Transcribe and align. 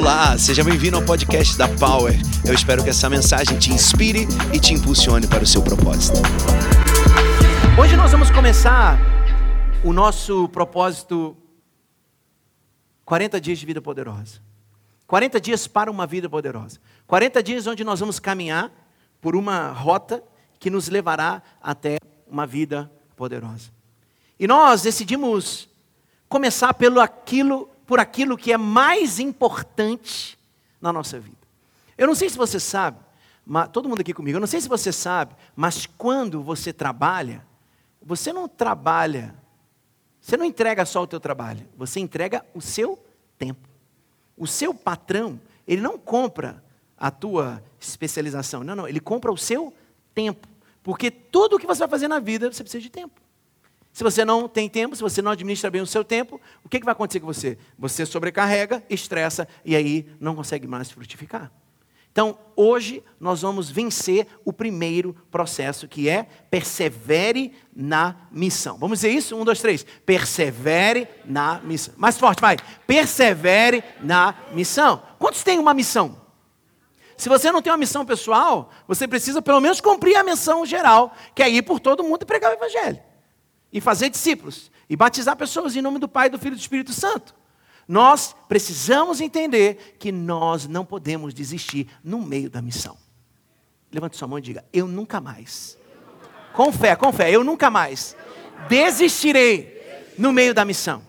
Olá, 0.00 0.38
seja 0.38 0.64
bem-vindo 0.64 0.96
ao 0.96 1.04
podcast 1.04 1.58
da 1.58 1.68
Power. 1.68 2.14
Eu 2.42 2.54
espero 2.54 2.82
que 2.82 2.88
essa 2.88 3.06
mensagem 3.10 3.58
te 3.58 3.70
inspire 3.70 4.26
e 4.50 4.58
te 4.58 4.72
impulsione 4.72 5.26
para 5.26 5.44
o 5.44 5.46
seu 5.46 5.62
propósito. 5.62 6.16
Hoje 7.78 7.98
nós 7.98 8.10
vamos 8.10 8.30
começar 8.30 8.98
o 9.84 9.92
nosso 9.92 10.48
propósito 10.48 11.36
40 13.04 13.38
dias 13.42 13.58
de 13.58 13.66
vida 13.66 13.82
poderosa. 13.82 14.40
40 15.06 15.38
dias 15.38 15.66
para 15.66 15.90
uma 15.90 16.06
vida 16.06 16.30
poderosa. 16.30 16.80
40 17.06 17.42
dias 17.42 17.66
onde 17.66 17.84
nós 17.84 18.00
vamos 18.00 18.18
caminhar 18.18 18.72
por 19.20 19.36
uma 19.36 19.70
rota 19.70 20.24
que 20.58 20.70
nos 20.70 20.88
levará 20.88 21.42
até 21.62 21.98
uma 22.26 22.46
vida 22.46 22.90
poderosa. 23.14 23.68
E 24.38 24.46
nós 24.46 24.80
decidimos 24.80 25.68
começar 26.26 26.72
pelo 26.72 27.02
aquilo, 27.02 27.68
por 27.90 27.98
aquilo 27.98 28.38
que 28.38 28.52
é 28.52 28.56
mais 28.56 29.18
importante 29.18 30.38
na 30.80 30.92
nossa 30.92 31.18
vida. 31.18 31.40
Eu 31.98 32.06
não 32.06 32.14
sei 32.14 32.30
se 32.30 32.38
você 32.38 32.60
sabe, 32.60 33.00
mas, 33.44 33.68
todo 33.68 33.88
mundo 33.88 34.00
aqui 34.00 34.14
comigo, 34.14 34.36
eu 34.36 34.40
não 34.40 34.46
sei 34.46 34.60
se 34.60 34.68
você 34.68 34.92
sabe, 34.92 35.34
mas 35.56 35.86
quando 35.86 36.40
você 36.40 36.72
trabalha, 36.72 37.44
você 38.00 38.32
não 38.32 38.46
trabalha, 38.46 39.34
você 40.20 40.36
não 40.36 40.44
entrega 40.44 40.86
só 40.86 41.02
o 41.02 41.06
teu 41.08 41.18
trabalho, 41.18 41.66
você 41.76 41.98
entrega 41.98 42.46
o 42.54 42.60
seu 42.60 42.96
tempo. 43.36 43.68
O 44.36 44.46
seu 44.46 44.72
patrão, 44.72 45.40
ele 45.66 45.82
não 45.82 45.98
compra 45.98 46.62
a 46.96 47.10
tua 47.10 47.60
especialização, 47.80 48.62
não, 48.62 48.76
não, 48.76 48.86
ele 48.86 49.00
compra 49.00 49.32
o 49.32 49.36
seu 49.36 49.74
tempo. 50.14 50.46
Porque 50.80 51.10
tudo 51.10 51.56
o 51.56 51.58
que 51.58 51.66
você 51.66 51.80
vai 51.80 51.88
fazer 51.88 52.06
na 52.06 52.20
vida, 52.20 52.52
você 52.52 52.62
precisa 52.62 52.84
de 52.84 52.88
tempo. 52.88 53.20
Se 53.92 54.04
você 54.04 54.24
não 54.24 54.48
tem 54.48 54.68
tempo, 54.68 54.94
se 54.94 55.02
você 55.02 55.20
não 55.20 55.32
administra 55.32 55.70
bem 55.70 55.80
o 55.80 55.86
seu 55.86 56.04
tempo, 56.04 56.40
o 56.64 56.68
que, 56.68 56.78
que 56.78 56.84
vai 56.84 56.92
acontecer 56.92 57.20
com 57.20 57.26
você? 57.26 57.58
Você 57.78 58.06
sobrecarrega, 58.06 58.82
estressa 58.88 59.48
e 59.64 59.74
aí 59.74 60.06
não 60.20 60.34
consegue 60.36 60.66
mais 60.66 60.90
frutificar. 60.90 61.50
Então, 62.12 62.36
hoje 62.56 63.04
nós 63.20 63.42
vamos 63.42 63.70
vencer 63.70 64.26
o 64.44 64.52
primeiro 64.52 65.14
processo, 65.30 65.86
que 65.86 66.08
é 66.08 66.26
persevere 66.50 67.52
na 67.74 68.16
missão. 68.32 68.76
Vamos 68.78 68.98
dizer 68.98 69.10
isso? 69.10 69.36
Um, 69.36 69.44
dois, 69.44 69.60
três. 69.60 69.86
Persevere 70.04 71.06
na 71.24 71.60
missão. 71.60 71.94
Mais 71.96 72.18
forte, 72.18 72.40
vai. 72.40 72.56
Persevere 72.84 73.84
na 74.00 74.34
missão. 74.52 75.02
Quantos 75.18 75.44
têm 75.44 75.58
uma 75.60 75.72
missão? 75.72 76.20
Se 77.16 77.28
você 77.28 77.52
não 77.52 77.62
tem 77.62 77.70
uma 77.70 77.76
missão 77.76 78.04
pessoal, 78.04 78.70
você 78.88 79.06
precisa 79.06 79.40
pelo 79.40 79.60
menos 79.60 79.80
cumprir 79.80 80.16
a 80.16 80.24
missão 80.24 80.66
geral, 80.66 81.14
que 81.34 81.42
é 81.42 81.50
ir 81.50 81.62
por 81.62 81.78
todo 81.78 82.02
mundo 82.02 82.22
e 82.22 82.26
pregar 82.26 82.50
o 82.50 82.54
Evangelho. 82.54 82.98
E 83.72 83.80
fazer 83.80 84.10
discípulos. 84.10 84.70
E 84.88 84.96
batizar 84.96 85.36
pessoas 85.36 85.76
em 85.76 85.82
nome 85.82 85.98
do 85.98 86.08
Pai, 86.08 86.28
do 86.28 86.38
Filho 86.38 86.54
e 86.54 86.56
do 86.56 86.60
Espírito 86.60 86.92
Santo. 86.92 87.34
Nós 87.86 88.34
precisamos 88.48 89.20
entender 89.20 89.96
que 89.98 90.12
nós 90.12 90.68
não 90.68 90.84
podemos 90.84 91.34
desistir 91.34 91.88
no 92.04 92.20
meio 92.20 92.48
da 92.48 92.62
missão. 92.62 92.96
Levante 93.92 94.16
sua 94.16 94.28
mão 94.28 94.38
e 94.38 94.42
diga: 94.42 94.64
Eu 94.72 94.86
nunca 94.86 95.20
mais. 95.20 95.76
Com 96.52 96.72
fé, 96.72 96.94
com 96.94 97.12
fé, 97.12 97.30
eu 97.30 97.42
nunca 97.42 97.70
mais 97.70 98.16
desistirei 98.68 100.12
no 100.18 100.32
meio 100.32 100.54
da 100.54 100.64
missão. 100.64 101.02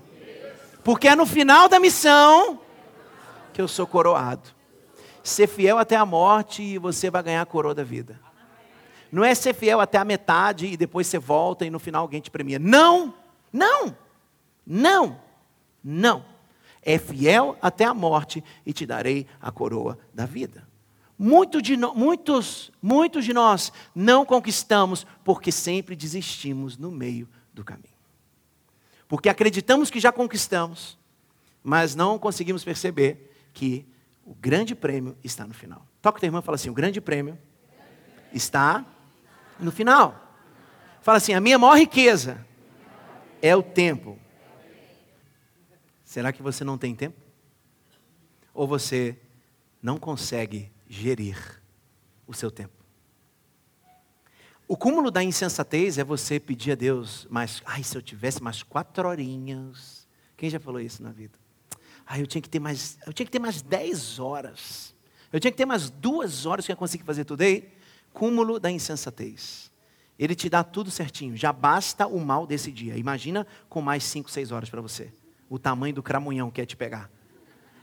Porque 0.84 1.08
é 1.08 1.16
no 1.16 1.26
final 1.26 1.68
da 1.68 1.80
missão 1.80 2.60
que 3.54 3.62
eu 3.62 3.68
sou 3.68 3.86
coroado 3.86 4.62
ser 5.24 5.48
fiel 5.48 5.78
até 5.78 5.96
a 5.96 6.06
morte 6.06 6.64
e 6.64 6.78
você 6.78 7.10
vai 7.10 7.22
ganhar 7.24 7.42
a 7.42 7.46
coroa 7.46 7.76
da 7.76 7.84
vida. 7.84 8.20
Não 9.12 9.24
é 9.24 9.36
ser 9.36 9.54
fiel 9.54 9.82
até 9.82 9.98
a 9.98 10.06
metade 10.06 10.68
e 10.68 10.78
depois 10.78 11.08
você 11.08 11.20
volta 11.20 11.66
e 11.66 11.70
no 11.70 11.80
final 11.80 12.04
alguém 12.04 12.22
te 12.22 12.32
premia. 12.32 12.58
Não, 12.58 13.14
não, 13.52 13.96
não, 14.66 15.20
não. 15.84 16.26
É 16.82 16.98
fiel 16.98 17.58
até 17.62 17.84
a 17.84 17.94
morte 17.94 18.44
e 18.66 18.72
te 18.74 18.86
darei 18.86 19.28
a 19.42 19.52
coroa 19.52 20.00
da 20.14 20.26
vida. 20.26 20.68
Muito 21.18 21.62
de 21.62 21.78
no, 21.78 21.94
muitos, 21.94 22.72
muitos 22.82 23.26
de 23.26 23.34
nós 23.34 23.72
não 23.94 24.26
conquistamos 24.26 25.06
porque 25.24 25.52
sempre 25.52 25.96
desistimos 25.96 26.78
no 26.78 26.90
meio 26.90 27.28
do 27.54 27.64
caminho. 27.64 27.92
Porque 29.08 29.30
acreditamos 29.30 29.92
que 29.92 30.00
já 30.00 30.12
conquistamos, 30.12 30.98
mas 31.62 31.94
não 31.94 32.18
conseguimos 32.18 32.64
perceber 32.64 33.30
que 33.54 33.86
o 34.26 34.34
grande 34.34 34.74
prêmio 34.74 35.16
está 35.24 35.46
no 35.46 35.54
final. 35.54 35.86
Toca 36.02 36.18
o 36.18 36.22
teu 36.22 36.28
irmão 36.28 36.42
e 36.42 36.44
fala 36.44 36.56
assim: 36.56 36.70
o 36.70 36.74
grande 36.74 37.00
prêmio 37.02 37.38
está 38.34 38.86
no 39.62 39.72
final. 39.72 40.32
Fala 41.02 41.18
assim: 41.18 41.34
a 41.34 41.40
minha 41.40 41.58
maior 41.58 41.78
riqueza 41.78 42.46
é 43.42 43.56
o 43.56 43.64
tempo. 43.64 44.20
Será 46.04 46.34
que 46.34 46.44
você 46.44 46.64
não 46.64 46.78
tem 46.78 46.94
tempo? 46.94 47.18
Ou 48.54 48.68
você 48.68 49.18
não 49.82 49.98
consegue 49.98 50.72
gerir 50.90 51.62
o 52.28 52.34
seu 52.34 52.52
tempo? 52.52 52.74
O 54.68 54.78
cúmulo 54.78 55.12
da 55.12 55.24
insensatez 55.24 55.98
é 55.98 56.04
você 56.04 56.40
pedir 56.40 56.72
a 56.72 56.76
Deus 56.76 57.28
mais, 57.30 57.62
ai, 57.66 57.84
se 57.84 57.98
eu 57.98 58.02
tivesse 58.02 58.42
mais 58.42 58.64
quatro 58.64 59.08
horinhas. 59.08 60.08
Quem 60.38 60.50
já 60.50 60.60
falou 60.60 60.80
isso 60.80 61.04
na 61.04 61.12
vida? 61.12 61.38
Ah, 62.06 62.20
eu 62.20 62.28
tinha 62.28 62.42
que 62.42 62.50
ter 62.50 62.60
mais, 62.60 62.98
eu 63.06 63.14
tinha 63.14 63.26
que 63.26 63.32
ter 63.32 63.40
mais 63.40 63.62
10 63.62 64.20
horas. 64.20 64.96
Eu 65.32 65.40
tinha 65.40 65.52
que 65.52 65.58
ter 65.58 65.66
mais 65.66 65.90
duas 65.90 66.46
horas 66.46 66.66
que 66.66 66.72
eu 66.72 66.74
ia 66.74 66.78
conseguir 66.78 67.04
fazer 67.04 67.24
tudo 67.26 67.42
aí. 67.42 67.72
Cúmulo 68.14 68.60
da 68.60 68.70
insensatez. 68.70 69.72
Ele 70.18 70.36
te 70.36 70.50
dá 70.50 70.64
tudo 70.64 70.92
certinho. 70.92 71.36
Já 71.36 71.52
basta 71.52 72.06
o 72.06 72.20
mal 72.20 72.46
desse 72.46 72.72
dia. 72.72 72.96
Imagina 72.98 73.48
com 73.68 73.82
mais 73.82 74.04
5, 74.04 74.30
6 74.30 74.52
horas 74.52 74.70
para 74.70 74.82
você. 74.82 75.12
O 75.50 75.58
tamanho 75.58 75.96
do 75.96 76.04
cramunhão 76.04 76.52
que 76.52 76.62
é 76.62 76.66
te 76.66 76.76
pegar. 76.76 77.10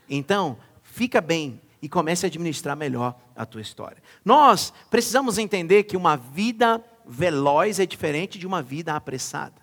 Então, 0.08 0.56
fica 0.82 1.20
bem 1.20 1.60
e 1.82 1.88
comece 1.88 2.24
a 2.24 2.28
administrar 2.28 2.76
melhor 2.76 3.18
a 3.34 3.44
tua 3.44 3.60
história. 3.60 4.02
Nós 4.24 4.72
precisamos 4.90 5.38
entender 5.38 5.84
que 5.84 5.96
uma 5.96 6.16
vida 6.16 6.82
veloz 7.06 7.80
é 7.80 7.86
diferente 7.86 8.38
de 8.38 8.46
uma 8.46 8.62
vida 8.62 8.94
apressada. 8.94 9.60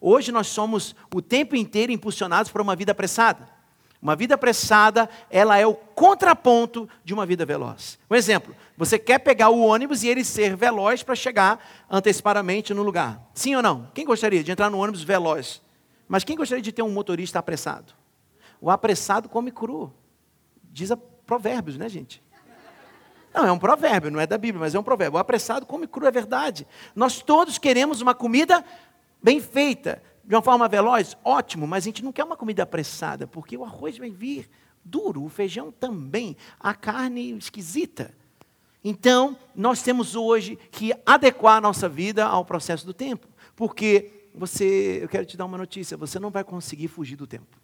Hoje 0.00 0.30
nós 0.30 0.48
somos 0.48 0.94
o 1.14 1.22
tempo 1.22 1.56
inteiro 1.56 1.92
impulsionados 1.92 2.50
por 2.52 2.60
uma 2.60 2.76
vida 2.76 2.92
apressada. 2.92 3.48
Uma 4.04 4.14
vida 4.14 4.34
apressada, 4.34 5.08
ela 5.30 5.56
é 5.56 5.66
o 5.66 5.72
contraponto 5.72 6.86
de 7.02 7.14
uma 7.14 7.24
vida 7.24 7.46
veloz. 7.46 7.98
Um 8.10 8.14
exemplo, 8.14 8.54
você 8.76 8.98
quer 8.98 9.18
pegar 9.18 9.48
o 9.48 9.58
ônibus 9.58 10.02
e 10.02 10.08
ele 10.08 10.22
ser 10.22 10.54
veloz 10.54 11.02
para 11.02 11.14
chegar 11.14 11.58
antecipadamente 11.90 12.74
no 12.74 12.82
lugar. 12.82 13.18
Sim 13.32 13.54
ou 13.56 13.62
não? 13.62 13.90
Quem 13.94 14.04
gostaria 14.04 14.44
de 14.44 14.52
entrar 14.52 14.68
no 14.68 14.76
ônibus 14.76 15.02
veloz? 15.02 15.62
Mas 16.06 16.22
quem 16.22 16.36
gostaria 16.36 16.60
de 16.60 16.70
ter 16.70 16.82
um 16.82 16.90
motorista 16.90 17.38
apressado? 17.38 17.94
O 18.60 18.70
apressado 18.70 19.26
come 19.26 19.50
cru. 19.50 19.90
Diz 20.70 20.90
a 20.90 20.98
provérbios, 20.98 21.78
né, 21.78 21.88
gente? 21.88 22.22
Não, 23.32 23.46
é 23.46 23.52
um 23.52 23.58
provérbio, 23.58 24.10
não 24.10 24.20
é 24.20 24.26
da 24.26 24.36
Bíblia, 24.36 24.60
mas 24.60 24.74
é 24.74 24.78
um 24.78 24.82
provérbio. 24.82 25.16
O 25.16 25.18
apressado 25.18 25.64
come 25.64 25.86
cru, 25.86 26.06
é 26.06 26.10
verdade. 26.10 26.66
Nós 26.94 27.22
todos 27.22 27.56
queremos 27.56 28.02
uma 28.02 28.14
comida 28.14 28.62
bem 29.22 29.40
feita, 29.40 30.02
de 30.26 30.34
uma 30.34 30.42
forma 30.42 30.68
veloz, 30.68 31.16
ótimo, 31.22 31.66
mas 31.66 31.84
a 31.84 31.86
gente 31.86 32.02
não 32.02 32.12
quer 32.12 32.24
uma 32.24 32.36
comida 32.36 32.62
apressada, 32.62 33.26
porque 33.26 33.56
o 33.56 33.64
arroz 33.64 33.98
vai 33.98 34.10
vir 34.10 34.48
duro, 34.84 35.24
o 35.24 35.28
feijão 35.28 35.70
também, 35.70 36.36
a 36.58 36.74
carne 36.74 37.36
esquisita. 37.36 38.14
Então, 38.82 39.36
nós 39.54 39.82
temos 39.82 40.14
hoje 40.14 40.56
que 40.70 40.92
adequar 41.06 41.56
a 41.56 41.60
nossa 41.60 41.88
vida 41.88 42.24
ao 42.24 42.44
processo 42.44 42.84
do 42.84 42.92
tempo, 42.92 43.26
porque 43.56 44.28
você, 44.34 44.98
eu 45.02 45.08
quero 45.08 45.24
te 45.24 45.36
dar 45.36 45.44
uma 45.44 45.56
notícia, 45.56 45.96
você 45.96 46.18
não 46.18 46.30
vai 46.30 46.44
conseguir 46.44 46.88
fugir 46.88 47.16
do 47.16 47.26
tempo. 47.26 47.58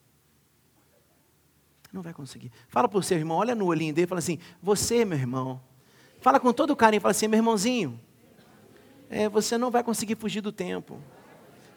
Não 1.93 2.03
vai 2.03 2.15
conseguir. 2.15 2.53
Fala 2.69 2.89
para 2.89 2.99
o 2.99 3.03
seu 3.03 3.19
irmão, 3.19 3.39
olha 3.39 3.55
no 3.55 3.67
olhinho 3.67 3.93
dele 3.93 4.05
e 4.05 4.09
fala 4.09 4.21
assim: 4.21 4.39
Você, 4.63 5.05
meu 5.05 5.19
irmão. 5.19 5.61
Fala 6.21 6.39
com 6.39 6.53
todo 6.53 6.77
carinho, 6.77 7.01
fala 7.01 7.11
assim: 7.11 7.27
Meu 7.27 7.39
irmãozinho, 7.39 8.01
é, 9.09 9.29
você 9.29 9.59
não 9.59 9.73
vai 9.73 9.83
conseguir 9.83 10.15
fugir 10.15 10.41
do 10.41 10.53
tempo. 10.53 11.03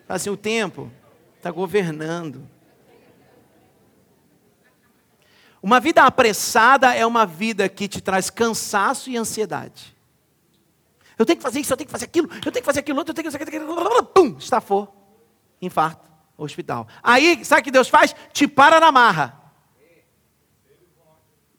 Assim, 0.07 0.29
o 0.29 0.37
tempo 0.37 0.91
está 1.37 1.51
governando. 1.51 2.47
Uma 5.61 5.79
vida 5.79 6.03
apressada 6.03 6.93
é 6.93 7.05
uma 7.05 7.25
vida 7.25 7.69
que 7.69 7.87
te 7.87 8.01
traz 8.01 8.29
cansaço 8.29 9.09
e 9.09 9.15
ansiedade. 9.15 9.95
Eu 11.17 11.25
tenho 11.25 11.37
que 11.37 11.43
fazer 11.43 11.59
isso, 11.59 11.71
eu 11.71 11.77
tenho 11.77 11.87
que 11.87 11.91
fazer 11.91 12.05
aquilo, 12.05 12.29
eu 12.33 12.51
tenho 12.51 12.53
que 12.53 12.63
fazer 12.63 12.79
aquilo 12.79 12.97
outro, 12.97 13.11
eu 13.11 13.15
tenho 13.15 13.31
que 13.31 13.37
fazer 13.37 13.43
aquilo. 13.43 14.03
Pum, 14.05 14.35
estafou. 14.37 14.93
Infarto, 15.61 16.09
hospital. 16.37 16.87
Aí, 17.01 17.45
sabe 17.45 17.61
o 17.61 17.63
que 17.63 17.71
Deus 17.71 17.87
faz? 17.87 18.13
Te 18.33 18.47
para 18.47 18.79
na 18.79 18.91
marra. 18.91 19.41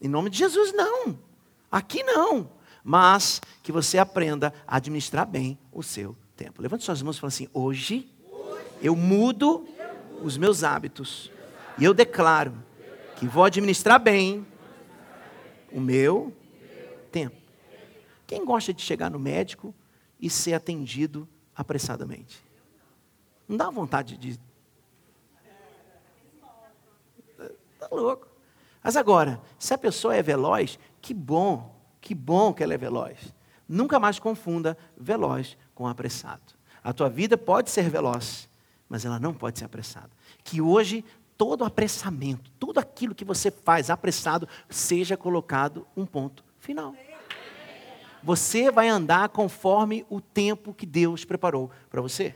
Em 0.00 0.08
nome 0.08 0.29
de 0.29 0.37
Jesus, 0.37 0.73
não. 0.75 1.19
Aqui 1.73 2.02
não. 2.02 2.50
Mas 2.82 3.40
que 3.62 3.73
você 3.73 3.97
aprenda 3.97 4.52
a 4.67 4.76
administrar 4.76 5.26
bem 5.26 5.58
o 5.73 5.82
seu 5.82 6.14
tempo. 6.37 6.61
Levante 6.61 6.85
suas 6.85 7.00
mãos 7.00 7.17
e 7.17 7.20
fala 7.20 7.29
assim: 7.29 7.49
hoje 7.55 8.13
eu 8.85 8.95
mudo 8.95 9.67
os 10.23 10.37
meus 10.37 10.63
hábitos 10.63 11.33
e 11.79 11.85
eu 11.85 11.95
declaro 11.95 12.55
que 13.17 13.27
vou 13.27 13.43
administrar 13.43 13.99
bem 13.99 14.47
o 15.73 15.81
meu 15.81 16.37
tempo. 17.11 17.35
Quem 18.27 18.45
gosta 18.45 18.75
de 18.75 18.83
chegar 18.83 19.11
no 19.11 19.19
médico 19.19 19.75
e 20.21 20.29
ser 20.29 20.53
atendido 20.53 21.27
apressadamente? 21.57 22.45
Não 23.49 23.57
dá 23.57 23.71
vontade 23.71 24.19
de. 24.19 24.39
Tá 27.79 27.89
louco. 27.91 28.29
Mas 28.83 28.99
agora, 28.99 29.41
se 29.59 29.73
a 29.73 29.79
pessoa 29.79 30.15
é 30.15 30.23
veloz, 30.23 30.79
que 31.01 31.15
bom, 31.15 31.75
que 32.03 32.15
bom 32.15 32.53
que 32.53 32.63
ela 32.63 32.75
é 32.75 32.79
veloz. 32.79 33.35
Nunca 33.67 33.99
mais 33.99 34.19
confunda 34.19 34.77
veloz 34.95 35.57
com 35.75 35.87
apressado. 35.87 36.53
A 36.83 36.93
tua 36.93 37.09
vida 37.09 37.39
pode 37.39 37.71
ser 37.71 37.89
veloz, 37.89 38.47
mas 38.89 39.05
ela 39.05 39.19
não 39.19 39.35
pode 39.35 39.59
ser 39.59 39.65
apressada. 39.65 40.11
Que 40.43 40.61
hoje 40.61 41.05
todo 41.37 41.65
apressamento, 41.65 42.51
tudo 42.59 42.79
aquilo 42.79 43.15
que 43.15 43.25
você 43.25 43.51
faz 43.51 43.91
apressado, 43.91 44.49
seja 44.69 45.17
colocado 45.17 45.87
um 45.97 46.07
ponto 46.07 46.45
final. 46.59 46.95
Você 48.23 48.71
vai 48.71 48.89
andar 48.89 49.29
conforme 49.29 50.07
o 50.09 50.21
tempo 50.21 50.73
que 50.73 50.87
Deus 50.87 51.25
preparou 51.25 51.71
para 51.91 52.01
você. 52.01 52.35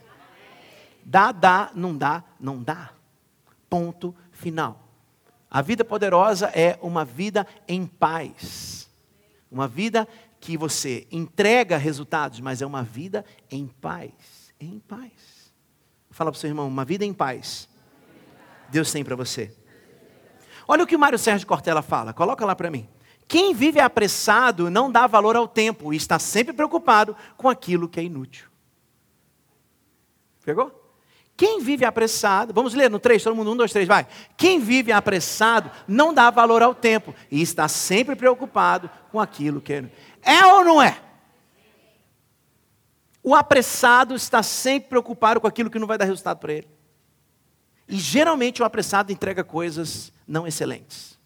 Dá, 1.02 1.32
dá, 1.32 1.70
não 1.74 1.96
dá, 1.96 2.22
não 2.38 2.62
dá. 2.62 2.90
Ponto 3.70 4.14
final. 4.30 4.86
A 5.50 5.62
vida 5.62 5.84
poderosa 5.84 6.48
é 6.48 6.78
uma 6.82 7.04
vida 7.04 7.46
em 7.66 7.86
paz. 7.86 8.90
Uma 9.50 9.66
vida 9.66 10.06
que 10.38 10.58
você 10.58 11.06
entrega 11.10 11.78
resultados, 11.78 12.40
mas 12.40 12.60
é 12.60 12.66
uma 12.66 12.82
vida 12.82 13.24
em 13.50 13.66
paz. 13.66 14.52
Em 14.60 14.78
paz. 14.78 15.37
Fala 16.18 16.32
para 16.32 16.36
o 16.36 16.40
seu 16.40 16.50
irmão, 16.50 16.66
uma 16.66 16.84
vida 16.84 17.04
em 17.04 17.12
paz. 17.12 17.68
Deus 18.70 18.90
tem 18.90 19.04
para 19.04 19.14
você. 19.14 19.54
Olha 20.66 20.82
o 20.82 20.86
que 20.86 20.96
o 20.96 20.98
Mário 20.98 21.16
Sérgio 21.16 21.46
Cortella 21.46 21.80
fala, 21.80 22.12
coloca 22.12 22.44
lá 22.44 22.56
para 22.56 22.72
mim. 22.72 22.88
Quem 23.28 23.54
vive 23.54 23.78
apressado 23.78 24.68
não 24.68 24.90
dá 24.90 25.06
valor 25.06 25.36
ao 25.36 25.46
tempo 25.46 25.92
e 25.92 25.96
está 25.96 26.18
sempre 26.18 26.52
preocupado 26.52 27.14
com 27.36 27.48
aquilo 27.48 27.88
que 27.88 28.00
é 28.00 28.02
inútil. 28.02 28.48
Pegou? 30.44 30.92
Quem 31.36 31.60
vive 31.60 31.84
apressado, 31.84 32.52
vamos 32.52 32.74
ler 32.74 32.90
no 32.90 32.98
3, 32.98 33.22
todo 33.22 33.36
mundo, 33.36 33.52
1, 33.52 33.56
2, 33.56 33.72
3, 33.72 33.86
vai. 33.86 34.04
Quem 34.36 34.58
vive 34.58 34.90
apressado 34.90 35.70
não 35.86 36.12
dá 36.12 36.30
valor 36.30 36.64
ao 36.64 36.74
tempo 36.74 37.14
e 37.30 37.40
está 37.40 37.68
sempre 37.68 38.16
preocupado 38.16 38.90
com 39.12 39.20
aquilo 39.20 39.60
que 39.60 39.72
é. 39.72 39.84
É 40.20 40.44
ou 40.46 40.64
não 40.64 40.82
é? 40.82 41.00
O 43.28 43.34
apressado 43.34 44.14
está 44.14 44.42
sempre 44.42 44.88
preocupado 44.88 45.38
com 45.38 45.46
aquilo 45.46 45.68
que 45.68 45.78
não 45.78 45.86
vai 45.86 45.98
dar 45.98 46.06
resultado 46.06 46.38
para 46.38 46.54
ele. 46.54 46.68
E 47.86 47.98
geralmente 47.98 48.62
o 48.62 48.64
apressado 48.64 49.12
entrega 49.12 49.44
coisas 49.44 50.10
não 50.26 50.46
excelentes. 50.46 51.18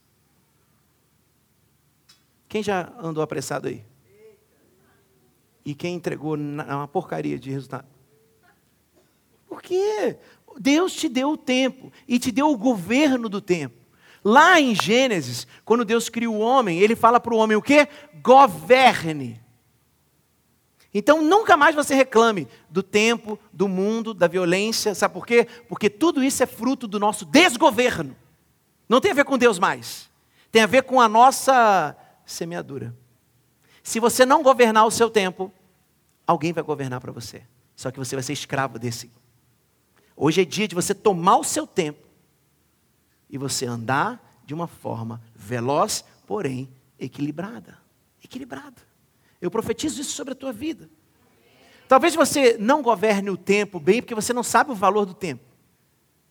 Quem 2.49 2.61
já 2.61 2.93
andou 2.99 3.23
apressado 3.23 3.69
aí? 3.69 3.85
E 5.65 5.77
quem 5.77 5.95
entregou 5.95 6.35
uma 6.35 6.89
porcaria 6.89 7.39
de 7.39 7.53
resultado? 7.53 7.87
Por 9.47 9.63
quê? 9.63 10.17
Deus 10.59 10.93
te 10.95 11.09
deu 11.09 11.31
o 11.31 11.37
tempo 11.37 11.93
e 12.09 12.19
te 12.19 12.33
deu 12.33 12.51
o 12.51 12.59
governo 12.59 13.29
do 13.29 13.41
tempo. 13.41 13.77
Lá 14.25 14.61
em 14.61 14.75
Gênesis, 14.75 15.47
quando 15.65 15.85
Deus 15.85 16.09
cria 16.09 16.29
o 16.29 16.41
homem, 16.41 16.81
ele 16.81 16.97
fala 16.97 17.21
para 17.21 17.33
o 17.33 17.39
homem 17.39 17.57
o 17.57 17.63
quê? 17.63 17.87
Governe. 18.21 19.41
Então 20.95 21.23
nunca 21.23 21.57
mais 21.57 21.75
você 21.75 21.95
reclame 21.95 22.47
do 22.69 22.83
tempo, 22.83 23.39
do 23.53 23.67
mundo, 23.67 24.13
da 24.13 24.27
violência, 24.27 24.95
sabe 24.95 25.15
por 25.15 25.27
quê? 25.27 25.47
Porque 25.69 25.89
tudo 25.89 26.23
isso 26.23 26.43
é 26.43 26.47
fruto 26.47 26.87
do 26.87 27.01
nosso 27.01 27.25
desgoverno. 27.25 28.15
Não 28.89 29.01
tem 29.01 29.11
a 29.11 29.15
ver 29.15 29.25
com 29.25 29.39
Deus 29.39 29.59
mais. 29.59 30.11
Tem 30.51 30.63
a 30.63 30.67
ver 30.67 30.83
com 30.83 31.01
a 31.01 31.09
nossa 31.09 31.97
semeadura. 32.27 32.95
Se 33.83 33.99
você 33.99 34.27
não 34.27 34.43
governar 34.43 34.87
o 34.87 34.91
seu 34.91 35.09
tempo, 35.09 35.51
alguém 36.27 36.53
vai 36.53 36.63
governar 36.63 37.01
para 37.01 37.11
você. 37.11 37.43
Só 37.75 37.91
que 37.91 37.99
você 37.99 38.15
vai 38.15 38.23
ser 38.23 38.35
escravo 38.35 38.79
desse 38.79 39.11
Hoje 40.15 40.43
é 40.43 40.45
dia 40.45 40.69
de 40.69 40.75
você 40.75 40.95
tomar 40.95 41.39
o 41.39 41.45
seu 41.45 41.67
tempo 41.67 42.07
e 43.29 43.39
você 43.39 43.65
andar 43.67 44.23
de 44.45 44.53
uma 44.53 44.67
forma 44.67 45.23
veloz, 45.35 46.05
porém 46.27 46.69
equilibrada. 46.99 47.79
Equilibrada. 48.23 48.92
Eu 49.43 49.51
profetizo 49.51 50.01
isso 50.01 50.13
sobre 50.13 50.33
a 50.33 50.37
tua 50.37 50.53
vida. 50.53 50.89
Talvez 51.89 52.15
você 52.15 52.57
não 52.59 52.81
governe 52.81 53.29
o 53.29 53.37
tempo 53.37 53.79
bem 53.81 54.01
porque 54.01 54.15
você 54.15 54.33
não 54.33 54.45
sabe 54.45 54.71
o 54.71 54.75
valor 54.75 55.05
do 55.05 55.13
tempo. 55.13 55.45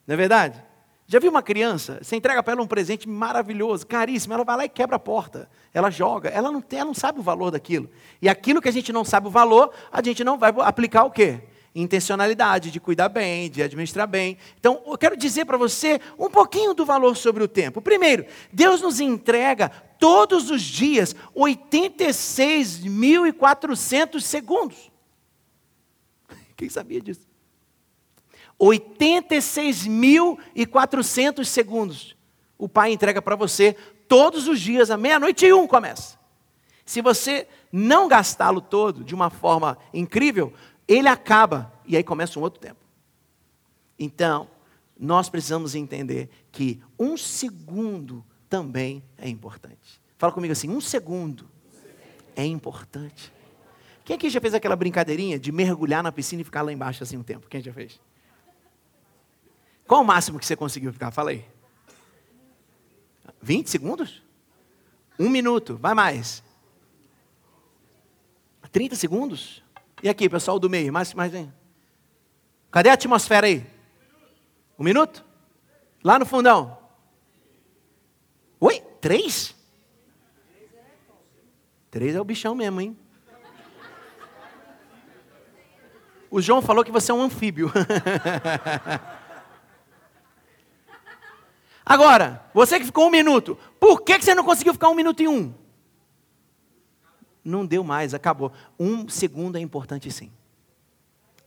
Não 0.07 0.13
é 0.13 0.17
verdade? 0.17 0.63
Já 1.05 1.19
viu 1.19 1.29
uma 1.29 1.43
criança? 1.43 1.99
Você 2.01 2.15
entrega 2.15 2.41
para 2.41 2.53
ela 2.53 2.61
um 2.61 2.67
presente 2.67 3.07
maravilhoso, 3.07 3.85
caríssimo, 3.85 4.33
ela 4.33 4.45
vai 4.45 4.55
lá 4.55 4.65
e 4.65 4.69
quebra 4.69 4.95
a 4.95 4.99
porta. 4.99 5.49
Ela 5.73 5.91
joga, 5.91 6.29
ela 6.29 6.49
não, 6.49 6.61
tem, 6.61 6.79
ela 6.79 6.87
não 6.87 6.93
sabe 6.93 7.19
o 7.19 7.21
valor 7.21 7.51
daquilo. 7.51 7.89
E 8.21 8.29
aquilo 8.29 8.61
que 8.61 8.69
a 8.69 8.71
gente 8.71 8.93
não 8.93 9.03
sabe 9.03 9.27
o 9.27 9.29
valor, 9.29 9.73
a 9.91 10.01
gente 10.01 10.23
não 10.23 10.37
vai 10.37 10.53
aplicar 10.59 11.03
o 11.03 11.11
quê? 11.11 11.41
intencionalidade, 11.73 12.69
de 12.69 12.79
cuidar 12.79 13.09
bem, 13.09 13.49
de 13.49 13.63
administrar 13.63 14.07
bem. 14.07 14.37
Então, 14.59 14.81
eu 14.85 14.97
quero 14.97 15.15
dizer 15.15 15.45
para 15.45 15.57
você 15.57 16.01
um 16.19 16.29
pouquinho 16.29 16.73
do 16.73 16.85
valor 16.85 17.15
sobre 17.15 17.43
o 17.43 17.47
tempo. 17.47 17.81
Primeiro, 17.81 18.25
Deus 18.51 18.81
nos 18.81 18.99
entrega 18.99 19.71
todos 20.01 20.49
os 20.49 20.63
dias 20.63 21.15
86.400 21.35 24.19
segundos. 24.19 24.91
Quem 26.57 26.67
sabia 26.67 26.99
disso? 26.99 27.29
86.400 28.59 31.45
segundos. 31.45 32.17
O 32.57 32.67
Pai 32.67 32.91
entrega 32.91 33.21
para 33.21 33.35
você 33.35 33.77
todos 34.07 34.47
os 34.47 34.59
dias, 34.59 34.89
à 34.89 34.97
meia-noite 34.97 35.45
e 35.45 35.53
um 35.53 35.67
começa. 35.67 36.19
Se 36.83 36.99
você 36.99 37.47
não 37.71 38.07
gastá-lo 38.07 38.59
todo 38.59 39.03
de 39.03 39.13
uma 39.13 39.29
forma 39.29 39.77
incrível, 39.93 40.51
ele 40.87 41.07
acaba 41.07 41.71
e 41.85 41.95
aí 41.95 42.03
começa 42.03 42.39
um 42.39 42.41
outro 42.41 42.59
tempo. 42.59 42.79
Então, 43.99 44.49
nós 44.99 45.29
precisamos 45.29 45.75
entender 45.75 46.27
que 46.51 46.81
um 46.97 47.15
segundo 47.15 48.25
também 48.51 49.01
é 49.17 49.29
importante. 49.29 50.01
Fala 50.17 50.33
comigo 50.33 50.51
assim: 50.51 50.69
um 50.69 50.81
segundo 50.81 51.49
é 52.35 52.45
importante. 52.45 53.31
Quem 54.03 54.17
aqui 54.17 54.29
já 54.29 54.41
fez 54.41 54.53
aquela 54.53 54.75
brincadeirinha 54.75 55.39
de 55.39 55.53
mergulhar 55.53 56.03
na 56.03 56.11
piscina 56.11 56.41
e 56.41 56.45
ficar 56.45 56.61
lá 56.61 56.73
embaixo 56.73 57.01
assim 57.01 57.15
um 57.15 57.23
tempo? 57.23 57.47
Quem 57.47 57.61
já 57.61 57.71
fez? 57.71 57.97
Qual 59.87 60.01
o 60.01 60.05
máximo 60.05 60.37
que 60.37 60.45
você 60.45 60.55
conseguiu 60.55 60.91
ficar? 60.91 61.11
Fala 61.11 61.31
aí. 61.31 61.45
20 63.41 63.69
segundos? 63.69 64.21
Um 65.17 65.29
minuto, 65.29 65.77
vai 65.77 65.93
mais. 65.93 66.43
30 68.69 68.95
segundos? 68.95 69.63
E 70.03 70.09
aqui, 70.09 70.29
pessoal 70.29 70.59
do 70.59 70.69
meio, 70.69 70.91
mais, 70.91 71.13
mais 71.13 71.31
vem. 71.31 71.53
Cadê 72.69 72.89
a 72.89 72.93
atmosfera 72.93 73.47
aí? 73.47 73.65
Um 74.77 74.83
minuto? 74.83 75.23
Lá 76.03 76.19
no 76.19 76.25
fundão. 76.25 76.80
Oi? 78.61 78.79
Três? 79.01 79.55
Três 81.89 82.15
é 82.15 82.21
o 82.21 82.23
bichão 82.23 82.53
mesmo, 82.55 82.79
hein? 82.79 82.95
O 86.29 86.39
João 86.39 86.61
falou 86.61 86.85
que 86.85 86.91
você 86.91 87.11
é 87.11 87.13
um 87.13 87.23
anfíbio. 87.23 87.69
Agora, 91.83 92.45
você 92.53 92.79
que 92.79 92.85
ficou 92.85 93.07
um 93.07 93.11
minuto, 93.11 93.57
por 93.77 94.01
que 94.01 94.21
você 94.21 94.33
não 94.33 94.45
conseguiu 94.45 94.71
ficar 94.71 94.87
um 94.87 94.95
minuto 94.95 95.21
e 95.21 95.27
um? 95.27 95.53
Não 97.43 97.65
deu 97.65 97.83
mais, 97.83 98.13
acabou. 98.13 98.53
Um 98.79 99.09
segundo 99.09 99.57
é 99.57 99.59
importante 99.59 100.09
sim. 100.11 100.31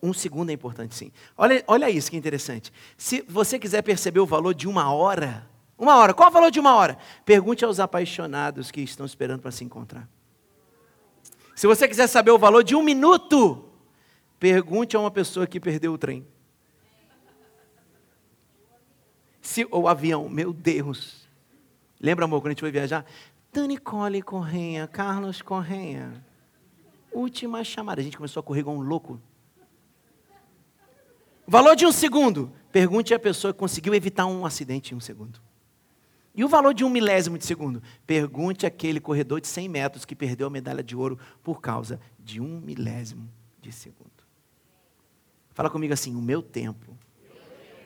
Um 0.02 0.12
segundo 0.12 0.50
é 0.50 0.52
importante 0.52 0.94
sim. 0.94 1.10
Olha, 1.34 1.64
olha 1.66 1.88
isso 1.88 2.10
que 2.10 2.16
interessante. 2.16 2.70
Se 2.98 3.22
você 3.22 3.58
quiser 3.58 3.80
perceber 3.80 4.20
o 4.20 4.26
valor 4.26 4.52
de 4.52 4.68
uma 4.68 4.92
hora, 4.92 5.48
uma 5.84 5.96
hora, 5.96 6.12
qual 6.12 6.28
o 6.28 6.32
valor 6.32 6.50
de 6.50 6.58
uma 6.58 6.74
hora? 6.74 6.98
Pergunte 7.24 7.64
aos 7.64 7.78
apaixonados 7.78 8.70
que 8.70 8.80
estão 8.80 9.06
esperando 9.06 9.40
para 9.40 9.52
se 9.52 9.62
encontrar. 9.62 10.08
Se 11.54 11.66
você 11.66 11.86
quiser 11.86 12.08
saber 12.08 12.32
o 12.32 12.38
valor 12.38 12.64
de 12.64 12.74
um 12.74 12.82
minuto, 12.82 13.64
pergunte 14.40 14.96
a 14.96 15.00
uma 15.00 15.10
pessoa 15.10 15.46
que 15.46 15.60
perdeu 15.60 15.92
o 15.92 15.98
trem. 15.98 16.26
Se, 19.40 19.66
o 19.70 19.86
avião, 19.86 20.28
meu 20.28 20.52
Deus. 20.52 21.28
Lembra, 22.00 22.24
amor, 22.24 22.40
quando 22.40 22.48
a 22.48 22.50
gente 22.50 22.60
foi 22.60 22.72
viajar? 22.72 23.04
Dani 23.52 23.78
Cole 23.78 24.20
Correnha, 24.20 24.88
Carlos 24.88 25.40
Correnha. 25.40 26.24
Última 27.12 27.62
chamada. 27.62 28.00
A 28.00 28.04
gente 28.04 28.16
começou 28.16 28.40
a 28.40 28.42
correr 28.42 28.60
igual 28.60 28.76
um 28.76 28.80
louco. 28.80 29.20
Valor 31.46 31.76
de 31.76 31.86
um 31.86 31.92
segundo. 31.92 32.50
Pergunte 32.72 33.14
à 33.14 33.18
pessoa 33.18 33.52
que 33.52 33.58
conseguiu 33.58 33.94
evitar 33.94 34.26
um 34.26 34.44
acidente 34.44 34.92
em 34.92 34.96
um 34.96 35.00
segundo. 35.00 35.40
E 36.34 36.42
o 36.44 36.48
valor 36.48 36.74
de 36.74 36.84
um 36.84 36.90
milésimo 36.90 37.38
de 37.38 37.46
segundo? 37.46 37.80
Pergunte 38.06 38.66
àquele 38.66 38.98
corredor 38.98 39.40
de 39.40 39.46
100 39.46 39.68
metros 39.68 40.04
que 40.04 40.16
perdeu 40.16 40.48
a 40.48 40.50
medalha 40.50 40.82
de 40.82 40.96
ouro 40.96 41.18
por 41.42 41.60
causa 41.60 42.00
de 42.18 42.40
um 42.40 42.60
milésimo 42.60 43.30
de 43.60 43.70
segundo. 43.70 44.10
Fala 45.52 45.70
comigo 45.70 45.94
assim: 45.94 46.16
o 46.16 46.20
meu 46.20 46.42
tempo 46.42 46.98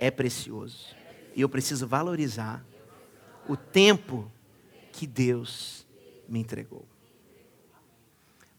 é 0.00 0.11
precioso. 0.11 0.97
E 1.37 1.43
eu 1.43 1.49
preciso 1.49 1.87
valorizar 1.87 2.64
o 3.47 3.57
tempo 3.57 4.31
que 4.93 5.07
Deus 5.07 5.87
me 6.26 6.40
entregou. 6.40 6.87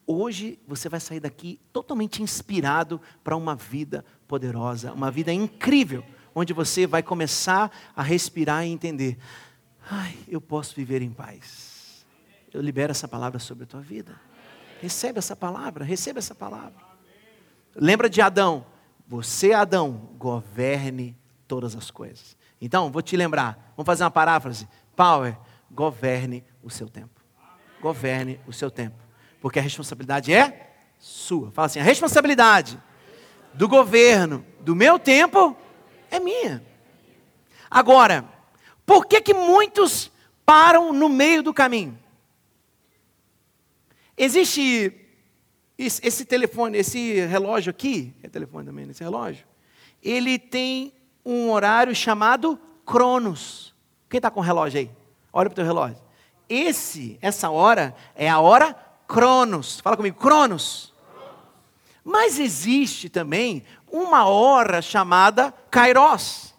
Hoje 0.06 0.60
você 0.68 0.88
vai 0.88 1.00
sair 1.00 1.20
daqui 1.20 1.60
totalmente 1.74 2.22
inspirado 2.24 3.02
para 3.24 3.36
uma 3.36 3.56
vida 3.56 4.06
poderosa, 4.28 4.94
uma 4.94 5.12
vida 5.12 5.32
incrível, 5.34 6.04
onde 6.34 6.54
você 6.54 6.88
vai 6.88 7.04
começar 7.04 7.72
a 7.96 8.02
respirar 8.02 8.66
e 8.66 8.70
entender: 8.70 9.18
ai, 9.90 10.18
eu 10.28 10.40
posso 10.40 10.76
viver 10.76 11.02
em 11.02 11.12
paz. 11.12 12.06
Eu 12.54 12.62
libero 12.62 12.92
essa 12.92 13.08
palavra 13.08 13.40
sobre 13.40 13.64
a 13.64 13.68
tua 13.68 13.82
vida. 13.82 14.20
Recebe 14.82 15.20
essa 15.20 15.36
palavra, 15.36 15.84
receba 15.84 16.20
essa 16.20 16.34
palavra. 16.34 16.80
Lembra 17.76 18.10
de 18.10 18.22
Adão? 18.22 18.66
Você, 19.08 19.54
Adão, 19.54 20.10
governe 20.18 21.18
todas 21.48 21.76
as 21.76 21.92
coisas. 21.92 22.38
Então, 22.62 22.92
vou 22.92 23.02
te 23.02 23.18
lembrar, 23.18 23.74
vamos 23.76 23.86
fazer 23.86 24.04
uma 24.04 24.12
paráfrase. 24.12 24.68
Power, 24.96 25.38
governe 25.72 26.44
o 26.62 26.70
seu 26.70 26.88
tempo. 26.88 27.22
Governe 27.82 28.40
o 28.46 28.54
seu 28.54 28.70
tempo. 28.70 28.98
Porque 29.42 29.60
a 29.60 29.62
responsabilidade 29.62 30.34
é 30.34 30.70
sua. 30.98 31.52
Fala 31.52 31.68
assim: 31.68 31.80
a 31.80 31.84
responsabilidade 31.84 32.82
do 33.54 33.68
governo 33.68 34.46
do 34.60 34.76
meu 34.76 35.00
tempo 35.00 35.56
é 36.12 36.20
minha. 36.20 36.64
Agora, 37.70 38.28
por 38.90 39.06
que 39.06 39.22
que 39.22 39.36
muitos 39.36 40.12
param 40.44 40.92
no 40.92 41.08
meio 41.08 41.44
do 41.44 41.54
caminho? 41.54 41.96
Existe 44.18 44.92
esse 45.78 46.26
telefone, 46.26 46.80
esse 46.80 47.24
relógio 47.28 47.70
aqui, 47.70 48.16
é 48.24 48.28
telefone 48.28 48.66
também 48.66 48.88
nesse 48.88 49.04
relógio, 49.04 49.46
ele 50.02 50.40
tem 50.40 50.92
um 51.24 51.52
horário 51.52 51.94
chamado 51.94 52.60
Cronos. 52.84 53.76
Quem 54.10 54.18
está 54.18 54.32
com 54.32 54.40
o 54.40 54.44
relógio 54.44 54.80
aí? 54.80 54.92
Olha 55.32 55.52
para 55.52 55.54
o 55.54 55.56
teu 55.58 55.66
relógio. 55.66 56.02
Esse, 56.50 57.20
essa 57.22 57.52
hora 57.52 57.96
é 58.16 58.28
a 58.28 58.40
hora 58.40 58.74
Cronos. 59.08 59.80
Fala 59.82 59.96
comigo, 59.96 60.18
Cronos. 60.18 60.96
Mas 62.04 62.40
existe 62.40 63.08
também 63.08 63.64
uma 63.92 64.26
hora 64.26 64.82
chamada 64.82 65.54
Kairos. 65.70 66.56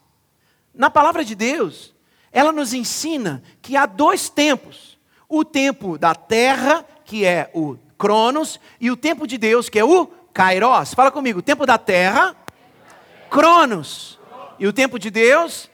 Na 0.73 0.89
palavra 0.89 1.25
de 1.25 1.35
Deus, 1.35 1.90
ela 2.33 2.53
nos 2.53 2.73
ensina 2.73 3.43
que 3.61 3.77
há 3.77 3.87
dois 3.87 4.29
tempos: 4.29 4.99
o 5.29 5.45
tempo 5.45 5.99
da 5.99 6.15
terra, 6.15 6.85
que 7.05 7.25
é 7.25 7.51
o 7.55 7.77
Cronos, 7.99 8.61
e 8.81 8.91
o 8.91 8.97
tempo 8.97 9.27
de 9.27 9.37
Deus, 9.37 9.69
que 9.69 9.79
é 9.79 9.85
o 9.85 10.07
Kairos. 10.33 10.95
Fala 10.95 11.11
comigo, 11.11 11.41
o 11.41 11.43
tempo 11.43 11.67
da 11.67 11.77
terra, 11.77 12.37
Cronos, 13.29 14.19
e 14.59 14.67
o 14.67 14.73
tempo 14.73 14.99
de 14.99 15.11
Deus, 15.11 15.71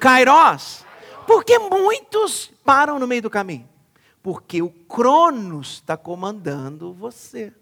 Kairos. 0.00 0.84
Porque 1.26 1.58
muitos 1.58 2.50
param 2.64 2.98
no 2.98 3.06
meio 3.06 3.22
do 3.22 3.30
caminho? 3.30 3.68
Porque 4.22 4.62
o 4.62 4.70
Cronos 4.70 5.74
está 5.74 5.96
comandando 5.96 6.92
você. 6.92 7.52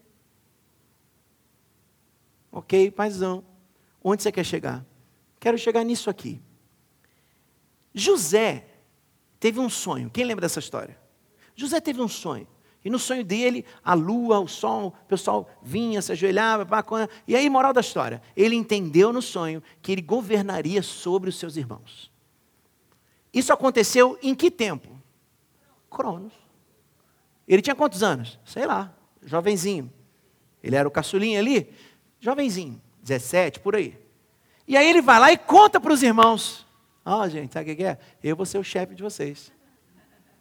Ok, 2.50 2.90
paizão. 2.92 3.44
Onde 4.02 4.22
você 4.22 4.30
quer 4.30 4.44
chegar? 4.44 4.84
Quero 5.40 5.58
chegar 5.58 5.84
nisso 5.84 6.08
aqui. 6.08 6.40
José 7.98 8.66
teve 9.40 9.58
um 9.58 9.70
sonho. 9.70 10.10
Quem 10.10 10.26
lembra 10.26 10.42
dessa 10.42 10.58
história? 10.58 10.98
José 11.54 11.80
teve 11.80 12.02
um 12.02 12.08
sonho. 12.08 12.46
E 12.84 12.90
no 12.90 12.98
sonho 12.98 13.24
dele, 13.24 13.64
a 13.82 13.94
lua, 13.94 14.38
o 14.38 14.46
sol, 14.46 14.88
o 14.88 15.06
pessoal 15.08 15.50
vinha, 15.62 16.00
se 16.02 16.12
ajoelhava, 16.12 16.68
e 17.26 17.34
aí, 17.34 17.48
moral 17.50 17.72
da 17.72 17.80
história, 17.80 18.22
ele 18.36 18.54
entendeu 18.54 19.12
no 19.12 19.22
sonho 19.22 19.62
que 19.82 19.90
ele 19.90 20.02
governaria 20.02 20.82
sobre 20.82 21.30
os 21.30 21.36
seus 21.36 21.56
irmãos. 21.56 22.12
Isso 23.32 23.52
aconteceu 23.52 24.16
em 24.22 24.34
que 24.34 24.50
tempo? 24.50 24.88
Cronos. 25.90 26.34
Ele 27.48 27.62
tinha 27.62 27.74
quantos 27.74 28.02
anos? 28.02 28.38
Sei 28.44 28.66
lá, 28.66 28.94
jovenzinho. 29.24 29.90
Ele 30.62 30.76
era 30.76 30.86
o 30.86 30.90
caçulinho 30.90 31.40
ali, 31.40 31.72
jovenzinho, 32.20 32.80
17, 33.02 33.58
por 33.60 33.74
aí. 33.74 33.98
E 34.68 34.76
aí 34.76 34.88
ele 34.88 35.00
vai 35.00 35.18
lá 35.18 35.32
e 35.32 35.38
conta 35.38 35.80
para 35.80 35.92
os 35.92 36.02
irmãos. 36.02 36.65
Ó, 37.08 37.22
oh, 37.22 37.28
gente, 37.28 37.52
sabe 37.52 37.70
o 37.70 37.76
que 37.76 37.84
é? 37.84 37.96
Eu 38.20 38.34
vou 38.34 38.44
ser 38.44 38.58
o 38.58 38.64
chefe 38.64 38.92
de 38.92 39.00
vocês. 39.00 39.52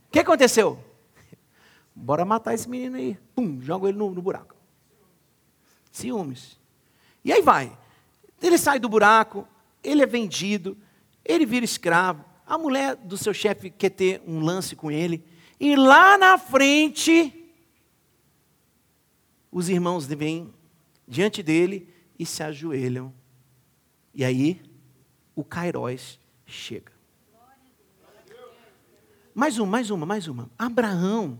O 0.07 0.12
que 0.12 0.17
aconteceu? 0.17 0.84
Bora 1.93 2.25
matar 2.25 2.55
esse 2.55 2.67
menino 2.67 2.98
aí. 2.98 3.15
Pum, 3.36 3.62
joga 3.62 3.88
ele 3.88 4.00
no, 4.00 4.10
no 4.10 4.19
buraco. 4.19 4.55
Ciúmes. 5.91 6.60
E 7.24 7.31
aí 7.31 7.43
vai. 7.43 7.77
Ele 8.41 8.57
sai 8.57 8.79
do 8.79 8.89
buraco, 8.89 9.48
ele 9.84 10.01
é 10.01 10.07
vendido, 10.07 10.75
ele 11.24 11.45
vira 11.45 11.63
escravo. 11.63 12.25
A 12.48 12.57
mulher 12.57 12.95
do 12.95 13.15
seu 13.15 13.34
chefe 13.34 13.69
quer 13.69 13.91
ter 13.91 14.24
um 14.25 14.39
lance 14.39 14.75
com 14.75 14.89
ele. 14.89 15.24
E 15.60 15.75
lá 15.75 16.17
na 16.17 16.36
frente, 16.36 17.48
os 19.51 19.69
irmãos 19.69 20.07
vêm 20.07 20.51
diante 21.07 21.43
dele 21.43 21.93
e 22.17 22.25
se 22.25 22.41
ajoelham. 22.41 23.13
E 24.15 24.25
aí, 24.25 24.60
o 25.36 25.43
Cairóis 25.43 26.19
chega. 26.45 26.91
Mais 29.33 29.57
uma, 29.57 29.67
mais 29.69 29.89
uma, 29.89 30.05
mais 30.05 30.27
uma. 30.27 30.49
Abraão 30.57 31.37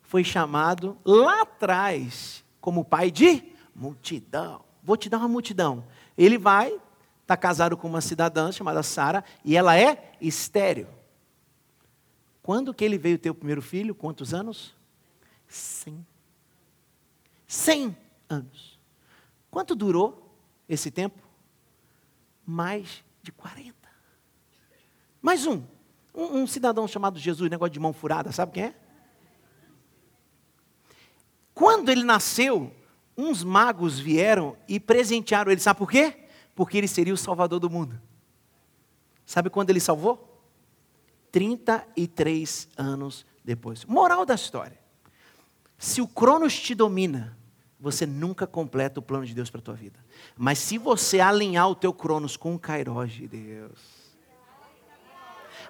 foi 0.00 0.24
chamado 0.24 0.96
lá 1.04 1.42
atrás 1.42 2.44
como 2.60 2.84
pai 2.84 3.10
de 3.10 3.52
multidão. 3.74 4.64
Vou 4.82 4.96
te 4.96 5.08
dar 5.08 5.18
uma 5.18 5.28
multidão. 5.28 5.84
Ele 6.16 6.38
vai, 6.38 6.80
está 7.20 7.36
casado 7.36 7.76
com 7.76 7.88
uma 7.88 8.00
cidadã 8.00 8.50
chamada 8.50 8.82
Sara, 8.82 9.24
e 9.44 9.56
ela 9.56 9.78
é 9.78 10.12
estéreo. 10.20 10.88
Quando 12.42 12.72
que 12.72 12.84
ele 12.84 12.96
veio 12.96 13.18
ter 13.18 13.30
o 13.30 13.34
primeiro 13.34 13.60
filho? 13.60 13.94
Quantos 13.94 14.32
anos? 14.32 14.74
Cem. 15.48 16.06
Cem 17.46 17.96
anos. 18.28 18.78
Quanto 19.50 19.74
durou 19.74 20.36
esse 20.68 20.90
tempo? 20.90 21.22
Mais 22.46 23.04
de 23.22 23.32
40. 23.32 23.83
Mais 25.24 25.46
um. 25.46 25.62
Um, 26.14 26.42
um 26.42 26.46
cidadão 26.46 26.86
chamado 26.86 27.18
Jesus, 27.18 27.50
negócio 27.50 27.72
de 27.72 27.80
mão 27.80 27.94
furada, 27.94 28.30
sabe 28.30 28.52
quem 28.52 28.64
é? 28.64 28.74
Quando 31.54 31.88
ele 31.88 32.04
nasceu, 32.04 32.70
uns 33.16 33.42
magos 33.42 33.98
vieram 33.98 34.54
e 34.68 34.78
presentearam 34.78 35.50
ele. 35.50 35.62
Sabe 35.62 35.78
por 35.78 35.90
quê? 35.90 36.26
Porque 36.54 36.76
ele 36.76 36.86
seria 36.86 37.14
o 37.14 37.16
salvador 37.16 37.58
do 37.58 37.70
mundo. 37.70 37.98
Sabe 39.24 39.48
quando 39.48 39.70
ele 39.70 39.80
salvou? 39.80 40.42
33 41.32 42.68
anos 42.76 43.24
depois. 43.42 43.86
Moral 43.86 44.26
da 44.26 44.34
história: 44.34 44.78
se 45.78 46.02
o 46.02 46.06
Cronos 46.06 46.60
te 46.60 46.74
domina, 46.74 47.34
você 47.80 48.04
nunca 48.04 48.46
completa 48.46 49.00
o 49.00 49.02
plano 49.02 49.24
de 49.24 49.34
Deus 49.34 49.48
para 49.48 49.60
a 49.60 49.64
tua 49.64 49.74
vida. 49.74 49.98
Mas 50.36 50.58
se 50.58 50.76
você 50.76 51.18
alinhar 51.18 51.70
o 51.70 51.74
teu 51.74 51.94
Cronos 51.94 52.36
com 52.36 52.54
o 52.54 52.58
Kairos 52.58 53.10
de 53.10 53.26
Deus. 53.26 54.03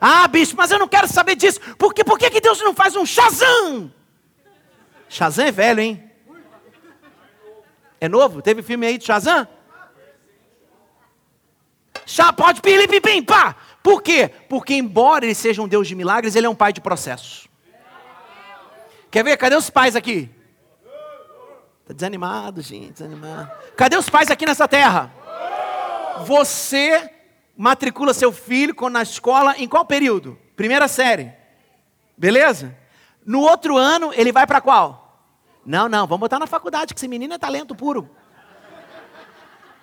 Ah, 0.01 0.27
bicho, 0.29 0.55
mas 0.57 0.71
eu 0.71 0.79
não 0.79 0.89
quero 0.89 1.09
saber 1.09 1.37
disso. 1.37 1.61
Por, 1.77 1.95
quê? 1.95 2.05
Por 2.05 2.19
que, 2.19 2.31
que 2.31 2.41
Deus 2.41 2.61
não 2.61 2.75
faz 2.75 2.97
um 2.97 3.07
Shazam? 3.07 3.93
Shazam 5.09 5.47
é 5.47 5.53
velho, 5.53 5.81
hein? 5.81 6.11
É 8.01 8.09
novo? 8.09 8.43
Teve 8.43 8.63
filme 8.63 8.87
aí 8.87 8.99
de 8.99 9.05
Shazam? 9.05 9.47
Chá, 12.07 12.33
pode 12.33 12.61
pim, 12.61 13.23
pá. 13.23 13.57
Por 13.83 14.03
quê? 14.03 14.31
Porque 14.49 14.75
embora 14.75 15.25
ele 15.25 15.35
seja 15.35 15.63
um 15.63 15.69
Deus 15.69 15.89
de 15.89 15.95
milagres, 15.95 16.35
ele 16.35 16.47
é 16.47 16.51
um 16.51 16.55
pai 16.55 16.73
de 16.73 16.81
processo. 16.81 17.49
Quer 19.11 19.23
ver? 19.25 19.37
Cadê 19.37 19.57
os 19.57 19.71
pais 19.71 19.95
aqui? 19.95 20.31
Está 21.83 21.95
desanimado, 21.95 22.61
gente, 22.63 22.93
desanimado. 22.93 23.51
Cadê 23.77 23.97
os 23.97 24.09
pais 24.09 24.31
aqui 24.31 24.47
nessa 24.47 24.67
terra? 24.67 25.13
Você 26.27 27.14
matricula 27.57 28.13
seu 28.13 28.33
filho 28.33 28.75
na 28.91 29.03
escola 29.03 29.57
em 29.59 29.69
qual 29.69 29.85
período? 29.85 30.39
Primeira 30.57 30.89
série. 30.89 31.33
Beleza? 32.17 32.77
No 33.25 33.41
outro 33.41 33.77
ano, 33.77 34.13
ele 34.15 34.33
vai 34.33 34.47
para 34.47 34.61
qual? 34.61 35.29
Não, 35.65 35.89
não, 35.89 36.07
vamos 36.07 36.21
botar 36.21 36.39
na 36.39 36.47
faculdade, 36.47 36.93
que 36.93 37.01
esse 37.01 37.09
menino 37.09 37.35
é 37.35 37.39
talento 37.39 37.75
puro. 37.75 38.11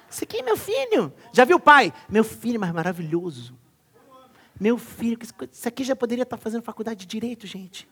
Esse 0.10 0.25
aqui 0.25 0.40
é 0.40 0.44
meu 0.44 0.58
filho. 0.58 1.12
Já 1.32 1.46
viu 1.46 1.58
o 1.58 1.60
pai? 1.60 1.94
Meu 2.10 2.24
filho, 2.24 2.60
mas 2.60 2.72
maravilhoso. 2.72 3.58
Meu 4.60 4.78
filho, 4.78 5.18
isso 5.51 5.68
aqui 5.68 5.84
já 5.84 5.96
poderia 5.96 6.24
estar 6.24 6.38
fazendo 6.38 6.62
faculdade 6.62 7.00
de 7.00 7.06
direito, 7.08 7.48
gente. 7.48 7.90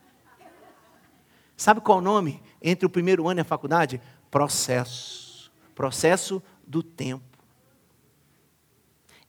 Sabe 1.56 1.80
qual 1.80 1.98
o 1.98 2.02
nome 2.02 2.42
entre 2.62 2.86
o 2.86 2.90
primeiro 2.90 3.28
ano 3.28 3.40
e 3.40 3.42
a 3.42 3.44
faculdade? 3.44 4.00
Processo. 4.30 5.50
Processo 5.74 6.42
do 6.66 6.82
tempo. 6.82 7.29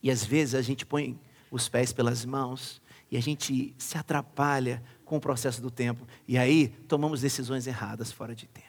E 0.01 0.09
às 0.09 0.23
vezes 0.23 0.55
a 0.55 0.61
gente 0.61 0.85
põe 0.85 1.19
os 1.49 1.67
pés 1.69 1.93
pelas 1.93 2.25
mãos 2.25 2.81
e 3.09 3.17
a 3.17 3.21
gente 3.21 3.75
se 3.77 3.97
atrapalha 3.97 4.81
com 5.05 5.17
o 5.17 5.21
processo 5.21 5.61
do 5.61 5.69
tempo. 5.69 6.07
E 6.27 6.37
aí 6.37 6.69
tomamos 6.87 7.21
decisões 7.21 7.67
erradas 7.67 8.11
fora 8.11 8.33
de 8.33 8.47
tempo. 8.47 8.67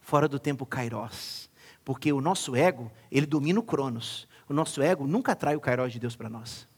Fora 0.00 0.28
do 0.28 0.38
tempo 0.38 0.64
kairos. 0.64 1.50
Porque 1.84 2.12
o 2.12 2.20
nosso 2.20 2.54
ego, 2.54 2.90
ele 3.10 3.26
domina 3.26 3.58
o 3.58 3.62
cronos. 3.62 4.28
O 4.48 4.54
nosso 4.54 4.80
ego 4.80 5.06
nunca 5.06 5.32
atrai 5.32 5.56
o 5.56 5.60
kairos 5.60 5.92
de 5.92 5.98
Deus 5.98 6.14
para 6.14 6.28
nós. 6.28 6.68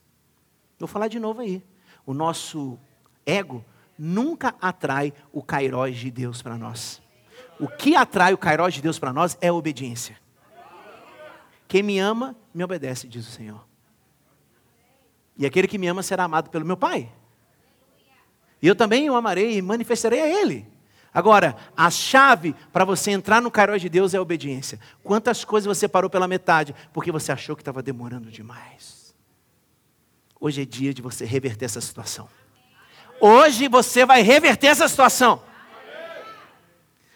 Vou 0.79 0.89
falar 0.89 1.09
de 1.09 1.21
novo 1.21 1.43
aí. 1.43 1.63
O 2.07 2.15
nosso 2.15 2.79
ego 3.27 3.65
nunca 3.99 4.55
atrai 4.61 5.13
o 5.31 5.43
Kairos 5.43 5.97
de 5.97 6.11
Deus 6.11 6.41
para 6.41 6.57
nós. 6.57 7.03
O 7.59 7.69
que 7.69 7.95
atrai 7.95 8.33
o 8.33 8.39
Kairos 8.39 8.73
de 8.73 8.81
Deus 8.81 8.99
para 8.99 9.13
nós 9.13 9.37
é 9.43 9.49
a 9.49 9.55
obediência. 9.55 10.17
Quem 11.71 11.85
me 11.85 12.01
ama, 12.01 12.35
me 12.53 12.65
obedece, 12.65 13.07
diz 13.07 13.29
o 13.29 13.31
Senhor. 13.31 13.65
E 15.39 15.47
aquele 15.47 15.69
que 15.69 15.79
me 15.79 15.87
ama 15.87 16.03
será 16.03 16.25
amado 16.25 16.51
pelo 16.51 16.67
meu 16.67 16.77
Pai. 16.77 17.09
E 18.61 18.67
eu 18.67 18.75
também 18.75 19.09
o 19.09 19.15
amarei 19.15 19.57
e 19.57 19.63
manifestarei 19.63 20.21
a 20.21 20.27
Ele. 20.27 20.67
Agora, 21.15 21.57
a 21.77 21.89
chave 21.89 22.57
para 22.73 22.85
você 22.85 23.13
entrar 23.13 23.41
no 23.41 23.53
Kairos 23.53 23.81
de 23.81 23.89
Deus 23.89 24.13
é 24.15 24.17
a 24.17 24.21
obediência. 24.21 24.81
Quantas 25.05 25.45
coisas 25.45 25.79
você 25.79 25.87
parou 25.87 26.11
pela 26.11 26.27
metade 26.27 26.75
porque 26.93 27.13
você 27.13 27.31
achou 27.31 27.55
que 27.55 27.63
estava 27.63 27.81
demorando 27.81 28.33
demais? 28.33 29.15
Hoje 30.41 30.63
é 30.63 30.65
dia 30.65 30.93
de 30.93 31.01
você 31.01 31.25
reverter 31.25 31.67
essa 31.67 31.81
situação. 31.81 32.29
Hoje 33.21 33.69
você 33.69 34.05
vai 34.05 34.23
reverter 34.23 34.67
essa 34.67 34.89
situação. 34.89 35.41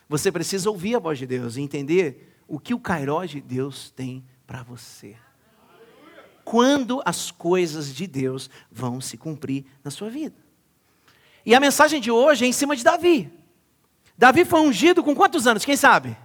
Você 0.08 0.30
precisa 0.30 0.70
ouvir 0.70 0.94
a 0.94 1.00
voz 1.00 1.18
de 1.18 1.26
Deus 1.26 1.56
e 1.56 1.60
entender 1.60 2.36
o 2.46 2.60
que 2.60 2.72
o 2.72 2.78
Kairos 2.78 3.30
de 3.30 3.40
Deus 3.40 3.90
tem 3.90 4.24
para 4.46 4.62
você. 4.62 5.16
Quando 6.44 7.02
as 7.04 7.30
coisas 7.30 7.94
de 7.94 8.06
Deus 8.06 8.50
vão 8.70 9.00
se 9.00 9.16
cumprir 9.16 9.64
na 9.82 9.90
sua 9.90 10.10
vida. 10.10 10.36
E 11.44 11.54
a 11.54 11.60
mensagem 11.60 12.00
de 12.00 12.10
hoje 12.10 12.44
é 12.44 12.48
em 12.48 12.52
cima 12.52 12.76
de 12.76 12.84
Davi. 12.84 13.32
Davi 14.16 14.44
foi 14.44 14.60
ungido 14.60 15.02
com 15.02 15.14
quantos 15.14 15.46
anos? 15.46 15.64
Quem 15.64 15.76
sabe? 15.76 16.16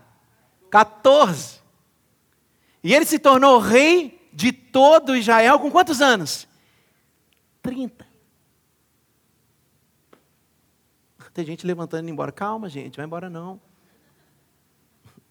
14. 0.69 1.59
E 2.83 2.93
ele 2.93 3.05
se 3.05 3.19
tornou 3.19 3.59
rei 3.59 4.29
de 4.31 4.51
todo 4.51 5.15
Israel 5.15 5.59
com 5.59 5.71
quantos 5.71 6.01
anos? 6.01 6.47
30. 7.61 8.07
Tem 11.33 11.45
gente 11.45 11.65
levantando 11.65 12.01
e 12.01 12.03
indo 12.03 12.11
embora. 12.11 12.33
Calma, 12.33 12.67
gente, 12.67 12.97
vai 12.97 13.05
embora 13.05 13.29
não. 13.29 13.61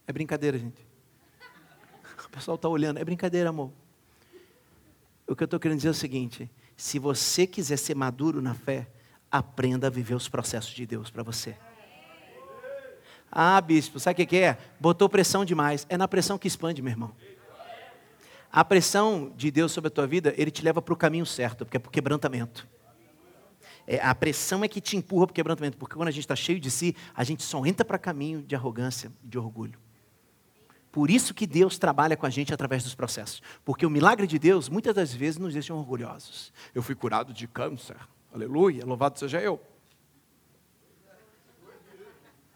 É 0.06 0.12
brincadeira, 0.12 0.58
gente. 0.58 0.87
Pessoal 2.38 2.54
está 2.54 2.68
olhando. 2.68 2.98
É 2.98 3.04
brincadeira, 3.04 3.48
amor. 3.48 3.72
O 5.26 5.34
que 5.34 5.42
eu 5.42 5.46
estou 5.46 5.58
querendo 5.58 5.78
dizer 5.78 5.88
é 5.88 5.90
o 5.90 5.94
seguinte: 5.94 6.48
se 6.76 6.96
você 6.96 7.48
quiser 7.48 7.76
ser 7.76 7.96
maduro 7.96 8.40
na 8.40 8.54
fé, 8.54 8.86
aprenda 9.28 9.88
a 9.88 9.90
viver 9.90 10.14
os 10.14 10.28
processos 10.28 10.72
de 10.72 10.86
Deus 10.86 11.10
para 11.10 11.24
você. 11.24 11.56
Ah, 13.30 13.60
bispo, 13.60 13.98
sabe 13.98 14.22
o 14.22 14.26
que 14.26 14.36
é? 14.36 14.56
Botou 14.78 15.08
pressão 15.08 15.44
demais. 15.44 15.84
É 15.90 15.96
na 15.96 16.06
pressão 16.06 16.38
que 16.38 16.46
expande, 16.46 16.80
meu 16.80 16.92
irmão. 16.92 17.12
A 18.52 18.64
pressão 18.64 19.32
de 19.36 19.50
Deus 19.50 19.72
sobre 19.72 19.88
a 19.88 19.90
tua 19.90 20.06
vida, 20.06 20.32
ele 20.36 20.52
te 20.52 20.62
leva 20.62 20.80
para 20.80 20.94
o 20.94 20.96
caminho 20.96 21.26
certo, 21.26 21.66
porque 21.66 21.76
é 21.76 21.80
para 21.80 21.88
o 21.88 21.92
quebrantamento. 21.92 22.68
É, 23.84 23.98
a 24.00 24.14
pressão 24.14 24.62
é 24.62 24.68
que 24.68 24.80
te 24.80 24.96
empurra 24.96 25.26
para 25.26 25.32
o 25.32 25.34
quebrantamento, 25.34 25.76
porque 25.76 25.96
quando 25.96 26.08
a 26.08 26.12
gente 26.12 26.22
está 26.22 26.36
cheio 26.36 26.60
de 26.60 26.70
si, 26.70 26.94
a 27.16 27.24
gente 27.24 27.42
só 27.42 27.66
entra 27.66 27.84
para 27.84 27.98
caminho 27.98 28.42
de 28.42 28.54
arrogância, 28.54 29.10
de 29.24 29.36
orgulho. 29.36 29.87
Por 30.90 31.10
isso 31.10 31.34
que 31.34 31.46
Deus 31.46 31.78
trabalha 31.78 32.16
com 32.16 32.26
a 32.26 32.30
gente 32.30 32.52
através 32.52 32.82
dos 32.82 32.94
processos. 32.94 33.42
Porque 33.64 33.84
o 33.84 33.90
milagre 33.90 34.26
de 34.26 34.38
Deus, 34.38 34.68
muitas 34.68 34.94
das 34.94 35.12
vezes, 35.12 35.38
nos 35.38 35.52
deixa 35.52 35.74
orgulhosos. 35.74 36.52
Eu 36.74 36.82
fui 36.82 36.94
curado 36.94 37.32
de 37.32 37.46
câncer. 37.46 37.96
Aleluia, 38.32 38.84
louvado 38.84 39.18
seja 39.18 39.40
eu. 39.40 39.60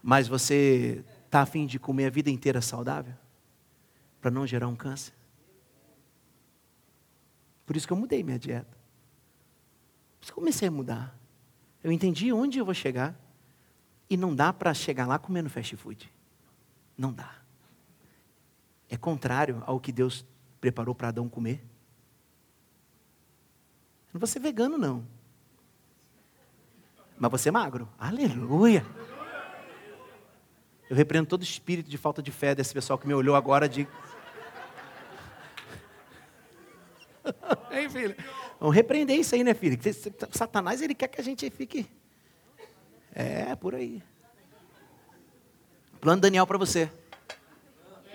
Mas 0.01 0.27
você 0.27 1.03
está 1.25 1.41
afim 1.41 1.65
de 1.65 1.79
comer 1.79 2.07
a 2.07 2.09
vida 2.09 2.29
inteira 2.29 2.61
saudável? 2.61 3.13
Para 4.19 4.31
não 4.31 4.45
gerar 4.45 4.67
um 4.67 4.75
câncer? 4.75 5.13
Por 7.65 7.77
isso 7.77 7.87
que 7.87 7.93
eu 7.93 7.97
mudei 7.97 8.23
minha 8.23 8.39
dieta. 8.39 8.77
Por 10.19 10.25
isso 10.25 10.33
que 10.33 10.39
eu 10.39 10.41
comecei 10.41 10.67
a 10.67 10.71
mudar. 10.71 11.17
Eu 11.83 11.91
entendi 11.91 12.33
onde 12.33 12.59
eu 12.59 12.65
vou 12.65 12.73
chegar. 12.73 13.17
E 14.09 14.17
não 14.17 14.35
dá 14.35 14.51
para 14.51 14.73
chegar 14.73 15.07
lá 15.07 15.17
comendo 15.17 15.49
fast 15.49 15.75
food. 15.77 16.11
Não 16.97 17.11
dá. 17.11 17.42
É 18.93 18.95
contrário 18.95 19.63
ao 19.65 19.79
que 19.79 19.91
Deus 19.91 20.23
preparou 20.61 20.93
para 20.93 21.07
Adão 21.07 21.27
comer. 21.27 21.65
Não 24.13 24.19
vou 24.19 24.27
ser 24.27 24.37
vegano, 24.37 24.77
não. 24.77 25.03
Mas 27.17 27.31
você 27.31 27.49
é 27.49 27.51
magro. 27.51 27.89
Aleluia. 27.97 28.85
Eu 30.87 30.95
repreendo 30.95 31.27
todo 31.27 31.41
espírito 31.41 31.89
de 31.89 31.97
falta 31.97 32.21
de 32.21 32.29
fé 32.29 32.53
desse 32.53 32.71
pessoal 32.71 32.99
que 32.99 33.07
me 33.07 33.15
olhou 33.15 33.35
agora 33.35 33.67
de. 33.67 33.87
hein, 37.71 37.89
filho? 37.89 38.15
Vamos 38.59 38.75
repreender 38.75 39.17
isso 39.17 39.33
aí, 39.33 39.43
né, 39.43 39.55
filho? 39.55 39.75
Satanás, 40.29 40.83
ele 40.83 40.93
quer 40.93 41.07
que 41.07 41.19
a 41.19 41.23
gente 41.23 41.49
fique. 41.49 41.89
É, 43.11 43.55
por 43.55 43.73
aí. 43.73 44.03
Plano 45.99 46.21
Daniel 46.21 46.45
para 46.45 46.59
você. 46.59 46.91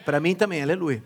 Para 0.09 0.21
mim 0.21 0.35
também, 0.35 0.63
aleluia. 0.63 1.05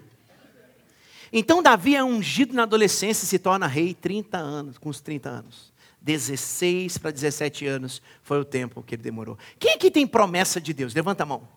Então 1.33 1.61
Davi 1.61 1.97
é 1.97 2.05
ungido 2.05 2.55
na 2.55 2.63
adolescência 2.63 3.25
e 3.25 3.27
se 3.27 3.37
torna 3.37 3.67
rei 3.67 3.95
30 3.95 4.39
anos, 4.39 4.79
com 4.79 4.89
os 4.89 5.01
30 5.01 5.29
anos. 5.29 5.73
16 6.01 6.99
para 6.99 7.11
17 7.11 7.67
anos 7.67 8.01
foi 8.23 8.39
o 8.39 8.45
tempo 8.45 8.81
que 8.81 8.95
ele 8.95 9.03
demorou. 9.03 9.37
Quem 9.59 9.73
aqui 9.75 9.91
tem 9.91 10.07
promessa 10.07 10.61
de 10.61 10.73
Deus? 10.73 10.95
Levanta 10.95 11.25
a 11.25 11.27
mão. 11.27 11.49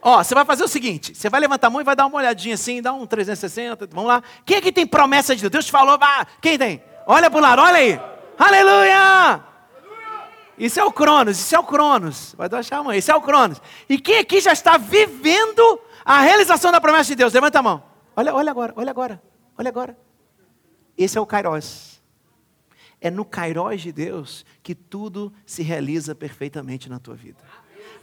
Ó, 0.00 0.22
você 0.22 0.32
vai 0.32 0.44
fazer 0.44 0.62
o 0.62 0.68
seguinte: 0.68 1.12
você 1.12 1.28
vai 1.28 1.40
levantar 1.40 1.66
a 1.66 1.70
mão 1.70 1.80
e 1.80 1.84
vai 1.84 1.96
dar 1.96 2.06
uma 2.06 2.18
olhadinha 2.18 2.54
assim, 2.54 2.80
dá 2.80 2.92
um 2.92 3.04
360, 3.04 3.88
vamos 3.88 4.06
lá. 4.06 4.22
Quem 4.46 4.58
aqui 4.58 4.70
tem 4.70 4.86
promessa 4.86 5.34
de 5.34 5.42
Deus? 5.42 5.50
Deus 5.50 5.66
te 5.66 5.72
falou, 5.72 5.98
vá. 5.98 6.24
Quem 6.40 6.56
tem? 6.56 6.80
Olha 7.04 7.28
para 7.28 7.38
o 7.38 7.42
lado, 7.42 7.62
olha 7.62 7.78
aí. 7.78 8.00
Aleluia! 8.38 9.42
Isso 10.56 10.78
é 10.78 10.84
o 10.84 10.92
Cronos, 10.92 11.36
isso 11.36 11.56
é 11.56 11.58
o 11.58 11.64
Cronos. 11.64 12.36
Vai 12.38 12.48
dar 12.48 12.60
a 12.70 12.82
mão, 12.84 12.94
isso 12.94 13.10
é 13.10 13.16
o 13.16 13.20
Cronos. 13.20 13.60
E 13.88 13.98
quem 13.98 14.18
aqui 14.18 14.40
já 14.40 14.52
está 14.52 14.76
vivendo 14.76 15.80
a 16.08 16.22
realização 16.22 16.72
da 16.72 16.80
promessa 16.80 17.10
de 17.10 17.16
Deus? 17.16 17.34
Levanta 17.34 17.58
a 17.58 17.62
mão. 17.62 17.84
Olha, 18.16 18.34
olha 18.34 18.50
agora, 18.50 18.72
olha 18.74 18.90
agora, 18.90 19.22
olha 19.58 19.68
agora. 19.68 19.98
Esse 20.96 21.18
é 21.18 21.20
o 21.20 21.26
Kairos. 21.26 22.00
É 22.98 23.10
no 23.10 23.26
Kairos 23.26 23.82
de 23.82 23.92
Deus 23.92 24.46
que 24.62 24.74
tudo 24.74 25.30
se 25.44 25.62
realiza 25.62 26.14
perfeitamente 26.14 26.88
na 26.88 26.98
tua 26.98 27.14
vida. 27.14 27.44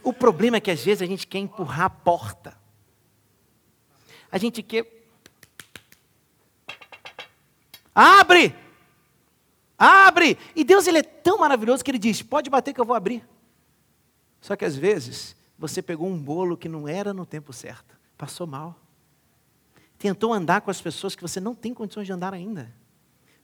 O 0.04 0.12
problema 0.12 0.58
é 0.58 0.60
que 0.60 0.70
às 0.70 0.84
vezes 0.84 1.02
a 1.02 1.06
gente 1.06 1.26
quer 1.26 1.40
empurrar 1.40 1.86
a 1.86 1.90
porta. 1.90 2.56
A 4.30 4.38
gente 4.38 4.62
quer. 4.62 4.86
Abre! 7.92 8.54
Abre! 9.76 10.38
E 10.54 10.62
Deus 10.62 10.86
ele 10.86 10.98
é 10.98 11.02
tão 11.02 11.38
maravilhoso 11.38 11.82
que 11.82 11.90
ele 11.90 11.98
diz: 11.98 12.22
pode 12.22 12.48
bater 12.48 12.72
que 12.72 12.80
eu 12.80 12.84
vou 12.84 12.94
abrir. 12.94 13.26
Só 14.40 14.54
que 14.54 14.64
às 14.64 14.76
vezes 14.76 15.34
você 15.58 15.82
pegou 15.82 16.06
um 16.06 16.18
bolo 16.18 16.56
que 16.56 16.68
não 16.68 16.86
era 16.86 17.12
no 17.12 17.26
tempo 17.26 17.52
certo, 17.52 17.95
passou 18.16 18.46
mal. 18.46 18.78
Tentou 19.98 20.32
andar 20.32 20.60
com 20.60 20.70
as 20.70 20.80
pessoas 20.80 21.14
que 21.14 21.22
você 21.22 21.40
não 21.40 21.54
tem 21.54 21.72
condições 21.72 22.06
de 22.06 22.12
andar 22.12 22.34
ainda. 22.34 22.72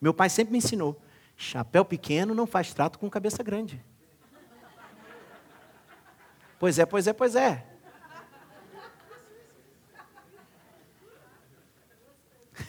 Meu 0.01 0.13
pai 0.13 0.29
sempre 0.29 0.53
me 0.53 0.59
ensinou: 0.59 1.01
Chapéu 1.37 1.85
pequeno 1.85 2.35
não 2.35 2.47
faz 2.47 2.73
trato 2.75 2.99
com 2.99 3.09
cabeça 3.11 3.43
grande. 3.43 3.85
Pois 6.59 6.79
é, 6.79 6.87
pois 6.87 7.07
é, 7.07 7.13
pois 7.13 7.35
é. 7.35 7.67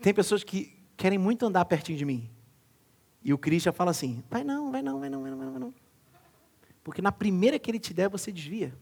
Tem 0.00 0.14
pessoas 0.14 0.44
que 0.44 0.78
querem 0.96 1.18
muito 1.18 1.44
andar 1.44 1.64
pertinho 1.64 1.98
de 1.98 2.04
mim. 2.04 2.30
E 3.22 3.32
o 3.32 3.38
Cristo 3.38 3.64
já 3.64 3.72
fala 3.72 3.90
assim: 3.90 4.22
vai 4.30 4.44
não, 4.44 4.70
vai 4.70 4.82
não, 4.82 5.00
vai 5.00 5.10
não, 5.10 5.20
vai 5.22 5.30
não, 5.30 5.50
vai 5.50 5.60
não. 5.60 5.74
Porque 6.88 7.02
na 7.02 7.12
primeira 7.12 7.58
que 7.58 7.70
ele 7.70 7.78
te 7.78 7.92
der, 7.92 8.08
você 8.08 8.32
desvia. 8.32 8.74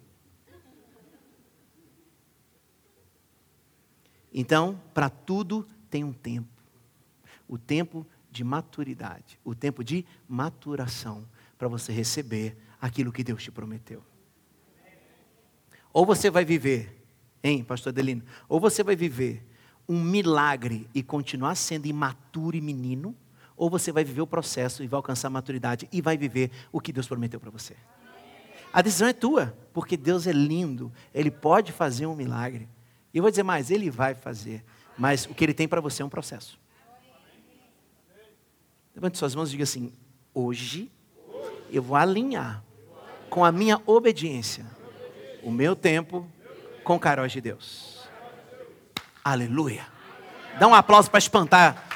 Então, 4.33 4.81
para 4.95 5.11
tudo 5.11 5.67
tem 5.91 6.05
um 6.05 6.13
tempo 6.13 6.57
o 7.49 7.59
tempo 7.59 8.07
de 8.31 8.45
maturidade, 8.45 9.41
o 9.45 9.57
tempo 9.57 9.83
de 9.83 10.07
maturação 10.29 11.27
para 11.59 11.67
você 11.67 11.93
receber 11.93 12.57
aquilo 12.81 13.13
que 13.13 13.25
Deus 13.25 13.43
te 13.43 13.51
prometeu. 13.51 14.05
Ou 15.93 16.07
você 16.07 16.31
vai 16.31 16.45
viver, 16.45 17.05
hein, 17.43 17.65
pastor 17.65 17.91
Adelino? 17.91 18.23
Ou 18.49 18.61
você 18.61 18.85
vai 18.85 18.95
viver 18.95 19.45
um 19.89 20.01
milagre 20.01 20.89
e 20.95 21.03
continuar 21.03 21.57
sendo 21.57 21.87
imaturo 21.87 22.57
e 22.57 22.61
menino, 22.61 23.17
ou 23.57 23.71
você 23.71 23.91
vai 23.91 24.05
viver 24.05 24.21
o 24.21 24.27
processo 24.27 24.83
e 24.83 24.87
vai 24.87 24.99
alcançar 24.99 25.29
a 25.29 25.31
maturidade 25.31 25.89
e 25.91 26.03
vai 26.03 26.17
viver 26.17 26.51
o 26.71 26.81
que 26.81 26.93
Deus 26.93 27.09
prometeu 27.09 27.41
para 27.41 27.51
você. 27.51 27.75
A 28.73 28.83
decisão 28.83 29.09
é 29.09 29.13
tua, 29.13 29.57
porque 29.73 29.97
Deus 29.97 30.27
é 30.27 30.33
lindo, 30.33 30.93
Ele 31.15 31.31
pode 31.31 31.73
fazer 31.73 32.07
um 32.07 32.15
milagre. 32.15 32.69
E 33.15 33.19
eu 33.19 33.23
vou 33.23 33.31
dizer 33.31 33.43
mais, 33.43 33.71
Ele 33.71 33.91
vai 33.91 34.15
fazer, 34.15 34.63
mas 34.99 35.25
o 35.25 35.35
que 35.35 35.45
Ele 35.45 35.55
tem 35.55 35.67
para 35.67 35.81
você 35.81 36.03
é 36.03 36.05
um 36.05 36.11
processo. 36.11 36.59
Levante 38.95 39.17
suas 39.17 39.35
mãos 39.35 39.49
e 39.49 39.53
diga 39.53 39.65
assim: 39.65 39.93
hoje 40.35 40.91
eu 41.71 41.83
vou 41.83 41.97
alinhar 41.97 42.63
com 43.31 43.45
a 43.45 43.53
minha 43.53 43.81
obediência 43.87 44.67
o 45.43 45.51
meu 45.51 45.77
tempo 45.77 46.27
com 46.83 46.97
o 46.97 47.01
caróis 47.01 47.33
de 47.33 47.41
Deus. 47.41 48.07
Aleluia. 49.25 49.87
Dá 50.59 50.67
um 50.67 50.75
aplauso 50.75 51.11
para 51.11 51.19
espantar 51.19 51.87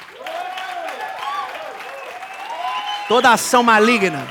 toda 3.10 3.32
ação 3.32 3.60
maligna. 3.64 4.24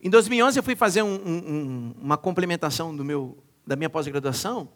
Em 0.00 0.08
2011 0.08 0.56
eu 0.56 0.62
fui 0.62 0.76
fazer 0.76 1.02
um, 1.02 1.16
um, 1.16 1.94
uma 2.00 2.16
complementação 2.16 2.94
do 2.94 3.04
meu, 3.04 3.42
da 3.66 3.74
minha 3.74 3.90
pós-graduação 3.90 4.68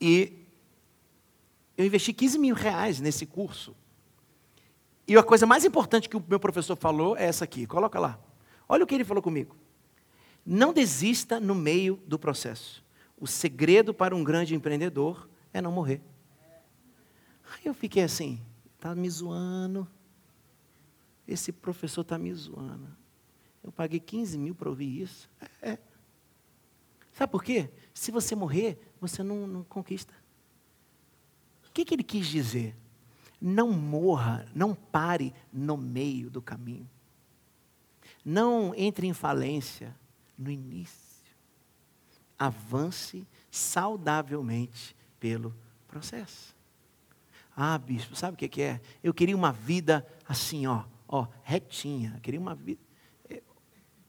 e 0.00 0.46
Eu 1.76 1.84
investi 1.84 2.14
15 2.14 2.38
mil 2.38 2.54
reais 2.54 2.98
nesse 2.98 3.26
curso. 3.26 3.76
E 5.06 5.14
a 5.14 5.22
coisa 5.22 5.44
mais 5.44 5.66
importante 5.66 6.08
que 6.08 6.16
o 6.16 6.24
meu 6.26 6.40
professor 6.40 6.76
falou 6.76 7.14
é 7.14 7.24
essa 7.24 7.44
aqui. 7.44 7.66
Coloca 7.66 7.98
lá. 8.00 8.18
Olha 8.66 8.84
o 8.84 8.86
que 8.86 8.94
ele 8.94 9.04
falou 9.04 9.22
comigo. 9.22 9.54
Não 10.46 10.72
desista 10.72 11.38
no 11.38 11.54
meio 11.54 12.00
do 12.06 12.18
processo. 12.18 12.82
O 13.20 13.26
segredo 13.26 13.92
para 13.92 14.16
um 14.16 14.24
grande 14.24 14.54
empreendedor 14.54 15.28
é 15.52 15.60
não 15.60 15.72
morrer. 15.72 16.00
Aí 17.54 17.66
eu 17.66 17.74
fiquei 17.74 18.02
assim, 18.02 18.40
tá 18.78 18.94
me 18.94 19.08
zoando. 19.08 19.88
Esse 21.26 21.52
professor 21.52 22.02
está 22.02 22.18
me 22.18 22.32
zoando. 22.34 22.88
Eu 23.62 23.72
paguei 23.72 23.98
15 23.98 24.36
mil 24.36 24.54
para 24.54 24.68
ouvir 24.68 25.00
isso. 25.00 25.30
É, 25.62 25.70
é. 25.70 25.78
Sabe 27.12 27.30
por 27.30 27.42
quê? 27.42 27.70
Se 27.94 28.10
você 28.10 28.34
morrer, 28.34 28.78
você 29.00 29.22
não, 29.22 29.46
não 29.46 29.64
conquista. 29.64 30.12
O 31.68 31.72
que, 31.72 31.84
que 31.84 31.94
ele 31.94 32.02
quis 32.02 32.26
dizer? 32.26 32.76
Não 33.40 33.70
morra, 33.72 34.46
não 34.54 34.74
pare 34.74 35.34
no 35.52 35.76
meio 35.76 36.30
do 36.30 36.42
caminho. 36.42 36.88
Não 38.24 38.74
entre 38.74 39.06
em 39.06 39.12
falência 39.12 39.96
no 40.36 40.50
início. 40.50 41.02
Avance 42.38 43.26
saudavelmente 43.50 44.96
pelo 45.20 45.54
processo. 45.86 46.53
Ah, 47.56 47.78
bispo, 47.78 48.16
sabe 48.16 48.34
o 48.34 48.48
que 48.48 48.60
é? 48.60 48.80
Eu 49.02 49.14
queria 49.14 49.36
uma 49.36 49.52
vida 49.52 50.04
assim, 50.28 50.66
ó, 50.66 50.82
ó, 51.06 51.26
retinha. 51.42 52.12
Eu 52.16 52.20
queria 52.20 52.40
uma 52.40 52.54
vida. 52.54 52.82
É, 53.30 53.42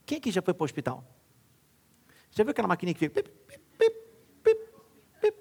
quem 0.05 0.17
aqui 0.17 0.31
já 0.31 0.41
foi 0.41 0.53
para 0.53 0.63
o 0.63 0.65
hospital? 0.65 1.03
Já 2.31 2.43
viu 2.43 2.51
aquela 2.51 2.67
maquininha 2.67 2.93
que 2.95 2.99
fica. 2.99 3.21
Pip, 3.21 3.31
pip, 3.77 4.60
pip, 5.21 5.36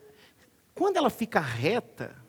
Quando 0.74 0.96
ela 0.96 1.10
fica 1.10 1.40
reta. 1.40 2.14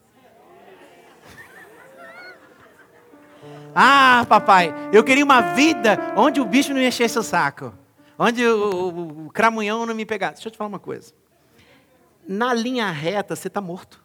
Ah, 3.77 4.25
papai, 4.27 4.73
eu 4.93 5.03
queria 5.03 5.23
uma 5.23 5.53
vida 5.53 5.99
onde 6.15 6.39
o 6.39 6.45
bicho 6.45 6.73
não 6.73 6.81
enchesse 6.81 7.19
o 7.19 7.21
saco. 7.21 7.73
Onde 8.17 8.45
o, 8.45 8.69
o, 8.71 9.25
o 9.27 9.29
cramunhão 9.29 9.85
não 9.85 9.93
me 9.93 10.05
pegasse. 10.05 10.35
Deixa 10.35 10.47
eu 10.47 10.51
te 10.51 10.57
falar 10.57 10.69
uma 10.69 10.79
coisa. 10.79 11.13
Na 12.25 12.53
linha 12.53 12.89
reta, 12.89 13.35
você 13.35 13.49
está 13.49 13.59
morto. 13.59 14.04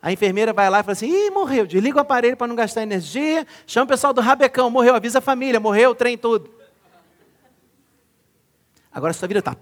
A 0.00 0.12
enfermeira 0.12 0.52
vai 0.52 0.70
lá 0.70 0.80
e 0.80 0.82
fala 0.82 0.92
assim: 0.92 1.10
Ih, 1.10 1.30
morreu. 1.30 1.66
Desliga 1.66 1.98
o 1.98 2.00
aparelho 2.00 2.36
para 2.36 2.46
não 2.46 2.54
gastar 2.54 2.82
energia. 2.82 3.46
Chama 3.66 3.84
o 3.84 3.88
pessoal 3.88 4.12
do 4.12 4.20
rabecão. 4.20 4.70
Morreu. 4.70 4.94
Avisa 4.94 5.18
a 5.18 5.22
família. 5.22 5.58
Morreu. 5.58 5.94
Trem 5.94 6.16
tudo. 6.16 6.50
Agora 8.92 9.12
sua 9.12 9.28
vida 9.28 9.40
está. 9.40 9.56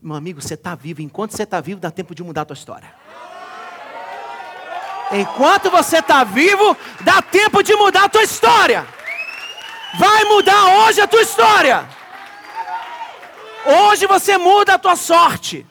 Meu 0.00 0.16
amigo, 0.16 0.40
você 0.40 0.54
está 0.54 0.74
vivo. 0.74 1.02
Enquanto 1.02 1.32
você 1.32 1.42
está 1.42 1.60
vivo, 1.60 1.80
dá 1.80 1.90
tempo 1.90 2.14
de 2.14 2.22
mudar 2.22 2.42
a 2.42 2.44
tua 2.44 2.54
história. 2.54 2.94
Enquanto 5.12 5.70
você 5.70 5.98
está 5.98 6.22
vivo, 6.22 6.76
dá 7.00 7.20
tempo 7.20 7.62
de 7.62 7.74
mudar 7.74 8.04
a 8.04 8.08
tua 8.08 8.22
história. 8.22 8.86
Vai 9.98 10.24
mudar 10.24 10.80
hoje 10.80 11.00
a 11.00 11.06
tua 11.06 11.22
história. 11.22 11.88
Hoje 13.66 14.06
você 14.06 14.38
muda 14.38 14.74
a 14.74 14.78
tua 14.78 14.96
sorte. 14.96 15.66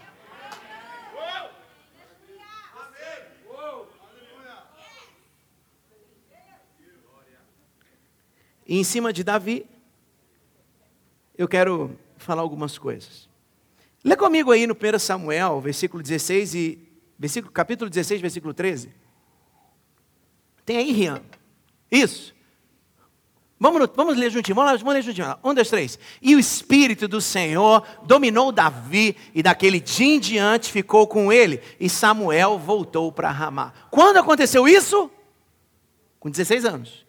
E 8.68 8.78
em 8.78 8.84
cima 8.84 9.14
de 9.14 9.24
Davi, 9.24 9.66
eu 11.38 11.48
quero 11.48 11.98
falar 12.18 12.42
algumas 12.42 12.78
coisas. 12.78 13.30
Lê 14.04 14.16
comigo 14.16 14.52
aí 14.52 14.68
no 14.68 14.76
1 14.76 15.00
Samuel, 15.00 15.62
versículo 15.62 16.04
16 16.04 16.54
e 16.56 16.88
versículo, 17.18 17.52
capítulo 17.52 17.90
16, 17.90 18.20
versículo 18.20 18.54
13. 18.54 18.92
Tem 20.66 20.78
aí, 20.78 20.92
Rian? 20.92 21.22
Isso. 21.90 22.36
Vamos, 23.60 23.90
vamos 23.96 24.18
ler 24.18 24.30
juntinho, 24.30 24.54
vamos, 24.54 24.72
lá, 24.72 24.78
vamos 24.78 24.94
ler 24.94 25.02
juntinho. 25.02 25.36
Um, 25.44 25.54
dois, 25.54 25.70
três. 25.70 25.98
E 26.22 26.36
o 26.36 26.40
Espírito 26.40 27.08
do 27.08 27.20
Senhor 27.22 27.84
dominou 28.04 28.52
Davi, 28.52 29.16
e 29.34 29.42
daquele 29.42 29.80
dia 29.80 30.16
em 30.16 30.20
diante 30.20 30.72
ficou 30.72 31.08
com 31.08 31.32
ele, 31.32 31.62
e 31.80 31.90
Samuel 31.90 32.60
voltou 32.60 33.12
para 33.12 33.32
Ramá. 33.32 33.74
Quando 33.90 34.18
aconteceu 34.18 34.68
isso? 34.68 35.10
Com 36.20 36.30
16 36.30 36.66
anos. 36.66 37.07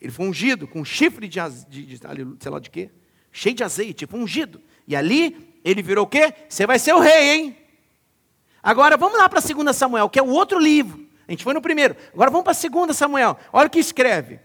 Ele 0.00 0.12
foi 0.12 0.26
ungido 0.26 0.66
com 0.66 0.84
chifre 0.84 1.28
de, 1.28 1.40
de, 1.68 1.86
de 1.86 1.98
sei 2.40 2.50
lá 2.50 2.58
de 2.58 2.70
quê, 2.70 2.90
cheio 3.30 3.54
de 3.54 3.62
azeite, 3.62 4.06
foi 4.06 4.20
ungido. 4.20 4.60
E 4.86 4.96
ali 4.96 5.58
ele 5.64 5.82
virou 5.82 6.04
o 6.04 6.08
quê? 6.08 6.32
Você 6.48 6.66
vai 6.66 6.78
ser 6.78 6.94
o 6.94 7.00
rei, 7.00 7.30
hein? 7.30 7.56
Agora 8.62 8.96
vamos 8.96 9.18
lá 9.18 9.28
para 9.28 9.40
2 9.40 9.76
Samuel, 9.76 10.08
que 10.08 10.18
é 10.18 10.22
o 10.22 10.28
outro 10.28 10.58
livro. 10.58 11.06
A 11.26 11.32
gente 11.32 11.44
foi 11.44 11.54
no 11.54 11.62
primeiro. 11.62 11.96
Agora 12.12 12.30
vamos 12.30 12.44
para 12.44 12.68
2 12.84 12.96
Samuel. 12.96 13.36
Olha 13.52 13.66
o 13.66 13.70
que 13.70 13.78
escreve. 13.78 14.40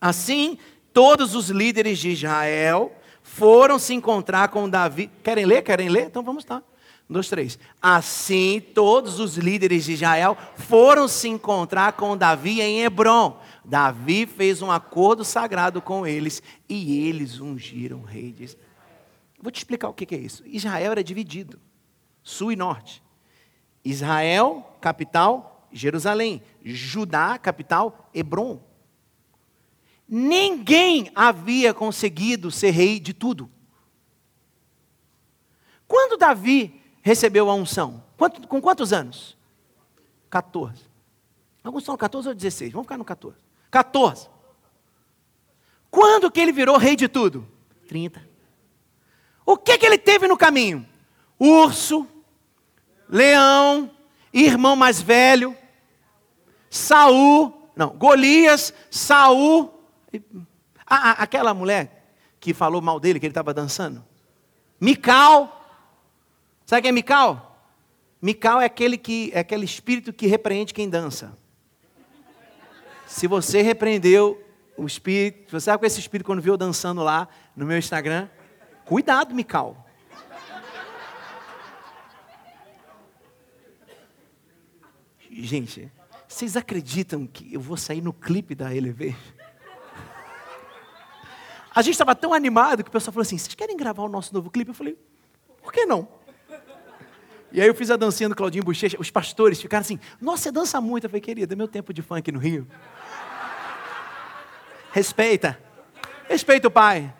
Assim, 0.00 0.58
todos 0.92 1.34
os 1.34 1.50
líderes 1.50 1.98
de 1.98 2.10
Israel 2.10 2.92
foram 3.22 3.78
se 3.78 3.94
encontrar 3.94 4.48
com 4.48 4.68
Davi. 4.68 5.10
Querem 5.22 5.44
ler? 5.44 5.62
Querem 5.62 5.88
ler? 5.88 6.06
Então 6.06 6.22
vamos 6.22 6.44
lá. 6.46 6.62
Um, 7.08 7.12
dois, 7.12 7.28
três. 7.28 7.58
Assim, 7.80 8.60
todos 8.74 9.20
os 9.20 9.36
líderes 9.36 9.84
de 9.84 9.92
Israel 9.92 10.36
foram 10.56 11.06
se 11.06 11.28
encontrar 11.28 11.92
com 11.92 12.16
Davi 12.16 12.60
em 12.60 12.82
Hebron. 12.82 13.40
Davi 13.64 14.26
fez 14.26 14.62
um 14.62 14.70
acordo 14.70 15.24
sagrado 15.24 15.80
com 15.80 16.06
eles 16.06 16.42
e 16.68 17.06
eles 17.06 17.40
ungiram 17.40 17.98
o 17.98 18.04
rei 18.04 18.32
de 18.32 18.44
Israel. 18.44 18.70
Vou 19.40 19.50
te 19.50 19.58
explicar 19.58 19.88
o 19.88 19.94
que 19.94 20.14
é 20.14 20.18
isso. 20.18 20.42
Israel 20.46 20.92
era 20.92 21.04
dividido, 21.04 21.58
sul 22.22 22.52
e 22.52 22.56
norte. 22.56 23.02
Israel, 23.84 24.76
capital, 24.80 25.66
Jerusalém. 25.72 26.42
Judá, 26.62 27.38
capital, 27.38 28.10
Hebron. 28.12 28.60
Ninguém 30.06 31.10
havia 31.14 31.72
conseguido 31.72 32.50
ser 32.50 32.70
rei 32.70 33.00
de 33.00 33.14
tudo. 33.14 33.50
Quando 35.86 36.18
Davi 36.18 36.82
recebeu 37.02 37.48
a 37.50 37.54
unção? 37.54 38.04
com 38.48 38.60
quantos 38.60 38.92
anos? 38.92 39.36
14. 40.28 40.84
Alguns 41.64 41.84
são 41.84 41.96
14 41.96 42.28
ou 42.28 42.34
16, 42.34 42.72
vamos 42.72 42.86
ficar 42.86 42.98
no 42.98 43.04
14. 43.04 43.36
14. 43.70 44.28
Quando 45.90 46.30
que 46.30 46.40
ele 46.40 46.52
virou 46.52 46.76
rei 46.76 46.96
de 46.96 47.08
tudo? 47.08 47.46
30. 47.88 48.28
O 49.44 49.56
que 49.56 49.76
que 49.78 49.86
ele 49.86 49.98
teve 49.98 50.28
no 50.28 50.36
caminho? 50.36 50.86
Urso, 51.38 52.06
leão, 53.08 53.90
irmão 54.32 54.76
mais 54.76 55.02
velho, 55.02 55.56
Saul, 56.68 57.70
não, 57.74 57.90
Golias, 57.90 58.72
Saul, 58.90 59.72
aquela 60.86 61.52
mulher 61.52 62.14
que 62.38 62.54
falou 62.54 62.80
mal 62.80 63.00
dele, 63.00 63.18
que 63.18 63.26
ele 63.26 63.32
estava 63.32 63.52
dançando, 63.52 64.04
Mical, 64.80 65.60
sabe 66.64 66.82
quem 66.82 66.90
é 66.90 66.92
Mical? 66.92 67.68
Mical 68.22 68.60
é 68.60 68.66
aquele 68.66 68.96
que 68.96 69.30
é 69.34 69.40
aquele 69.40 69.64
espírito 69.64 70.12
que 70.12 70.26
repreende 70.26 70.72
quem 70.72 70.88
dança. 70.88 71.36
Se 73.10 73.26
você 73.26 73.60
repreendeu 73.60 74.40
o 74.76 74.86
espírito, 74.86 75.50
você 75.50 75.64
sabe 75.64 75.80
com 75.80 75.84
esse 75.84 75.98
espírito 75.98 76.24
quando 76.24 76.40
viu 76.40 76.54
eu 76.54 76.56
dançando 76.56 77.02
lá 77.02 77.28
no 77.56 77.66
meu 77.66 77.76
Instagram, 77.76 78.28
cuidado, 78.84 79.34
Mical. 79.34 79.84
Gente, 85.28 85.90
vocês 86.28 86.56
acreditam 86.56 87.26
que 87.26 87.52
eu 87.52 87.60
vou 87.60 87.76
sair 87.76 88.00
no 88.00 88.12
clipe 88.12 88.54
da 88.54 88.72
Elevate? 88.72 89.34
A 91.74 91.82
gente 91.82 91.94
estava 91.94 92.14
tão 92.14 92.32
animado 92.32 92.84
que 92.84 92.90
o 92.90 92.92
pessoal 92.92 93.12
falou 93.12 93.22
assim: 93.22 93.36
vocês 93.36 93.56
querem 93.56 93.76
gravar 93.76 94.04
o 94.04 94.08
nosso 94.08 94.32
novo 94.32 94.48
clipe? 94.50 94.70
Eu 94.70 94.74
falei, 94.74 94.96
por 95.60 95.72
que 95.72 95.84
não? 95.84 96.06
E 97.52 97.60
aí 97.60 97.66
eu 97.66 97.74
fiz 97.74 97.90
a 97.90 97.96
dancinha 97.96 98.28
do 98.28 98.36
Claudinho 98.36 98.62
Bochecha, 98.62 98.96
os 99.00 99.10
pastores 99.10 99.60
ficaram 99.60 99.80
assim, 99.80 99.98
nossa, 100.20 100.44
você 100.44 100.52
dança 100.52 100.80
muito. 100.80 101.02
Eu 101.04 101.10
falei, 101.10 101.20
querida, 101.20 101.54
é 101.54 101.56
meu 101.56 101.66
tempo 101.66 101.92
de 101.92 102.00
funk 102.00 102.30
no 102.30 102.38
Rio. 102.38 102.64
Respeita. 104.92 105.58
Respeita 106.28 106.68
o 106.68 106.70
pai. 106.70 107.12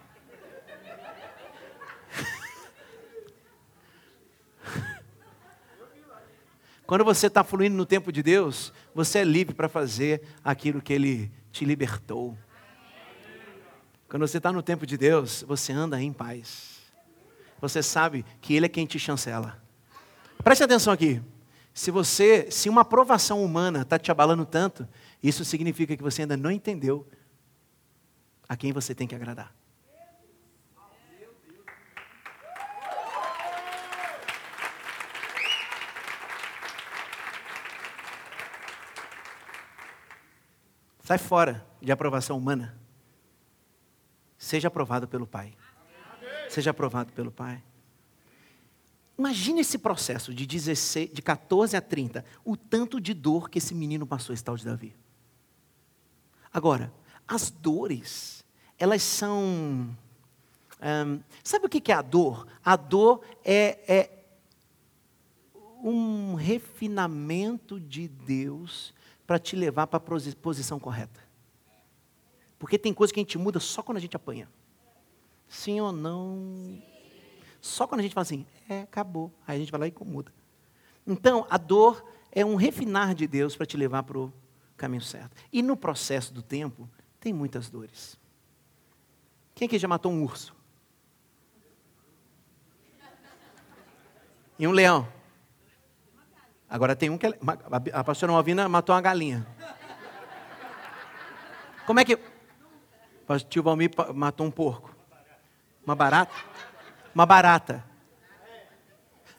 Quando 6.86 7.04
você 7.04 7.26
está 7.26 7.42
fluindo 7.42 7.76
no 7.76 7.84
tempo 7.84 8.12
de 8.12 8.22
Deus, 8.22 8.72
você 8.94 9.18
é 9.18 9.24
livre 9.24 9.52
para 9.54 9.68
fazer 9.68 10.22
aquilo 10.44 10.80
que 10.80 10.92
Ele 10.92 11.32
te 11.50 11.64
libertou. 11.64 12.38
Quando 14.08 14.24
você 14.26 14.36
está 14.38 14.52
no 14.52 14.62
tempo 14.62 14.86
de 14.86 14.96
Deus, 14.96 15.44
você 15.46 15.72
anda 15.72 16.00
em 16.00 16.12
paz. 16.12 16.78
Você 17.60 17.82
sabe 17.82 18.24
que 18.40 18.54
Ele 18.54 18.66
é 18.66 18.68
quem 18.68 18.86
te 18.86 18.96
chancela. 18.98 19.60
Preste 20.42 20.64
atenção 20.64 20.92
aqui. 20.92 21.22
Se 21.72 21.90
você, 21.90 22.50
se 22.50 22.68
uma 22.68 22.80
aprovação 22.80 23.44
humana 23.44 23.82
está 23.82 23.98
te 23.98 24.10
abalando 24.10 24.44
tanto, 24.44 24.88
isso 25.22 25.44
significa 25.44 25.96
que 25.96 26.02
você 26.02 26.22
ainda 26.22 26.36
não 26.36 26.50
entendeu 26.50 27.06
a 28.48 28.56
quem 28.56 28.72
você 28.72 28.94
tem 28.94 29.06
que 29.06 29.14
agradar. 29.14 29.54
Sai 41.04 41.18
fora 41.18 41.66
de 41.80 41.90
aprovação 41.90 42.38
humana. 42.38 42.78
Seja 44.38 44.68
aprovado 44.68 45.08
pelo 45.08 45.26
Pai. 45.26 45.52
Seja 46.48 46.70
aprovado 46.70 47.12
pelo 47.12 47.30
Pai. 47.30 47.62
Imagine 49.20 49.60
esse 49.60 49.76
processo 49.76 50.32
de 50.32 50.46
16, 50.46 51.10
de 51.12 51.20
14 51.20 51.76
a 51.76 51.80
30, 51.82 52.24
o 52.42 52.56
tanto 52.56 52.98
de 52.98 53.12
dor 53.12 53.50
que 53.50 53.58
esse 53.58 53.74
menino 53.74 54.06
passou, 54.06 54.32
esse 54.32 54.42
tal 54.42 54.56
de 54.56 54.64
Davi. 54.64 54.96
Agora, 56.50 56.90
as 57.28 57.50
dores, 57.50 58.42
elas 58.78 59.02
são. 59.02 59.94
Um, 60.82 61.20
sabe 61.44 61.66
o 61.66 61.68
que 61.68 61.92
é 61.92 61.94
a 61.94 62.00
dor? 62.00 62.46
A 62.64 62.76
dor 62.76 63.22
é, 63.44 63.80
é 63.86 64.24
um 65.84 66.32
refinamento 66.32 67.78
de 67.78 68.08
Deus 68.08 68.94
para 69.26 69.38
te 69.38 69.54
levar 69.54 69.86
para 69.86 69.98
a 69.98 70.32
posição 70.32 70.80
correta. 70.80 71.20
Porque 72.58 72.78
tem 72.78 72.94
coisa 72.94 73.12
que 73.12 73.20
a 73.20 73.22
gente 73.22 73.36
muda 73.36 73.60
só 73.60 73.82
quando 73.82 73.98
a 73.98 74.00
gente 74.00 74.16
apanha. 74.16 74.48
Sim 75.46 75.78
ou 75.78 75.92
não? 75.92 76.80
Só 77.60 77.86
quando 77.86 78.00
a 78.00 78.02
gente 78.02 78.14
fala 78.14 78.22
assim, 78.22 78.46
é, 78.68 78.82
acabou. 78.82 79.32
Aí 79.46 79.56
a 79.56 79.58
gente 79.58 79.70
vai 79.70 79.80
lá 79.80 79.86
e 79.86 79.94
muda. 80.04 80.32
Então, 81.06 81.46
a 81.50 81.58
dor 81.58 82.04
é 82.32 82.44
um 82.44 82.54
refinar 82.54 83.14
de 83.14 83.26
Deus 83.26 83.56
para 83.56 83.66
te 83.66 83.76
levar 83.76 84.02
para 84.02 84.18
o 84.18 84.32
caminho 84.76 85.02
certo. 85.02 85.36
E 85.52 85.62
no 85.62 85.76
processo 85.76 86.32
do 86.32 86.42
tempo, 86.42 86.88
tem 87.18 87.32
muitas 87.32 87.68
dores. 87.68 88.18
Quem 89.54 89.66
aqui 89.66 89.78
já 89.78 89.88
matou 89.88 90.10
um 90.10 90.22
urso? 90.22 90.54
E 94.58 94.66
um 94.66 94.72
leão? 94.72 95.08
Agora 96.68 96.94
tem 96.94 97.10
um 97.10 97.18
que. 97.18 97.26
É, 97.26 97.34
a 97.92 98.04
pastora 98.04 98.32
Malvina 98.32 98.68
matou 98.68 98.94
uma 98.94 99.00
galinha. 99.00 99.46
Como 101.86 101.98
é 101.98 102.04
que. 102.04 102.14
O 103.28 103.38
tio 103.48 103.62
Valmir 103.62 103.90
matou 104.14 104.46
um 104.46 104.50
porco. 104.50 104.94
Uma 105.84 105.94
barata? 105.94 106.32
Uma 107.14 107.26
barata. 107.26 107.84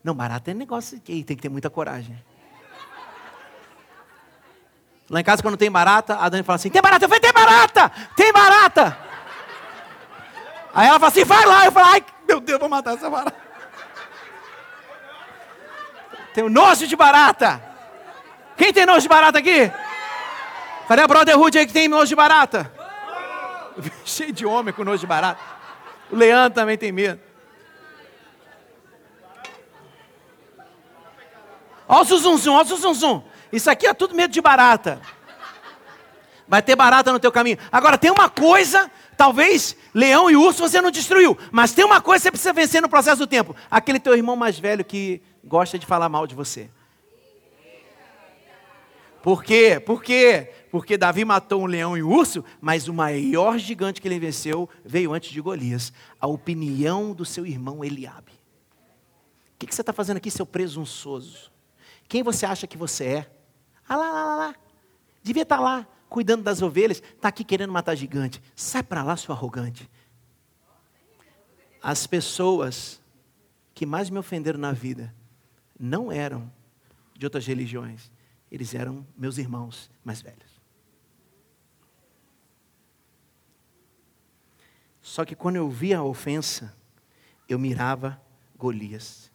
Não, 0.03 0.15
barata 0.15 0.51
é 0.51 0.53
negócio 0.53 0.99
que 0.99 1.23
tem 1.23 1.35
que 1.35 1.41
ter 1.41 1.49
muita 1.49 1.69
coragem. 1.69 2.17
Lá 5.09 5.19
em 5.19 5.23
casa, 5.23 5.43
quando 5.43 5.57
tem 5.57 5.69
barata, 5.69 6.15
a 6.15 6.29
Dani 6.29 6.43
fala 6.43 6.55
assim: 6.55 6.69
tem 6.69 6.81
barata? 6.81 7.05
Eu 7.05 7.09
falei: 7.09 7.21
tem 7.21 7.33
barata! 7.33 7.91
Tem 8.15 8.33
barata! 8.33 8.97
Aí 10.73 10.87
ela 10.87 10.99
fala 10.99 11.11
assim: 11.11 11.25
vai 11.25 11.45
lá! 11.45 11.65
Eu 11.65 11.71
falo: 11.71 11.85
ai, 11.87 12.05
meu 12.27 12.39
Deus, 12.39 12.59
vou 12.59 12.69
matar 12.69 12.93
essa 12.93 13.09
barata. 13.09 13.35
Tenho 16.33 16.49
nojo 16.49 16.87
de 16.87 16.95
barata. 16.95 17.61
Quem 18.55 18.71
tem 18.71 18.85
nojo 18.85 19.01
de 19.01 19.09
barata 19.09 19.39
aqui? 19.39 19.71
Cadê 20.87 21.01
a 21.01 21.07
Brotherhood 21.07 21.57
aí 21.57 21.65
que 21.65 21.73
tem 21.73 21.87
nojo 21.87 22.07
de 22.07 22.15
barata? 22.15 22.71
Cheio 24.05 24.31
de 24.31 24.45
homem 24.45 24.73
com 24.73 24.83
nojo 24.83 24.99
de 24.99 25.07
barata. 25.07 25.41
O 26.09 26.15
Leandro 26.15 26.55
também 26.55 26.77
tem 26.77 26.91
medo. 26.91 27.30
Olha 31.93 32.03
o 32.03 32.05
zuzum, 32.05 32.53
olha 32.53 32.73
o 32.73 32.77
zuzum. 32.77 33.21
Isso 33.51 33.69
aqui 33.69 33.85
é 33.85 33.93
tudo 33.93 34.15
medo 34.15 34.31
de 34.31 34.39
barata. 34.39 35.01
Vai 36.47 36.61
ter 36.61 36.73
barata 36.73 37.11
no 37.11 37.19
teu 37.19 37.33
caminho. 37.33 37.57
Agora 37.69 37.97
tem 37.97 38.09
uma 38.09 38.29
coisa, 38.29 38.89
talvez 39.17 39.75
leão 39.93 40.31
e 40.31 40.37
urso 40.37 40.59
você 40.61 40.79
não 40.79 40.89
destruiu, 40.89 41.37
mas 41.51 41.73
tem 41.73 41.83
uma 41.83 41.99
coisa 41.99 42.21
que 42.21 42.23
você 42.23 42.31
precisa 42.31 42.53
vencer 42.53 42.81
no 42.81 42.87
processo 42.87 43.17
do 43.17 43.27
tempo. 43.27 43.53
Aquele 43.69 43.99
teu 43.99 44.15
irmão 44.15 44.37
mais 44.37 44.57
velho 44.57 44.85
que 44.85 45.21
gosta 45.43 45.77
de 45.77 45.85
falar 45.85 46.07
mal 46.07 46.25
de 46.25 46.33
você. 46.33 46.69
Por 49.21 49.43
quê? 49.43 49.77
Por 49.85 50.01
quê? 50.01 50.49
Porque 50.71 50.97
Davi 50.97 51.25
matou 51.25 51.61
um 51.61 51.65
leão 51.65 51.97
e 51.97 52.01
um 52.01 52.09
urso, 52.09 52.41
mas 52.61 52.87
o 52.87 52.93
maior 52.93 53.57
gigante 53.57 54.01
que 54.01 54.07
ele 54.07 54.17
venceu 54.17 54.69
veio 54.85 55.13
antes 55.13 55.29
de 55.29 55.41
Golias. 55.41 55.91
A 56.21 56.25
opinião 56.25 57.13
do 57.13 57.25
seu 57.25 57.45
irmão 57.45 57.83
Eliabe. 57.83 58.31
O 59.55 59.65
que 59.65 59.75
você 59.75 59.81
está 59.81 59.91
fazendo 59.91 60.17
aqui, 60.17 60.31
seu 60.31 60.45
presunçoso? 60.45 61.51
Quem 62.11 62.23
você 62.23 62.45
acha 62.45 62.67
que 62.67 62.77
você 62.77 63.05
é? 63.05 63.31
Ah 63.87 63.95
lá, 63.95 64.11
lá, 64.11 64.25
lá, 64.25 64.35
lá. 64.35 64.55
Devia 65.23 65.43
estar 65.43 65.55
tá 65.55 65.63
lá, 65.63 65.87
cuidando 66.09 66.43
das 66.43 66.61
ovelhas, 66.61 67.01
está 67.01 67.29
aqui 67.29 67.41
querendo 67.41 67.71
matar 67.71 67.95
gigante. 67.95 68.43
Sai 68.53 68.83
para 68.83 69.01
lá, 69.01 69.15
seu 69.15 69.33
arrogante. 69.33 69.89
As 71.81 72.05
pessoas 72.05 73.01
que 73.73 73.85
mais 73.85 74.09
me 74.09 74.19
ofenderam 74.19 74.59
na 74.59 74.73
vida 74.73 75.15
não 75.79 76.11
eram 76.11 76.51
de 77.17 77.25
outras 77.25 77.47
religiões, 77.47 78.11
eles 78.51 78.75
eram 78.75 79.07
meus 79.17 79.37
irmãos 79.37 79.89
mais 80.03 80.21
velhos. 80.21 80.59
Só 85.01 85.23
que 85.23 85.33
quando 85.33 85.55
eu 85.55 85.69
via 85.69 85.99
a 85.99 86.03
ofensa, 86.03 86.75
eu 87.47 87.57
mirava 87.57 88.21
Golias. 88.57 89.31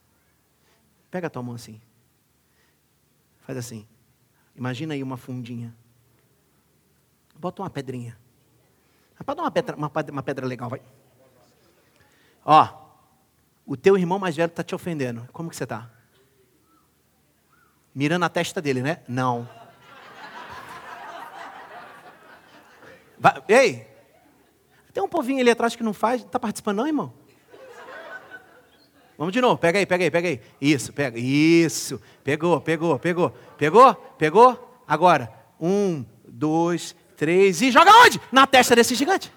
Pega 1.11 1.29
a 1.29 1.31
tua 1.31 1.43
mão 1.43 1.55
assim. 1.55 1.81
Faz 3.47 3.57
assim. 3.57 3.87
Imagina 4.57 4.95
aí 4.95 5.03
uma 5.03 5.17
fundinha. 5.17 5.73
Bota 7.37 7.63
uma 7.63 7.71
pedrinha. 7.71 8.19
Pode 9.25 9.37
dar 9.37 9.45
uma 9.45 9.51
pedra, 9.51 9.77
uma, 9.77 9.91
uma 10.11 10.23
pedra 10.23 10.47
legal, 10.47 10.69
vai. 10.69 10.83
Ó, 12.45 12.69
o 13.65 13.77
teu 13.77 13.97
irmão 13.97 14.19
mais 14.19 14.37
velho 14.37 14.49
está 14.49 14.63
te 14.63 14.75
ofendendo. 14.75 15.29
Como 15.33 15.49
que 15.49 15.57
você 15.57 15.65
está? 15.65 15.91
Mirando 17.95 18.25
a 18.25 18.29
testa 18.29 18.61
dele, 18.61 18.83
né? 18.83 19.03
Não. 19.09 19.49
Vai, 23.19 23.43
ei, 23.49 23.87
tem 24.93 25.03
um 25.03 25.09
povinho 25.09 25.41
ali 25.41 25.51
atrás 25.51 25.77
que 25.77 25.83
não 25.83 25.95
faz. 25.95 26.23
Está 26.23 26.39
participando 26.39 26.79
não, 26.79 26.87
irmão? 26.87 27.13
Vamos 29.19 29.33
de 29.33 29.41
novo, 29.41 29.57
pega 29.57 29.79
aí, 29.79 29.87
pega 29.87 30.05
aí, 30.05 30.11
pega 30.11 30.29
aí. 30.29 30.41
Isso, 30.61 30.93
pega. 30.93 31.19
Isso. 31.19 32.01
Pegou, 32.23 32.61
pegou, 32.61 32.99
pegou. 32.99 33.31
Pegou? 33.57 33.95
Pegou? 33.95 34.81
Agora. 34.87 35.33
Um, 35.59 36.05
dois, 36.29 36.95
três 37.17 37.63
e 37.63 37.71
joga 37.71 37.91
onde? 38.05 38.21
Na 38.31 38.47
testa 38.47 38.77
desse 38.77 38.95
gigante. 38.95 39.33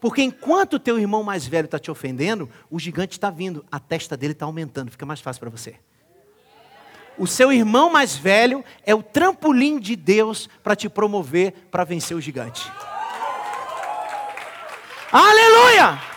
Porque 0.00 0.22
enquanto 0.22 0.74
o 0.74 0.78
teu 0.78 0.98
irmão 0.98 1.24
mais 1.24 1.46
velho 1.46 1.64
está 1.64 1.78
te 1.78 1.90
ofendendo, 1.90 2.48
o 2.70 2.78
gigante 2.78 3.12
está 3.12 3.30
vindo, 3.30 3.64
a 3.70 3.80
testa 3.80 4.16
dele 4.16 4.32
está 4.32 4.44
aumentando, 4.44 4.90
fica 4.90 5.06
mais 5.06 5.20
fácil 5.20 5.40
para 5.40 5.50
você. 5.50 5.76
O 7.16 7.26
seu 7.26 7.52
irmão 7.52 7.90
mais 7.90 8.14
velho 8.14 8.64
é 8.84 8.94
o 8.94 9.02
trampolim 9.02 9.80
de 9.80 9.96
Deus 9.96 10.48
para 10.62 10.76
te 10.76 10.88
promover 10.88 11.52
para 11.70 11.82
vencer 11.82 12.16
o 12.16 12.20
gigante. 12.20 12.70
Aleluia! 15.10 16.07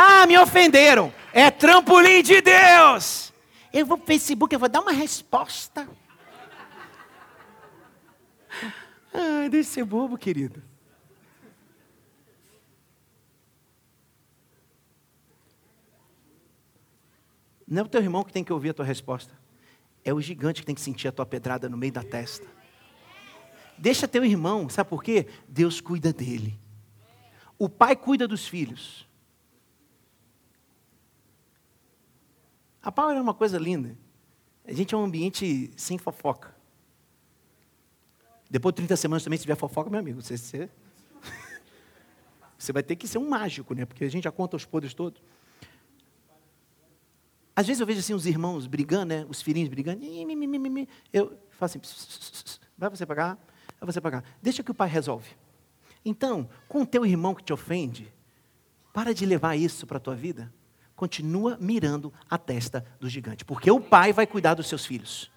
Ah, 0.00 0.28
me 0.28 0.38
ofenderam. 0.38 1.12
É 1.32 1.50
trampolim 1.50 2.22
de 2.22 2.40
Deus. 2.40 3.32
Eu 3.72 3.84
vou 3.84 3.98
para 3.98 4.04
o 4.04 4.06
Facebook, 4.06 4.54
eu 4.54 4.60
vou 4.60 4.68
dar 4.68 4.80
uma 4.80 4.92
resposta. 4.92 5.88
Ai, 9.12 9.48
deixa 9.48 9.68
de 9.70 9.74
ser 9.74 9.84
bobo, 9.84 10.16
querido. 10.16 10.62
Não 17.66 17.82
é 17.82 17.84
o 17.84 17.88
teu 17.88 18.00
irmão 18.00 18.22
que 18.22 18.32
tem 18.32 18.44
que 18.44 18.52
ouvir 18.52 18.70
a 18.70 18.74
tua 18.74 18.84
resposta. 18.84 19.36
É 20.04 20.14
o 20.14 20.20
gigante 20.20 20.60
que 20.60 20.66
tem 20.66 20.76
que 20.76 20.80
sentir 20.80 21.08
a 21.08 21.12
tua 21.12 21.26
pedrada 21.26 21.68
no 21.68 21.76
meio 21.76 21.92
da 21.92 22.04
testa. 22.04 22.46
Deixa 23.76 24.06
teu 24.06 24.24
irmão, 24.24 24.68
sabe 24.68 24.88
por 24.88 25.02
quê? 25.02 25.26
Deus 25.48 25.80
cuida 25.80 26.12
dele. 26.12 26.56
O 27.58 27.68
pai 27.68 27.96
cuida 27.96 28.28
dos 28.28 28.46
filhos. 28.46 29.07
A 32.88 32.90
Power 32.90 33.14
é 33.14 33.20
uma 33.20 33.34
coisa 33.34 33.58
linda. 33.58 33.94
A 34.64 34.72
gente 34.72 34.94
é 34.94 34.96
um 34.96 35.04
ambiente 35.04 35.70
sem 35.76 35.98
fofoca. 35.98 36.56
Depois 38.50 38.72
de 38.72 38.76
30 38.76 38.96
semanas 38.96 39.22
também, 39.22 39.36
se 39.36 39.42
tiver 39.42 39.56
fofoca, 39.56 39.90
meu 39.90 40.00
amigo, 40.00 40.22
você, 40.22 40.38
você, 40.38 40.70
você 42.56 42.72
vai 42.72 42.82
ter 42.82 42.96
que 42.96 43.06
ser 43.06 43.18
um 43.18 43.28
mágico, 43.28 43.74
né? 43.74 43.84
Porque 43.84 44.04
a 44.04 44.10
gente 44.10 44.24
já 44.24 44.32
conta 44.32 44.56
os 44.56 44.64
podres 44.64 44.94
todos. 44.94 45.20
Às 47.54 47.66
vezes 47.66 47.78
eu 47.78 47.86
vejo 47.86 47.98
assim 47.98 48.14
os 48.14 48.24
irmãos 48.24 48.66
brigando, 48.66 49.04
né? 49.04 49.26
Os 49.28 49.42
filhinhos 49.42 49.68
brigando. 49.68 50.02
Eu 51.12 51.38
falo 51.50 51.66
assim, 51.66 51.80
vai 52.78 52.88
você 52.88 53.04
pagar, 53.04 53.36
vai 53.78 53.92
você 53.92 54.00
pagar. 54.00 54.24
Deixa 54.40 54.62
que 54.62 54.70
o 54.70 54.74
pai 54.74 54.88
resolve. 54.88 55.36
Então, 56.02 56.48
com 56.66 56.80
o 56.80 56.86
teu 56.86 57.04
irmão 57.04 57.34
que 57.34 57.44
te 57.44 57.52
ofende, 57.52 58.10
para 58.94 59.12
de 59.12 59.26
levar 59.26 59.56
isso 59.56 59.86
para 59.86 59.98
a 59.98 60.00
tua 60.00 60.14
vida 60.14 60.50
continua 60.98 61.56
mirando 61.60 62.12
a 62.28 62.36
testa 62.36 62.84
do 62.98 63.08
gigante, 63.08 63.44
porque 63.44 63.70
o 63.70 63.80
pai 63.80 64.12
vai 64.12 64.26
cuidar 64.26 64.54
dos 64.54 64.66
seus 64.66 64.84
filhos. 64.84 65.30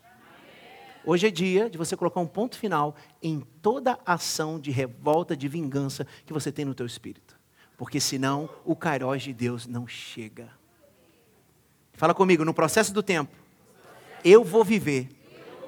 Hoje 1.05 1.27
é 1.27 1.29
dia 1.29 1.69
de 1.69 1.77
você 1.77 1.95
colocar 1.95 2.19
um 2.19 2.25
ponto 2.25 2.57
final 2.57 2.95
em 3.21 3.41
toda 3.61 3.99
ação 4.03 4.59
de 4.59 4.71
revolta, 4.71 5.37
de 5.37 5.47
vingança 5.47 6.07
que 6.25 6.33
você 6.33 6.51
tem 6.51 6.65
no 6.65 6.73
teu 6.73 6.87
espírito. 6.87 7.39
Porque 7.77 7.99
senão 7.99 8.49
o 8.65 8.75
cairós 8.75 9.21
de 9.21 9.33
Deus 9.33 9.67
não 9.67 9.87
chega. 9.87 10.49
Fala 11.93 12.15
comigo, 12.15 12.43
no 12.43 12.55
processo 12.55 12.91
do 12.91 13.03
tempo, 13.03 13.35
eu 14.25 14.43
vou 14.43 14.63
viver 14.63 15.09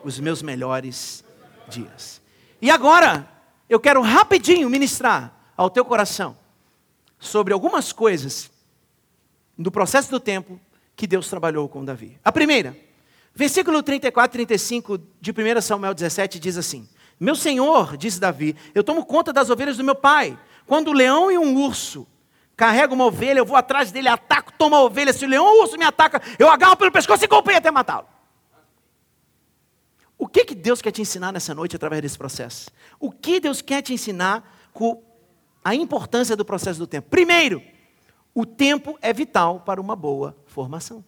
os 0.04 0.20
meus 0.20 0.42
melhores 0.42 1.24
dias. 1.68 2.20
E 2.60 2.72
agora, 2.72 3.30
eu 3.70 3.80
quero 3.80 4.02
rapidinho 4.02 4.72
ministrar 4.72 5.54
ao 5.56 5.70
teu 5.70 5.86
coração 5.86 6.36
sobre 7.20 7.54
algumas 7.54 7.94
coisas 7.94 8.52
do 9.58 9.72
processo 9.72 10.10
do 10.10 10.20
tempo 10.20 10.60
que 10.96 11.08
Deus 11.08 11.28
trabalhou 11.28 11.68
com 11.68 11.84
Davi. 11.84 12.20
A 12.24 12.32
primeira, 12.32 12.76
versículo 13.34 13.82
34 13.82 14.42
e 14.42 14.46
35 14.46 15.00
de 15.20 15.32
1 15.32 15.62
Samuel 15.62 15.94
17 15.94 16.40
diz 16.40 16.58
assim: 16.58 16.88
Meu 17.20 17.36
senhor, 17.36 17.98
diz 17.98 18.20
Davi, 18.20 18.56
eu 18.74 18.84
tomo 18.84 19.06
conta 19.06 19.34
das 19.34 19.50
ovelhas 19.50 19.78
do 19.78 19.84
meu 19.84 19.96
pai. 19.96 20.38
Quando 20.66 20.90
o 20.90 20.94
leão 20.94 21.32
e 21.32 21.38
um 21.38 21.56
urso 21.58 22.08
carregam 22.56 22.96
uma 22.96 23.06
ovelha, 23.06 23.40
eu 23.40 23.46
vou 23.46 23.58
atrás 23.58 23.92
dele, 23.92 24.08
ataco, 24.08 24.54
tomo 24.58 24.76
a 24.76 24.84
ovelha. 24.84 25.12
Se 25.12 25.26
o 25.26 25.28
leão 25.28 25.46
ou 25.46 25.60
o 25.60 25.62
urso 25.64 25.78
me 25.78 25.84
ataca, 25.84 26.22
eu 26.40 26.50
agarro 26.50 26.78
pelo 26.78 26.92
pescoço 26.92 27.24
e 27.24 27.28
golpeio 27.28 27.58
até 27.58 27.70
matá-lo. 27.72 28.08
O 30.18 30.28
que, 30.28 30.46
que 30.46 30.56
Deus 30.56 30.82
quer 30.82 30.92
te 30.92 31.02
ensinar 31.02 31.34
nessa 31.34 31.54
noite 31.54 31.76
através 31.76 32.02
desse 32.02 32.18
processo? 32.18 32.70
O 33.00 33.12
que 33.12 33.40
Deus 33.40 33.62
quer 33.62 33.82
te 33.82 33.94
ensinar 33.94 34.70
com 34.72 35.04
a 35.64 35.76
importância 35.76 36.36
do 36.36 36.46
processo 36.46 36.80
do 36.80 36.88
tempo? 36.88 37.10
Primeiro, 37.10 37.62
o 38.36 38.46
tempo 38.46 38.98
é 39.02 39.14
vital 39.14 39.60
para 39.60 39.80
uma 39.80 39.96
boa 39.96 40.36
formação. 40.46 41.04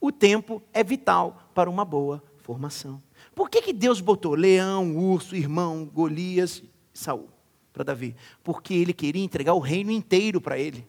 O 0.00 0.12
tempo 0.12 0.62
é 0.72 0.84
vital 0.84 1.50
para 1.54 1.68
uma 1.68 1.84
boa 1.84 2.22
formação. 2.38 3.02
Por 3.34 3.48
que, 3.48 3.62
que 3.62 3.72
Deus 3.72 4.00
botou 4.00 4.34
leão, 4.34 4.96
urso, 4.96 5.36
irmão, 5.36 5.84
Golias, 5.84 6.62
Saul 6.92 7.28
para 7.72 7.84
Davi? 7.84 8.16
Porque 8.42 8.74
ele 8.74 8.92
queria 8.92 9.22
entregar 9.22 9.54
o 9.54 9.58
reino 9.58 9.90
inteiro 9.90 10.40
para 10.40 10.58
ele. 10.58 10.86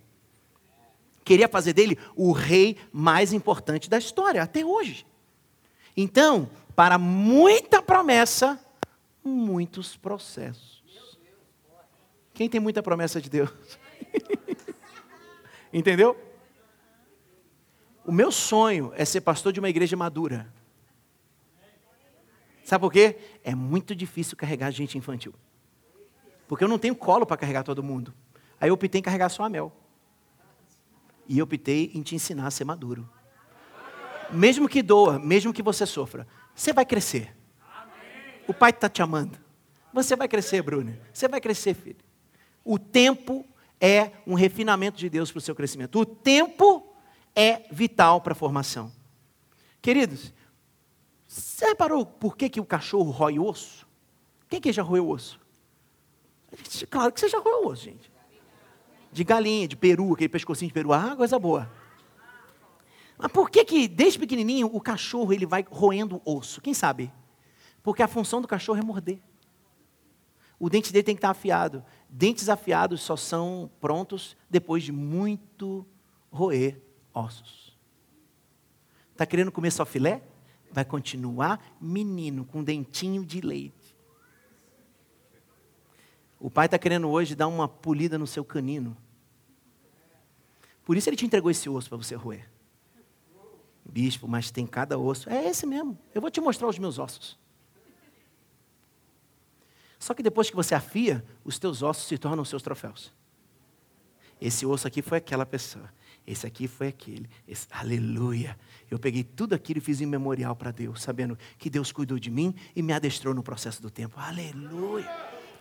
Queria 1.23 1.47
fazer 1.47 1.73
dele 1.73 1.97
o 2.15 2.31
rei 2.31 2.77
mais 2.91 3.31
importante 3.31 3.89
da 3.89 3.97
história, 3.97 4.41
até 4.41 4.65
hoje. 4.65 5.05
Então, 5.95 6.49
para 6.75 6.97
muita 6.97 7.81
promessa, 7.81 8.59
muitos 9.23 9.95
processos. 9.95 10.81
Quem 12.33 12.49
tem 12.49 12.59
muita 12.59 12.81
promessa 12.81 13.21
de 13.21 13.29
Deus? 13.29 13.51
Entendeu? 15.71 16.17
O 18.05 18.11
meu 18.11 18.31
sonho 18.31 18.91
é 18.95 19.05
ser 19.05 19.21
pastor 19.21 19.53
de 19.53 19.59
uma 19.59 19.69
igreja 19.69 19.95
madura. 19.95 20.51
Sabe 22.63 22.81
por 22.81 22.91
quê? 22.91 23.17
É 23.43 23.53
muito 23.53 23.95
difícil 23.95 24.37
carregar 24.37 24.71
gente 24.71 24.97
infantil. 24.97 25.33
Porque 26.47 26.63
eu 26.63 26.67
não 26.67 26.79
tenho 26.79 26.95
colo 26.95 27.25
para 27.25 27.37
carregar 27.37 27.63
todo 27.63 27.83
mundo. 27.83 28.13
Aí 28.59 28.69
eu 28.69 28.73
optei 28.73 28.99
em 28.99 29.03
carregar 29.03 29.29
só 29.29 29.43
a 29.43 29.49
Mel. 29.49 29.71
E 31.27 31.39
eu 31.39 31.43
optei 31.43 31.91
em 31.93 32.01
te 32.01 32.15
ensinar 32.15 32.47
a 32.47 32.51
ser 32.51 32.65
maduro 32.65 33.07
mesmo 34.31 34.67
que 34.67 34.81
doa, 34.81 35.19
mesmo 35.19 35.53
que 35.53 35.61
você 35.61 35.85
sofra, 35.85 36.27
você 36.55 36.73
vai 36.73 36.85
crescer. 36.85 37.35
O 38.47 38.53
Pai 38.53 38.71
está 38.71 38.89
te 38.89 39.01
amando. 39.01 39.37
Você 39.93 40.15
vai 40.15 40.27
crescer, 40.27 40.61
Bruno. 40.61 40.97
Você 41.13 41.27
vai 41.27 41.41
crescer, 41.41 41.73
filho. 41.73 41.97
O 42.63 42.79
tempo 42.79 43.45
é 43.81 44.11
um 44.27 44.35
refinamento 44.35 44.99
de 44.99 45.09
Deus 45.09 45.31
para 45.31 45.39
o 45.39 45.41
seu 45.41 45.55
crescimento. 45.55 45.99
O 45.99 46.05
tempo 46.05 46.93
é 47.35 47.63
vital 47.71 48.21
para 48.21 48.33
a 48.33 48.35
formação. 48.35 48.91
Queridos, 49.81 50.31
você 51.27 51.65
reparou 51.65 52.05
por 52.05 52.37
que, 52.37 52.47
que 52.47 52.59
o 52.59 52.65
cachorro 52.65 53.09
rói 53.09 53.39
osso? 53.39 53.87
Quem 54.47 54.61
que 54.61 54.71
já 54.71 54.83
roeu 54.83 55.09
osso? 55.09 55.39
Claro 56.89 57.11
que 57.11 57.19
você 57.19 57.27
já 57.27 57.39
roeu 57.39 57.65
osso, 57.67 57.85
gente. 57.85 58.11
De 59.11 59.23
galinha, 59.23 59.67
de 59.67 59.75
peru, 59.75 60.13
aquele 60.13 60.29
pescocinho 60.29 60.67
de 60.67 60.73
peru. 60.73 60.93
Ah, 60.93 61.15
coisa 61.15 61.39
boa. 61.39 61.71
Mas 63.17 63.31
por 63.31 63.49
que 63.49 63.65
que 63.65 63.87
desde 63.87 64.19
pequenininho 64.19 64.69
o 64.71 64.79
cachorro 64.79 65.33
ele 65.33 65.45
vai 65.45 65.65
roendo 65.67 66.21
osso? 66.23 66.61
Quem 66.61 66.73
sabe? 66.73 67.11
Porque 67.81 68.03
a 68.03 68.07
função 68.07 68.41
do 68.41 68.47
cachorro 68.47 68.79
é 68.79 68.83
morder. 68.83 69.19
O 70.59 70.69
dente 70.69 70.93
dele 70.93 71.03
tem 71.03 71.15
que 71.15 71.19
estar 71.19 71.31
afiado. 71.31 71.83
Dentes 72.11 72.49
afiados 72.49 73.01
só 73.01 73.15
são 73.15 73.71
prontos 73.79 74.35
depois 74.49 74.83
de 74.83 74.91
muito 74.91 75.85
roer 76.29 76.81
ossos. 77.13 77.75
Está 79.13 79.25
querendo 79.25 79.51
comer 79.51 79.71
só 79.71 79.85
filé? 79.85 80.21
Vai 80.71 80.83
continuar 80.85 81.75
menino 81.79 82.43
com 82.45 82.63
dentinho 82.63 83.25
de 83.25 83.39
leite. 83.39 83.95
O 86.39 86.49
pai 86.49 86.65
está 86.65 86.77
querendo 86.77 87.09
hoje 87.09 87.35
dar 87.35 87.47
uma 87.47 87.67
polida 87.67 88.17
no 88.17 88.27
seu 88.27 88.43
canino. 88.43 88.97
Por 90.83 90.97
isso 90.97 91.09
ele 91.09 91.15
te 91.15 91.25
entregou 91.25 91.49
esse 91.49 91.69
osso 91.69 91.87
para 91.87 91.97
você 91.97 92.15
roer 92.15 92.51
bispo, 93.91 94.27
mas 94.27 94.49
tem 94.49 94.65
cada 94.65 94.97
osso. 94.97 95.29
É 95.29 95.47
esse 95.47 95.65
mesmo. 95.65 95.97
Eu 96.13 96.21
vou 96.21 96.31
te 96.31 96.39
mostrar 96.39 96.67
os 96.67 96.79
meus 96.79 96.97
ossos. 96.97 97.37
Só 100.01 100.15
que 100.15 100.23
depois 100.23 100.49
que 100.49 100.55
você 100.55 100.73
afia, 100.73 101.23
os 101.45 101.59
teus 101.59 101.83
ossos 101.83 102.07
se 102.07 102.17
tornam 102.17 102.43
seus 102.43 102.63
troféus. 102.63 103.13
Esse 104.41 104.65
osso 104.65 104.87
aqui 104.87 104.99
foi 104.99 105.19
aquela 105.19 105.45
pessoa. 105.45 105.87
Esse 106.25 106.47
aqui 106.47 106.67
foi 106.67 106.87
aquele. 106.87 107.29
Esse, 107.47 107.67
aleluia. 107.69 108.57
Eu 108.89 108.97
peguei 108.97 109.23
tudo 109.23 109.53
aquilo 109.53 109.77
e 109.77 109.81
fiz 109.81 110.01
em 110.01 110.07
memorial 110.07 110.55
para 110.55 110.71
Deus, 110.71 111.03
sabendo 111.03 111.37
que 111.59 111.69
Deus 111.69 111.91
cuidou 111.91 112.17
de 112.17 112.31
mim 112.31 112.55
e 112.75 112.81
me 112.81 112.93
adestrou 112.93 113.31
no 113.35 113.43
processo 113.43 113.79
do 113.79 113.91
tempo. 113.91 114.19
Aleluia. 114.19 115.07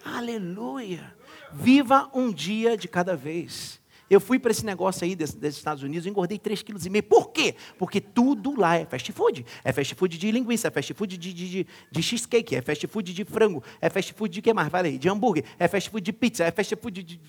Aleluia. 0.02 1.14
Viva 1.52 2.10
um 2.14 2.32
dia 2.32 2.78
de 2.78 2.88
cada 2.88 3.14
vez. 3.14 3.78
Eu 4.10 4.20
fui 4.20 4.40
para 4.40 4.50
esse 4.50 4.66
negócio 4.66 5.04
aí 5.04 5.14
dos, 5.14 5.36
Estados 5.40 5.84
Unidos, 5.84 6.04
engordei 6.04 6.36
3,5 6.36 6.90
kg. 6.90 7.02
Por 7.02 7.30
quê? 7.30 7.54
Porque 7.78 8.00
tudo 8.00 8.58
lá 8.58 8.74
é 8.76 8.84
fast 8.84 9.12
food. 9.12 9.46
É 9.62 9.72
fast 9.72 9.94
food 9.94 10.18
de 10.18 10.32
linguiça, 10.32 10.66
é 10.66 10.70
fast 10.72 10.92
food 10.94 11.16
de, 11.16 11.32
de, 11.32 11.48
de, 11.48 11.64
de 11.92 12.02
cheesecake, 12.02 12.56
é 12.56 12.60
fast 12.60 12.84
food 12.88 13.14
de 13.14 13.24
frango, 13.24 13.62
é 13.80 13.88
fast 13.88 14.12
food 14.12 14.34
de 14.34 14.42
que 14.42 14.52
mais? 14.52 14.68
Vale 14.68 14.88
aí, 14.88 14.98
de 14.98 15.08
hambúrguer, 15.08 15.44
é 15.56 15.68
fast 15.68 15.88
food 15.88 16.04
de 16.04 16.12
pizza, 16.12 16.42
é 16.42 16.50
fast 16.50 16.74
food 16.74 17.04
de... 17.04 17.20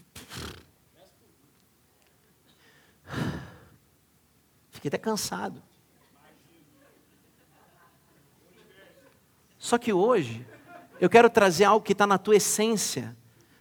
Fiquei 4.71 4.89
até 4.89 4.97
cansado. 4.97 5.61
Só 9.59 9.77
que 9.77 9.93
hoje, 9.93 10.43
eu 10.99 11.07
quero 11.07 11.29
trazer 11.29 11.65
algo 11.65 11.85
que 11.85 11.91
está 11.91 12.07
na 12.07 12.17
tua 12.17 12.37
essência, 12.37 13.15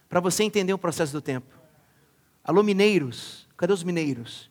para 0.09 0.19
você 0.19 0.43
entender 0.43 0.73
o 0.73 0.77
processo 0.79 1.13
do 1.13 1.21
tempo. 1.21 1.60
Alô, 2.43 2.63
mineiros, 2.63 3.47
cadê 3.55 3.71
os 3.71 3.83
mineiros? 3.83 4.49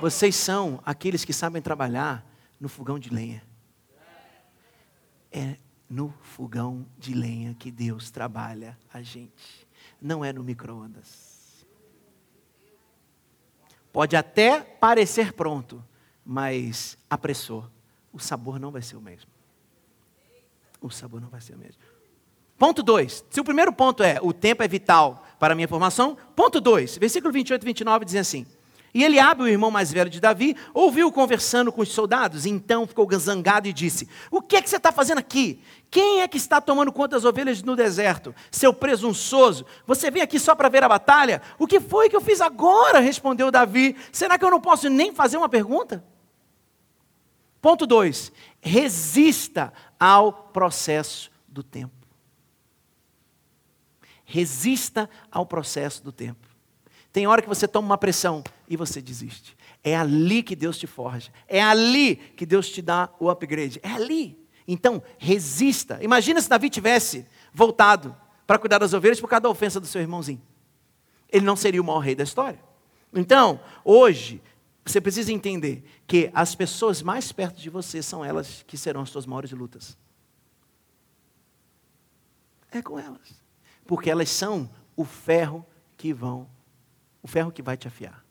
Vocês 0.00 0.36
são 0.36 0.80
aqueles 0.84 1.24
que 1.24 1.32
sabem 1.32 1.60
trabalhar 1.60 2.24
no 2.60 2.68
fogão 2.68 2.96
de 2.96 3.10
lenha. 3.10 3.42
É 5.32 5.56
no 5.90 6.14
fogão 6.22 6.86
de 6.96 7.12
lenha 7.12 7.54
que 7.54 7.72
Deus 7.72 8.08
trabalha 8.10 8.78
a 8.92 9.02
gente, 9.02 9.66
não 10.00 10.24
é 10.24 10.32
no 10.32 10.44
micro-ondas. 10.44 11.66
Pode 13.92 14.14
até 14.14 14.60
parecer 14.60 15.32
pronto, 15.32 15.84
mas 16.24 16.96
apressou. 17.10 17.68
O 18.12 18.20
sabor 18.20 18.60
não 18.60 18.70
vai 18.70 18.82
ser 18.82 18.94
o 18.96 19.00
mesmo. 19.00 19.30
O 20.80 20.88
sabor 20.88 21.20
não 21.20 21.28
vai 21.28 21.40
ser 21.40 21.54
o 21.54 21.58
mesmo. 21.58 21.82
Ponto 22.58 22.82
2. 22.82 23.24
Se 23.30 23.40
o 23.40 23.44
primeiro 23.44 23.72
ponto 23.72 24.02
é 24.02 24.18
o 24.22 24.32
tempo 24.32 24.62
é 24.62 24.68
vital 24.68 25.24
para 25.38 25.52
a 25.52 25.56
minha 25.56 25.68
formação, 25.68 26.16
ponto 26.36 26.60
2, 26.60 26.98
versículo 26.98 27.32
28 27.32 27.62
e 27.62 27.66
29 27.66 28.04
diz 28.04 28.14
assim: 28.14 28.46
E 28.94 29.02
Eliabe, 29.02 29.42
o 29.42 29.48
irmão 29.48 29.70
mais 29.70 29.92
velho 29.92 30.08
de 30.08 30.20
Davi, 30.20 30.56
ouviu 30.72 31.10
conversando 31.10 31.72
com 31.72 31.82
os 31.82 31.88
soldados, 31.88 32.46
e 32.46 32.50
então 32.50 32.86
ficou 32.86 33.08
zangado 33.18 33.66
e 33.66 33.72
disse: 33.72 34.08
O 34.30 34.40
que 34.40 34.56
é 34.56 34.62
que 34.62 34.70
você 34.70 34.76
está 34.76 34.92
fazendo 34.92 35.18
aqui? 35.18 35.60
Quem 35.90 36.22
é 36.22 36.28
que 36.28 36.36
está 36.36 36.60
tomando 36.60 36.92
conta 36.92 37.16
das 37.16 37.24
ovelhas 37.24 37.62
no 37.62 37.74
deserto? 37.74 38.32
Seu 38.50 38.72
presunçoso, 38.72 39.66
você 39.84 40.10
vem 40.10 40.22
aqui 40.22 40.38
só 40.38 40.54
para 40.54 40.68
ver 40.68 40.84
a 40.84 40.88
batalha? 40.88 41.42
O 41.58 41.66
que 41.66 41.80
foi 41.80 42.08
que 42.08 42.16
eu 42.16 42.20
fiz 42.20 42.40
agora? 42.40 43.00
respondeu 43.00 43.50
Davi. 43.50 43.96
Será 44.12 44.38
que 44.38 44.44
eu 44.44 44.50
não 44.50 44.60
posso 44.60 44.88
nem 44.88 45.12
fazer 45.12 45.36
uma 45.36 45.48
pergunta? 45.48 46.04
Ponto 47.60 47.84
2: 47.84 48.30
resista 48.60 49.72
ao 49.98 50.32
processo 50.32 51.32
do 51.48 51.62
tempo. 51.62 52.03
Resista 54.24 55.08
ao 55.30 55.44
processo 55.44 56.02
do 56.02 56.10
tempo. 56.10 56.54
Tem 57.14 57.28
hora 57.28 57.40
que 57.40 57.48
você 57.48 57.68
toma 57.68 57.86
uma 57.86 57.96
pressão 57.96 58.42
e 58.68 58.76
você 58.76 59.00
desiste. 59.00 59.56
É 59.84 59.94
ali 59.94 60.42
que 60.42 60.56
Deus 60.56 60.76
te 60.76 60.86
forja. 60.86 61.30
É 61.46 61.62
ali 61.62 62.16
que 62.16 62.44
Deus 62.44 62.68
te 62.68 62.82
dá 62.82 63.08
o 63.20 63.30
upgrade. 63.30 63.78
É 63.84 63.90
ali. 63.90 64.36
Então, 64.66 65.00
resista. 65.16 66.02
Imagina 66.02 66.40
se 66.40 66.48
Davi 66.48 66.68
tivesse 66.68 67.24
voltado 67.52 68.16
para 68.46 68.58
cuidar 68.58 68.78
das 68.78 68.92
ovelhas 68.92 69.20
por 69.20 69.28
causa 69.28 69.42
da 69.42 69.48
ofensa 69.48 69.78
do 69.78 69.86
seu 69.86 70.00
irmãozinho. 70.00 70.42
Ele 71.30 71.44
não 71.44 71.54
seria 71.54 71.80
o 71.80 71.84
maior 71.84 72.00
rei 72.00 72.16
da 72.16 72.24
história. 72.24 72.58
Então, 73.12 73.60
hoje, 73.84 74.42
você 74.84 75.00
precisa 75.00 75.32
entender 75.32 75.84
que 76.08 76.30
as 76.34 76.56
pessoas 76.56 77.00
mais 77.00 77.30
perto 77.30 77.60
de 77.60 77.70
você 77.70 78.02
são 78.02 78.24
elas 78.24 78.64
que 78.66 78.76
serão 78.76 79.02
as 79.02 79.10
suas 79.10 79.24
maiores 79.24 79.52
lutas. 79.52 79.96
É 82.72 82.82
com 82.82 82.98
elas 82.98 83.43
porque 83.86 84.10
elas 84.10 84.30
são 84.30 84.70
o 84.96 85.04
ferro 85.04 85.64
que 85.96 86.12
vão, 86.12 86.48
o 87.22 87.28
ferro 87.28 87.52
que 87.52 87.62
vai 87.62 87.76
te 87.76 87.88
afiar. 87.88 88.24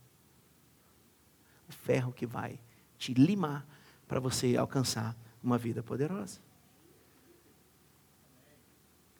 O 1.68 1.72
ferro 1.72 2.12
que 2.12 2.26
vai 2.26 2.60
te 2.98 3.14
limar 3.14 3.66
para 4.08 4.20
você 4.20 4.56
alcançar 4.56 5.16
uma 5.44 5.58
vida 5.58 5.82
poderosa. 5.82 6.40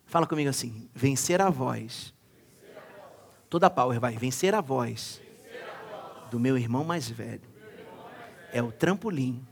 Fala 0.06 0.28
comigo 0.28 0.50
assim: 0.50 0.90
vencer 0.94 1.42
a 1.42 1.50
voz. 1.50 2.14
Toda 3.50 3.68
a 3.68 3.70
power 3.70 4.00
vai. 4.00 4.16
Vencer 4.16 4.54
a 4.54 4.62
voz 4.62 5.22
do 6.30 6.40
meu 6.40 6.58
irmão 6.58 6.84
mais 6.84 7.10
velho 7.10 7.54
é 8.54 8.62
o 8.62 8.72
trampolim 8.72 9.46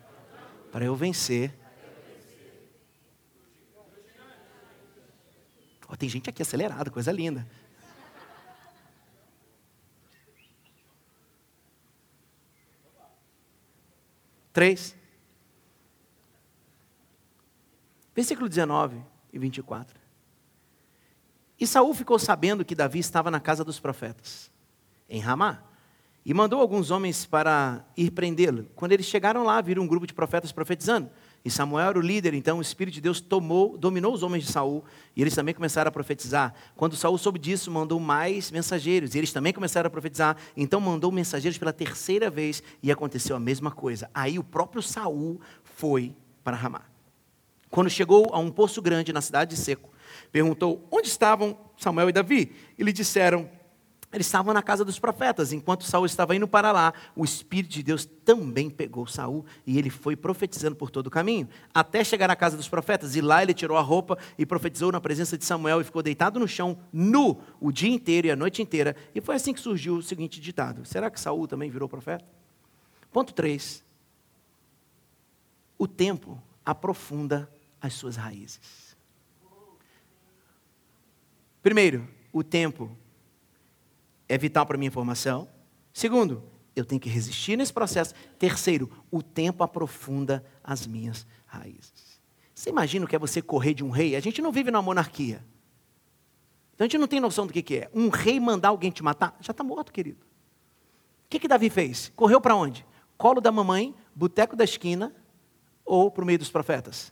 para 0.71 0.85
eu 0.85 0.95
vencer. 0.95 1.51
Oh, 5.91 5.97
tem 5.97 6.07
gente 6.07 6.29
aqui 6.29 6.41
acelerada, 6.41 6.89
coisa 6.89 7.11
linda. 7.11 7.45
Três. 14.53 14.95
Versículo 18.15 18.47
19 18.47 19.01
e 19.33 19.39
24. 19.39 19.99
E 21.59 21.67
Saul 21.67 21.93
ficou 21.93 22.17
sabendo 22.17 22.63
que 22.63 22.73
Davi 22.73 22.99
estava 22.99 23.29
na 23.29 23.39
casa 23.39 23.63
dos 23.63 23.79
profetas, 23.79 24.49
em 25.09 25.19
Ramá, 25.19 25.61
e 26.25 26.33
mandou 26.33 26.61
alguns 26.61 26.89
homens 26.89 27.25
para 27.25 27.85
ir 27.97 28.11
prendê-lo. 28.11 28.65
Quando 28.75 28.93
eles 28.93 29.05
chegaram 29.05 29.43
lá, 29.43 29.59
viram 29.59 29.83
um 29.83 29.87
grupo 29.87 30.07
de 30.07 30.13
profetas 30.13 30.53
profetizando. 30.53 31.09
E 31.43 31.49
Samuel 31.49 31.89
era 31.89 31.97
o 31.97 32.01
líder, 32.01 32.35
então 32.35 32.59
o 32.59 32.61
Espírito 32.61 32.93
de 32.93 33.01
Deus 33.01 33.19
tomou, 33.19 33.75
dominou 33.75 34.13
os 34.13 34.21
homens 34.21 34.45
de 34.45 34.51
Saul, 34.51 34.85
e 35.15 35.21
eles 35.21 35.33
também 35.33 35.55
começaram 35.55 35.89
a 35.89 35.91
profetizar. 35.91 36.53
Quando 36.75 36.95
Saul 36.95 37.17
soube 37.17 37.39
disso, 37.39 37.71
mandou 37.71 37.99
mais 37.99 38.51
mensageiros, 38.51 39.15
e 39.15 39.17
eles 39.17 39.33
também 39.33 39.51
começaram 39.51 39.87
a 39.87 39.89
profetizar. 39.89 40.37
Então 40.55 40.79
mandou 40.79 41.11
mensageiros 41.11 41.57
pela 41.57 41.73
terceira 41.73 42.29
vez, 42.29 42.61
e 42.83 42.91
aconteceu 42.91 43.35
a 43.35 43.39
mesma 43.39 43.71
coisa. 43.71 44.09
Aí 44.13 44.37
o 44.37 44.43
próprio 44.43 44.83
Saul 44.83 45.41
foi 45.63 46.15
para 46.43 46.55
Ramá. 46.55 46.83
Quando 47.71 47.89
chegou 47.89 48.29
a 48.33 48.37
um 48.37 48.51
poço 48.51 48.81
grande 48.81 49.11
na 49.11 49.21
cidade 49.21 49.55
de 49.55 49.61
Seco, 49.61 49.89
perguntou: 50.31 50.87
Onde 50.91 51.07
estavam 51.07 51.57
Samuel 51.77 52.09
e 52.09 52.13
Davi? 52.13 52.53
E 52.77 52.83
lhe 52.83 52.93
disseram: 52.93 53.49
eles 54.13 54.27
estavam 54.27 54.53
na 54.53 54.61
casa 54.61 54.83
dos 54.83 54.99
profetas. 54.99 55.53
Enquanto 55.53 55.85
Saul 55.85 56.05
estava 56.05 56.35
indo 56.35 56.47
para 56.47 56.71
lá, 56.71 56.93
o 57.15 57.23
Espírito 57.23 57.71
de 57.71 57.83
Deus 57.83 58.05
também 58.25 58.69
pegou 58.69 59.07
Saul 59.07 59.45
e 59.65 59.77
ele 59.77 59.89
foi 59.89 60.15
profetizando 60.15 60.75
por 60.75 60.89
todo 60.89 61.07
o 61.07 61.11
caminho, 61.11 61.47
até 61.73 62.03
chegar 62.03 62.27
na 62.27 62.35
casa 62.35 62.57
dos 62.57 62.67
profetas. 62.67 63.15
E 63.15 63.21
lá 63.21 63.41
ele 63.41 63.53
tirou 63.53 63.77
a 63.77 63.81
roupa 63.81 64.17
e 64.37 64.45
profetizou 64.45 64.91
na 64.91 64.99
presença 64.99 65.37
de 65.37 65.45
Samuel 65.45 65.79
e 65.79 65.85
ficou 65.85 66.03
deitado 66.03 66.39
no 66.39 66.47
chão, 66.47 66.77
nu, 66.91 67.41
o 67.59 67.71
dia 67.71 67.89
inteiro 67.89 68.27
e 68.27 68.31
a 68.31 68.35
noite 68.35 68.61
inteira. 68.61 68.95
E 69.15 69.21
foi 69.21 69.35
assim 69.35 69.53
que 69.53 69.61
surgiu 69.61 69.95
o 69.95 70.03
seguinte 70.03 70.41
ditado: 70.41 70.85
Será 70.85 71.09
que 71.09 71.19
Saul 71.19 71.47
também 71.47 71.69
virou 71.69 71.87
profeta? 71.87 72.25
Ponto 73.13 73.33
3. 73.33 73.83
O 75.77 75.87
tempo 75.87 76.41
aprofunda 76.65 77.49
as 77.81 77.93
suas 77.93 78.17
raízes. 78.17 78.95
Primeiro, 81.63 82.07
o 82.33 82.43
tempo 82.43 82.95
é 84.31 84.37
vital 84.37 84.65
para 84.65 84.77
a 84.77 84.79
minha 84.79 84.91
formação. 84.91 85.45
Segundo, 85.91 86.41
eu 86.73 86.85
tenho 86.85 87.01
que 87.01 87.09
resistir 87.09 87.57
nesse 87.57 87.73
processo. 87.73 88.13
Terceiro, 88.39 88.89
o 89.11 89.21
tempo 89.21 89.61
aprofunda 89.61 90.41
as 90.63 90.87
minhas 90.87 91.27
raízes. 91.45 92.21
Você 92.55 92.69
imagina 92.69 93.03
o 93.03 93.07
que 93.09 93.15
é 93.15 93.19
você 93.19 93.41
correr 93.41 93.73
de 93.73 93.83
um 93.83 93.89
rei? 93.89 94.15
A 94.15 94.21
gente 94.21 94.41
não 94.41 94.49
vive 94.49 94.71
numa 94.71 94.81
monarquia. 94.81 95.43
Então 96.73 96.85
a 96.85 96.87
gente 96.87 96.97
não 96.97 97.09
tem 97.09 97.19
noção 97.19 97.45
do 97.45 97.51
que, 97.51 97.61
que 97.61 97.75
é. 97.75 97.91
Um 97.93 98.07
rei 98.07 98.39
mandar 98.39 98.69
alguém 98.69 98.89
te 98.89 99.03
matar, 99.03 99.35
já 99.41 99.51
está 99.51 99.65
morto, 99.65 99.91
querido. 99.91 100.21
O 101.25 101.29
que, 101.29 101.37
que 101.37 101.47
Davi 101.47 101.69
fez? 101.69 102.09
Correu 102.15 102.39
para 102.39 102.55
onde? 102.55 102.85
Colo 103.17 103.41
da 103.41 103.51
mamãe, 103.51 103.93
boteco 104.15 104.55
da 104.55 104.63
esquina 104.63 105.13
ou 105.83 106.09
para 106.09 106.23
o 106.23 106.25
meio 106.25 106.39
dos 106.39 106.49
profetas? 106.49 107.11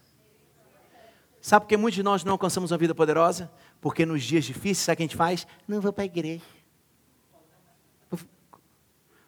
Sabe 1.41 1.65
por 1.65 1.69
que 1.69 1.75
muitos 1.75 1.95
de 1.95 2.03
nós 2.03 2.23
não 2.23 2.31
alcançamos 2.31 2.71
uma 2.71 2.77
vida 2.77 2.95
poderosa? 2.95 3.51
Porque 3.81 4.05
nos 4.05 4.23
dias 4.23 4.45
difíceis, 4.45 4.77
sabe 4.77 4.93
o 4.93 4.97
que 4.97 5.03
a 5.03 5.07
gente 5.07 5.17
faz? 5.17 5.45
Não 5.67 5.81
vou 5.81 5.91
para 5.91 6.03
a 6.03 6.05
igreja. 6.05 6.58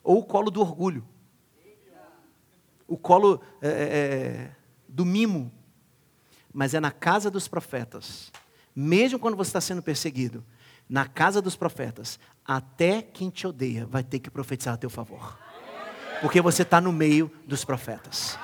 Ou 0.03 0.19
o 0.19 0.23
colo 0.23 0.49
do 0.49 0.61
orgulho. 0.61 1.07
O 2.87 2.97
colo 2.97 3.41
é, 3.61 3.67
é, 3.67 3.71
é, 3.71 4.51
do 4.87 5.05
mimo. 5.05 5.51
Mas 6.53 6.73
é 6.73 6.79
na 6.79 6.91
casa 6.91 7.31
dos 7.31 7.47
profetas. 7.47 8.31
Mesmo 8.75 9.19
quando 9.19 9.37
você 9.37 9.49
está 9.49 9.61
sendo 9.61 9.81
perseguido, 9.81 10.43
na 10.89 11.07
casa 11.07 11.41
dos 11.41 11.55
profetas, 11.55 12.19
até 12.45 13.01
quem 13.01 13.29
te 13.29 13.47
odeia 13.47 13.85
vai 13.85 14.03
ter 14.03 14.19
que 14.19 14.29
profetizar 14.29 14.73
a 14.73 14.77
teu 14.77 14.89
favor. 14.89 15.37
Porque 16.21 16.41
você 16.41 16.63
está 16.63 16.81
no 16.81 16.91
meio 16.91 17.31
dos 17.45 17.63
profetas. 17.63 18.37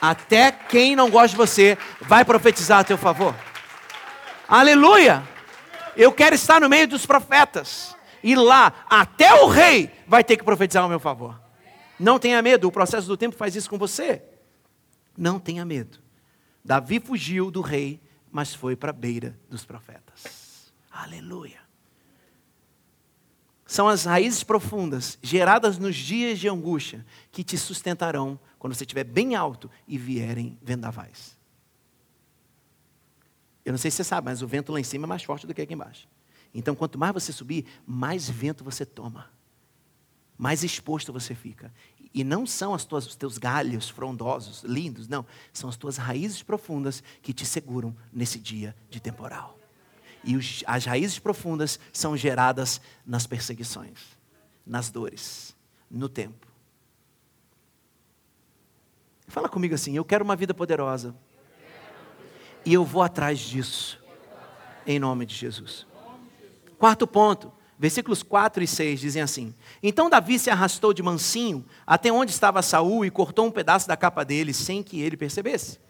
Até 0.00 0.52
quem 0.52 0.94
não 0.94 1.10
gosta 1.10 1.30
de 1.30 1.36
você 1.36 1.76
vai 2.00 2.24
profetizar 2.24 2.78
a 2.78 2.84
teu 2.84 2.96
favor. 2.96 3.34
Aleluia! 4.46 5.26
Eu 5.96 6.12
quero 6.12 6.36
estar 6.36 6.60
no 6.60 6.68
meio 6.68 6.86
dos 6.86 7.04
profetas. 7.04 7.96
E 8.22 8.34
lá, 8.34 8.84
até 8.88 9.34
o 9.42 9.48
rei 9.48 9.90
vai 10.06 10.24
ter 10.24 10.36
que 10.36 10.44
profetizar 10.44 10.82
ao 10.82 10.88
meu 10.88 11.00
favor. 11.00 11.40
Não 11.98 12.18
tenha 12.18 12.40
medo, 12.42 12.68
o 12.68 12.72
processo 12.72 13.06
do 13.06 13.16
tempo 13.16 13.36
faz 13.36 13.56
isso 13.56 13.68
com 13.68 13.78
você. 13.78 14.22
Não 15.16 15.38
tenha 15.38 15.64
medo. 15.64 15.98
Davi 16.64 17.00
fugiu 17.00 17.50
do 17.50 17.60
rei, 17.60 18.00
mas 18.30 18.54
foi 18.54 18.76
para 18.76 18.90
a 18.90 18.92
beira 18.92 19.38
dos 19.48 19.64
profetas. 19.64 20.72
Aleluia. 20.90 21.60
São 23.66 23.86
as 23.86 24.04
raízes 24.04 24.42
profundas, 24.42 25.18
geradas 25.22 25.78
nos 25.78 25.94
dias 25.94 26.38
de 26.38 26.48
angústia, 26.48 27.04
que 27.30 27.44
te 27.44 27.58
sustentarão 27.58 28.38
quando 28.58 28.74
você 28.74 28.84
estiver 28.84 29.04
bem 29.04 29.34
alto 29.34 29.70
e 29.86 29.98
vierem 29.98 30.58
vendavais. 30.62 31.36
Eu 33.64 33.72
não 33.72 33.78
sei 33.78 33.90
se 33.90 33.98
você 33.98 34.04
sabe, 34.04 34.24
mas 34.24 34.40
o 34.40 34.46
vento 34.46 34.72
lá 34.72 34.80
em 34.80 34.84
cima 34.84 35.04
é 35.04 35.08
mais 35.08 35.22
forte 35.22 35.46
do 35.46 35.52
que 35.52 35.60
aqui 35.60 35.74
embaixo. 35.74 36.08
Então, 36.54 36.74
quanto 36.74 36.98
mais 36.98 37.12
você 37.12 37.32
subir, 37.32 37.66
mais 37.86 38.28
vento 38.28 38.64
você 38.64 38.84
toma, 38.84 39.30
mais 40.36 40.64
exposto 40.64 41.12
você 41.12 41.34
fica. 41.34 41.72
E 42.14 42.24
não 42.24 42.46
são 42.46 42.74
as 42.74 42.84
tuas, 42.84 43.06
os 43.06 43.16
teus 43.16 43.36
galhos 43.38 43.88
frondosos, 43.88 44.62
lindos, 44.62 45.08
não. 45.08 45.26
São 45.52 45.68
as 45.68 45.76
tuas 45.76 45.96
raízes 45.96 46.42
profundas 46.42 47.02
que 47.20 47.32
te 47.32 47.44
seguram 47.44 47.94
nesse 48.12 48.38
dia 48.38 48.74
de 48.88 48.98
temporal. 48.98 49.58
E 50.24 50.36
os, 50.36 50.64
as 50.66 50.84
raízes 50.84 51.18
profundas 51.18 51.78
são 51.92 52.16
geradas 52.16 52.80
nas 53.06 53.26
perseguições, 53.26 53.98
nas 54.66 54.90
dores, 54.90 55.54
no 55.90 56.08
tempo. 56.08 56.46
Fala 59.28 59.48
comigo 59.48 59.74
assim: 59.74 59.94
eu 59.94 60.04
quero 60.04 60.24
uma 60.24 60.34
vida 60.34 60.54
poderosa. 60.54 61.14
E 62.64 62.74
eu 62.74 62.84
vou 62.84 63.02
atrás 63.02 63.38
disso. 63.38 64.02
Em 64.86 64.98
nome 64.98 65.26
de 65.26 65.34
Jesus. 65.34 65.86
Quarto 66.78 67.08
ponto, 67.08 67.52
versículos 67.76 68.22
4 68.22 68.62
e 68.62 68.66
6 68.66 69.00
dizem 69.00 69.20
assim: 69.20 69.52
Então 69.82 70.08
Davi 70.08 70.38
se 70.38 70.48
arrastou 70.48 70.94
de 70.94 71.02
mansinho 71.02 71.64
até 71.84 72.12
onde 72.12 72.30
estava 72.30 72.62
Saul 72.62 73.04
e 73.04 73.10
cortou 73.10 73.46
um 73.46 73.50
pedaço 73.50 73.88
da 73.88 73.96
capa 73.96 74.24
dele 74.24 74.54
sem 74.54 74.82
que 74.82 75.00
ele 75.00 75.16
percebesse. 75.16 75.80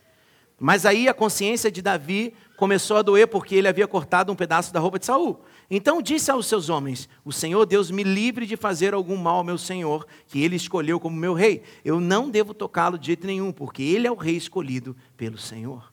Mas 0.59 0.87
aí 0.87 1.07
a 1.07 1.15
consciência 1.15 1.71
de 1.71 1.81
Davi 1.81 2.35
começou 2.57 2.97
a 2.97 3.03
doer 3.03 3.29
porque 3.29 3.55
ele 3.55 3.69
havia 3.69 3.87
cortado 3.87 4.33
um 4.33 4.35
pedaço 4.35 4.73
da 4.73 4.81
roupa 4.81 4.99
de 4.99 5.07
Saul. 5.07 5.41
Então 5.71 6.01
disse 6.01 6.31
aos 6.31 6.47
seus 6.47 6.71
homens: 6.71 7.07
O 7.23 7.33
Senhor 7.33 7.67
Deus 7.67 7.91
me 7.91 8.03
livre 8.03 8.47
de 8.47 8.57
fazer 8.57 8.95
algum 8.95 9.17
mal 9.17 9.37
ao 9.37 9.45
meu 9.45 9.59
senhor, 9.59 10.07
que 10.27 10.43
ele 10.43 10.57
escolheu 10.57 10.99
como 10.99 11.15
meu 11.15 11.35
rei. 11.35 11.63
Eu 11.85 12.01
não 12.01 12.31
devo 12.31 12.55
tocá-lo 12.55 12.99
de 12.99 13.09
jeito 13.09 13.27
nenhum, 13.27 13.53
porque 13.53 13.83
ele 13.83 14.07
é 14.07 14.11
o 14.11 14.17
rei 14.17 14.37
escolhido 14.37 14.97
pelo 15.19 15.37
Senhor. 15.37 15.93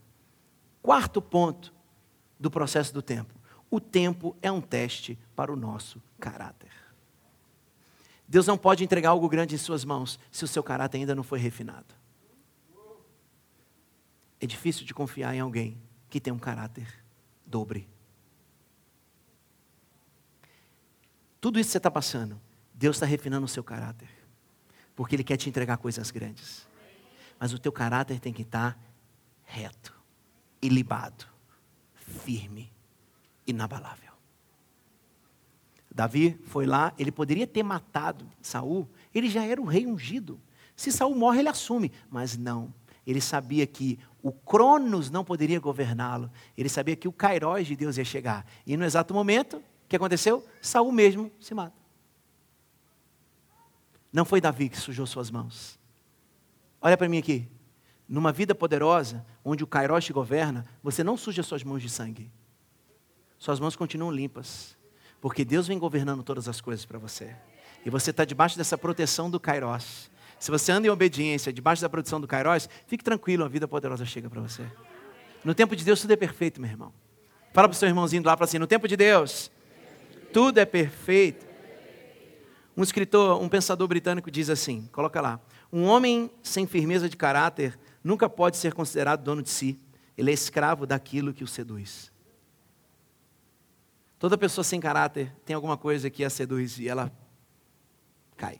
Quarto 0.81 1.21
ponto 1.21 1.73
do 2.39 2.49
processo 2.49 2.93
do 2.93 3.01
tempo 3.01 3.34
o 3.75 3.79
tempo 3.79 4.35
é 4.41 4.51
um 4.51 4.61
teste 4.61 5.19
para 5.35 5.51
o 5.51 5.55
nosso 5.55 6.01
caráter. 6.19 6.71
Deus 8.27 8.47
não 8.47 8.57
pode 8.57 8.83
entregar 8.83 9.09
algo 9.09 9.27
grande 9.27 9.53
em 9.53 9.57
suas 9.57 9.83
mãos 9.83 10.17
se 10.31 10.43
o 10.43 10.47
seu 10.47 10.63
caráter 10.63 10.97
ainda 10.97 11.13
não 11.13 11.23
foi 11.23 11.39
refinado. 11.39 11.93
É 14.39 14.47
difícil 14.47 14.85
de 14.85 14.93
confiar 14.93 15.35
em 15.35 15.39
alguém 15.39 15.77
que 16.09 16.19
tem 16.19 16.31
um 16.31 16.39
caráter 16.39 16.87
dobre. 17.45 17.87
Tudo 21.41 21.59
isso 21.59 21.67
que 21.67 21.71
você 21.73 21.77
está 21.77 21.91
passando, 21.91 22.39
Deus 22.73 22.95
está 22.95 23.05
refinando 23.05 23.45
o 23.45 23.49
seu 23.49 23.63
caráter. 23.63 24.09
Porque 24.95 25.15
Ele 25.15 25.23
quer 25.23 25.37
te 25.37 25.49
entregar 25.49 25.77
coisas 25.77 26.09
grandes. 26.11 26.67
Mas 27.37 27.53
o 27.53 27.59
teu 27.59 27.71
caráter 27.71 28.19
tem 28.19 28.31
que 28.31 28.41
estar 28.41 28.79
reto, 29.43 29.93
ilibado, 30.61 31.25
firme 32.23 32.74
inabalável. 33.45 34.13
Davi 35.95 36.37
foi 36.45 36.65
lá, 36.65 36.93
ele 36.97 37.11
poderia 37.11 37.47
ter 37.47 37.63
matado 37.63 38.27
Saul, 38.41 38.87
ele 39.13 39.29
já 39.29 39.45
era 39.45 39.61
o 39.61 39.65
rei 39.65 39.87
ungido. 39.87 40.39
Se 40.75 40.91
Saul 40.91 41.15
morre, 41.15 41.39
ele 41.39 41.49
assume, 41.49 41.91
mas 42.09 42.37
não. 42.37 42.73
Ele 43.07 43.21
sabia 43.21 43.65
que 43.65 43.97
o 44.21 44.31
Cronos 44.31 45.09
não 45.09 45.23
poderia 45.23 45.59
governá-lo. 45.59 46.29
Ele 46.57 46.67
sabia 46.67 46.95
que 46.95 47.07
o 47.07 47.13
Kairos 47.13 47.67
de 47.67 47.75
Deus 47.75 47.97
ia 47.97 48.03
chegar. 48.03 48.45
E 48.65 48.75
no 48.75 48.83
exato 48.83 49.13
momento, 49.13 49.57
o 49.57 49.87
que 49.87 49.95
aconteceu? 49.95 50.45
Saul 50.61 50.91
mesmo 50.91 51.31
se 51.39 51.53
mata. 51.53 51.75
Não 54.11 54.25
foi 54.25 54.41
Davi 54.41 54.67
que 54.67 54.77
sujou 54.77 55.05
suas 55.05 55.29
mãos. 55.29 55.79
Olha 56.81 56.97
para 56.97 57.07
mim 57.07 57.19
aqui. 57.19 57.47
numa 58.07 58.31
vida 58.31 58.53
poderosa, 58.53 59.25
onde 59.43 59.63
o 59.63 59.67
Kairos 59.67 60.05
te 60.05 60.13
governa, 60.13 60.65
você 60.83 61.03
não 61.03 61.15
suja 61.15 61.41
suas 61.41 61.63
mãos 61.63 61.81
de 61.81 61.89
sangue. 61.89 62.29
Suas 63.37 63.59
mãos 63.59 63.75
continuam 63.75 64.11
limpas. 64.11 64.75
Porque 65.21 65.43
Deus 65.43 65.67
vem 65.67 65.79
governando 65.79 66.23
todas 66.23 66.47
as 66.47 66.61
coisas 66.61 66.85
para 66.85 66.99
você. 66.99 67.35
E 67.85 67.89
você 67.89 68.11
está 68.11 68.25
debaixo 68.25 68.57
dessa 68.57 68.77
proteção 68.77 69.29
do 69.29 69.39
Kairos. 69.39 70.09
Se 70.39 70.51
você 70.51 70.71
anda 70.71 70.87
em 70.87 70.89
obediência, 70.89 71.51
debaixo 71.51 71.81
da 71.81 71.89
proteção 71.89 72.19
do 72.19 72.27
Kairos, 72.27 72.69
fique 72.87 73.03
tranquilo, 73.03 73.43
a 73.43 73.47
vida 73.47 73.67
poderosa 73.67 74.05
chega 74.05 74.29
para 74.29 74.41
você. 74.41 74.63
No 75.43 75.53
tempo 75.53 75.75
de 75.75 75.83
Deus 75.83 76.01
tudo 76.01 76.11
é 76.11 76.15
perfeito, 76.15 76.59
meu 76.59 76.69
irmão. 76.69 76.93
Fala 77.53 77.69
para 77.69 77.75
o 77.75 77.77
seu 77.77 77.87
irmãozinho 77.87 78.23
lá, 78.25 78.35
para 78.35 78.45
assim, 78.45 78.59
no 78.59 78.67
tempo 78.67 78.87
de 78.87 78.97
Deus, 78.97 79.49
tudo 80.33 80.59
é 80.59 80.65
perfeito. 80.65 81.45
Um 82.75 82.83
escritor, 82.83 83.41
um 83.41 83.47
pensador 83.47 83.87
britânico 83.87 84.29
diz 84.29 84.49
assim, 84.49 84.89
coloca 84.91 85.21
lá, 85.21 85.39
um 85.71 85.85
homem 85.85 86.29
sem 86.43 86.67
firmeza 86.67 87.07
de 87.07 87.15
caráter 87.15 87.79
nunca 88.03 88.27
pode 88.29 88.57
ser 88.57 88.73
considerado 88.73 89.23
dono 89.23 89.41
de 89.41 89.49
si. 89.49 89.79
Ele 90.17 90.31
é 90.31 90.33
escravo 90.33 90.85
daquilo 90.85 91.33
que 91.33 91.43
o 91.43 91.47
seduz. 91.47 92.11
Toda 94.25 94.39
pessoa 94.39 94.63
sem 94.63 94.79
caráter 94.79 95.31
tem 95.45 95.55
alguma 95.55 95.77
coisa 95.77 96.09
que 96.09 96.23
a 96.23 96.31
seduz 96.31 96.79
e 96.79 96.87
ela 96.87 97.15
cai. 98.35 98.59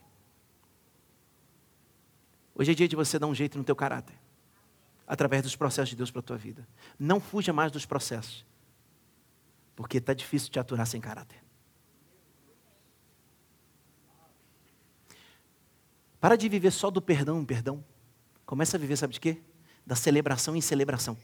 Hoje 2.53 2.71
é 2.71 2.75
dia 2.75 2.87
de 2.87 2.95
você 2.95 3.17
dar 3.17 3.25
um 3.25 3.33
jeito 3.33 3.57
no 3.57 3.63
teu 3.63 3.75
caráter. 3.75 4.15
Através 5.07 5.41
dos 5.41 5.55
processos 5.55 5.89
de 5.89 5.95
Deus 5.95 6.11
para 6.11 6.19
a 6.19 6.23
tua 6.23 6.37
vida. 6.37 6.67
Não 6.99 7.19
fuja 7.19 7.51
mais 7.51 7.71
dos 7.71 7.83
processos. 7.83 8.45
Porque 9.75 9.97
está 9.97 10.13
difícil 10.13 10.51
te 10.51 10.59
aturar 10.59 10.85
sem 10.85 11.01
caráter. 11.01 11.43
Para 16.19 16.35
de 16.35 16.47
viver 16.47 16.69
só 16.69 16.91
do 16.91 17.01
perdão 17.01 17.41
em 17.41 17.45
perdão. 17.45 17.83
Começa 18.45 18.77
a 18.77 18.79
viver, 18.79 18.97
sabe 18.97 19.15
de 19.15 19.19
quê? 19.19 19.41
Da 19.83 19.95
celebração 19.95 20.55
em 20.55 20.61
celebração. 20.61 21.17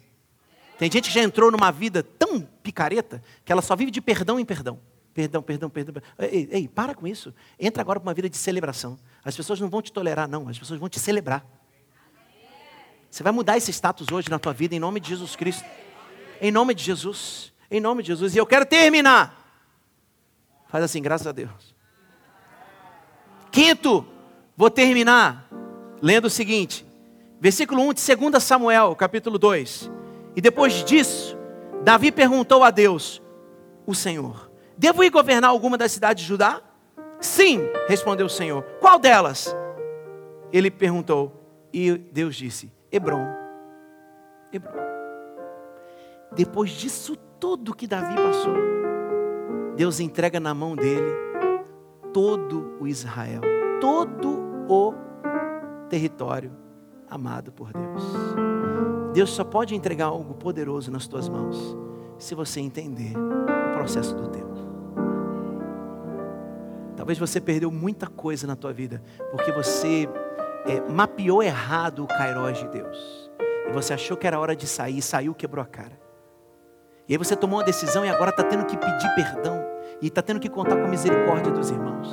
Tem 0.81 0.91
gente 0.91 1.09
que 1.09 1.13
já 1.13 1.21
entrou 1.21 1.51
numa 1.51 1.69
vida 1.69 2.01
tão 2.01 2.41
picareta 2.41 3.21
que 3.45 3.51
ela 3.51 3.61
só 3.61 3.75
vive 3.75 3.91
de 3.91 4.01
perdão 4.01 4.39
em 4.39 4.43
perdão. 4.43 4.79
Perdão, 5.13 5.43
perdão, 5.43 5.69
perdão. 5.69 6.01
Ei, 6.17 6.49
ei, 6.51 6.67
para 6.67 6.95
com 6.95 7.05
isso. 7.05 7.31
Entra 7.59 7.83
agora 7.83 7.99
para 7.99 8.07
uma 8.07 8.15
vida 8.15 8.27
de 8.27 8.35
celebração. 8.35 8.97
As 9.23 9.37
pessoas 9.37 9.59
não 9.59 9.69
vão 9.69 9.79
te 9.79 9.91
tolerar, 9.91 10.27
não. 10.27 10.49
As 10.49 10.57
pessoas 10.57 10.79
vão 10.79 10.89
te 10.89 10.99
celebrar. 10.99 11.45
Você 13.11 13.21
vai 13.21 13.31
mudar 13.31 13.57
esse 13.57 13.71
status 13.71 14.07
hoje 14.11 14.27
na 14.27 14.39
tua 14.39 14.53
vida 14.53 14.73
em 14.73 14.79
nome 14.79 14.99
de 14.99 15.09
Jesus 15.09 15.35
Cristo. 15.35 15.63
Em 16.41 16.51
nome 16.51 16.73
de 16.73 16.83
Jesus. 16.83 17.53
Em 17.69 17.79
nome 17.79 18.01
de 18.01 18.07
Jesus. 18.07 18.33
E 18.33 18.39
eu 18.39 18.45
quero 18.47 18.65
terminar. 18.65 19.39
Faz 20.67 20.83
assim, 20.83 20.99
graças 20.99 21.27
a 21.27 21.31
Deus. 21.31 21.75
Quinto, 23.51 24.03
vou 24.57 24.71
terminar 24.71 25.47
lendo 26.01 26.25
o 26.25 26.29
seguinte. 26.31 26.83
Versículo 27.39 27.87
1 27.87 27.93
de 27.93 28.15
2 28.15 28.43
Samuel, 28.43 28.95
capítulo 28.95 29.37
2. 29.37 30.00
E 30.35 30.41
depois 30.41 30.83
disso, 30.83 31.37
Davi 31.83 32.11
perguntou 32.11 32.63
a 32.63 32.71
Deus, 32.71 33.21
o 33.85 33.93
Senhor: 33.93 34.51
Devo 34.77 35.03
ir 35.03 35.09
governar 35.09 35.49
alguma 35.49 35.77
das 35.77 35.91
cidades 35.91 36.23
de 36.23 36.29
Judá? 36.29 36.61
Sim, 37.19 37.59
respondeu 37.87 38.25
o 38.25 38.29
Senhor. 38.29 38.63
Qual 38.79 38.97
delas? 38.97 39.55
Ele 40.51 40.71
perguntou. 40.71 41.39
E 41.73 41.97
Deus 41.97 42.35
disse: 42.35 42.71
Hebron. 42.91 43.25
Hebron. 44.51 44.81
Depois 46.33 46.71
disso 46.71 47.15
tudo 47.39 47.75
que 47.75 47.87
Davi 47.87 48.15
passou, 48.15 48.53
Deus 49.75 49.99
entrega 49.99 50.39
na 50.39 50.53
mão 50.53 50.75
dele 50.75 51.11
todo 52.13 52.77
o 52.79 52.87
Israel, 52.87 53.41
todo 53.79 54.39
o 54.69 54.93
território 55.89 56.51
amado 57.09 57.51
por 57.51 57.71
Deus. 57.73 58.40
Deus 59.13 59.29
só 59.31 59.43
pode 59.43 59.75
entregar 59.75 60.05
algo 60.05 60.33
poderoso 60.33 60.89
nas 60.89 61.05
tuas 61.05 61.27
mãos 61.27 61.75
se 62.17 62.33
você 62.33 62.61
entender 62.61 63.13
o 63.17 63.73
processo 63.73 64.15
do 64.15 64.29
tempo. 64.29 64.51
Talvez 66.95 67.19
você 67.19 67.41
perdeu 67.41 67.69
muita 67.71 68.07
coisa 68.07 68.47
na 68.47 68.55
tua 68.55 68.71
vida 68.71 69.01
porque 69.31 69.51
você 69.51 70.07
é, 70.65 70.79
mapeou 70.89 71.43
errado 71.43 72.03
o 72.03 72.07
Kairos 72.07 72.59
de 72.59 72.67
Deus. 72.69 73.31
E 73.67 73.73
você 73.73 73.93
achou 73.93 74.15
que 74.15 74.25
era 74.25 74.39
hora 74.39 74.55
de 74.55 74.65
sair, 74.65 75.01
saiu, 75.01 75.33
quebrou 75.33 75.63
a 75.63 75.67
cara. 75.67 75.99
E 77.07 77.13
aí 77.13 77.17
você 77.17 77.35
tomou 77.35 77.59
uma 77.59 77.65
decisão 77.65 78.05
e 78.05 78.09
agora 78.09 78.29
está 78.29 78.43
tendo 78.43 78.65
que 78.65 78.77
pedir 78.77 79.15
perdão. 79.15 79.61
E 80.01 80.07
está 80.07 80.21
tendo 80.21 80.39
que 80.39 80.49
contar 80.49 80.77
com 80.77 80.85
a 80.85 80.87
misericórdia 80.87 81.51
dos 81.51 81.69
irmãos. 81.69 82.07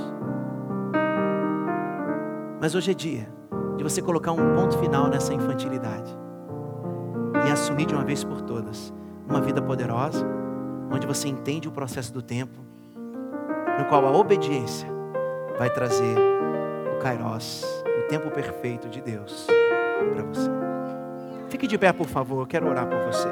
Mas 2.60 2.74
hoje 2.74 2.90
é 2.90 2.94
dia 2.94 3.32
de 3.76 3.84
você 3.84 4.02
colocar 4.02 4.32
um 4.32 4.54
ponto 4.54 4.76
final 4.78 5.08
nessa 5.08 5.32
infantilidade 5.32 6.27
e 7.48 7.50
assumir 7.50 7.86
de 7.86 7.94
uma 7.94 8.04
vez 8.04 8.22
por 8.22 8.42
todas 8.42 8.92
uma 9.26 9.40
vida 9.40 9.60
poderosa, 9.62 10.26
onde 10.92 11.06
você 11.06 11.28
entende 11.28 11.66
o 11.66 11.72
processo 11.72 12.12
do 12.12 12.20
tempo, 12.20 12.58
no 13.78 13.86
qual 13.86 14.06
a 14.06 14.10
obediência 14.10 14.88
vai 15.58 15.70
trazer 15.70 16.16
o 16.94 16.98
Kairos, 16.98 17.64
o 17.86 18.08
tempo 18.08 18.30
perfeito 18.30 18.88
de 18.88 19.00
Deus 19.00 19.46
para 20.12 20.22
você. 20.24 20.50
Fique 21.48 21.66
de 21.66 21.78
pé, 21.78 21.90
por 21.92 22.06
favor, 22.06 22.42
eu 22.42 22.46
quero 22.46 22.68
orar 22.68 22.86
por 22.86 22.98
você. 23.00 23.28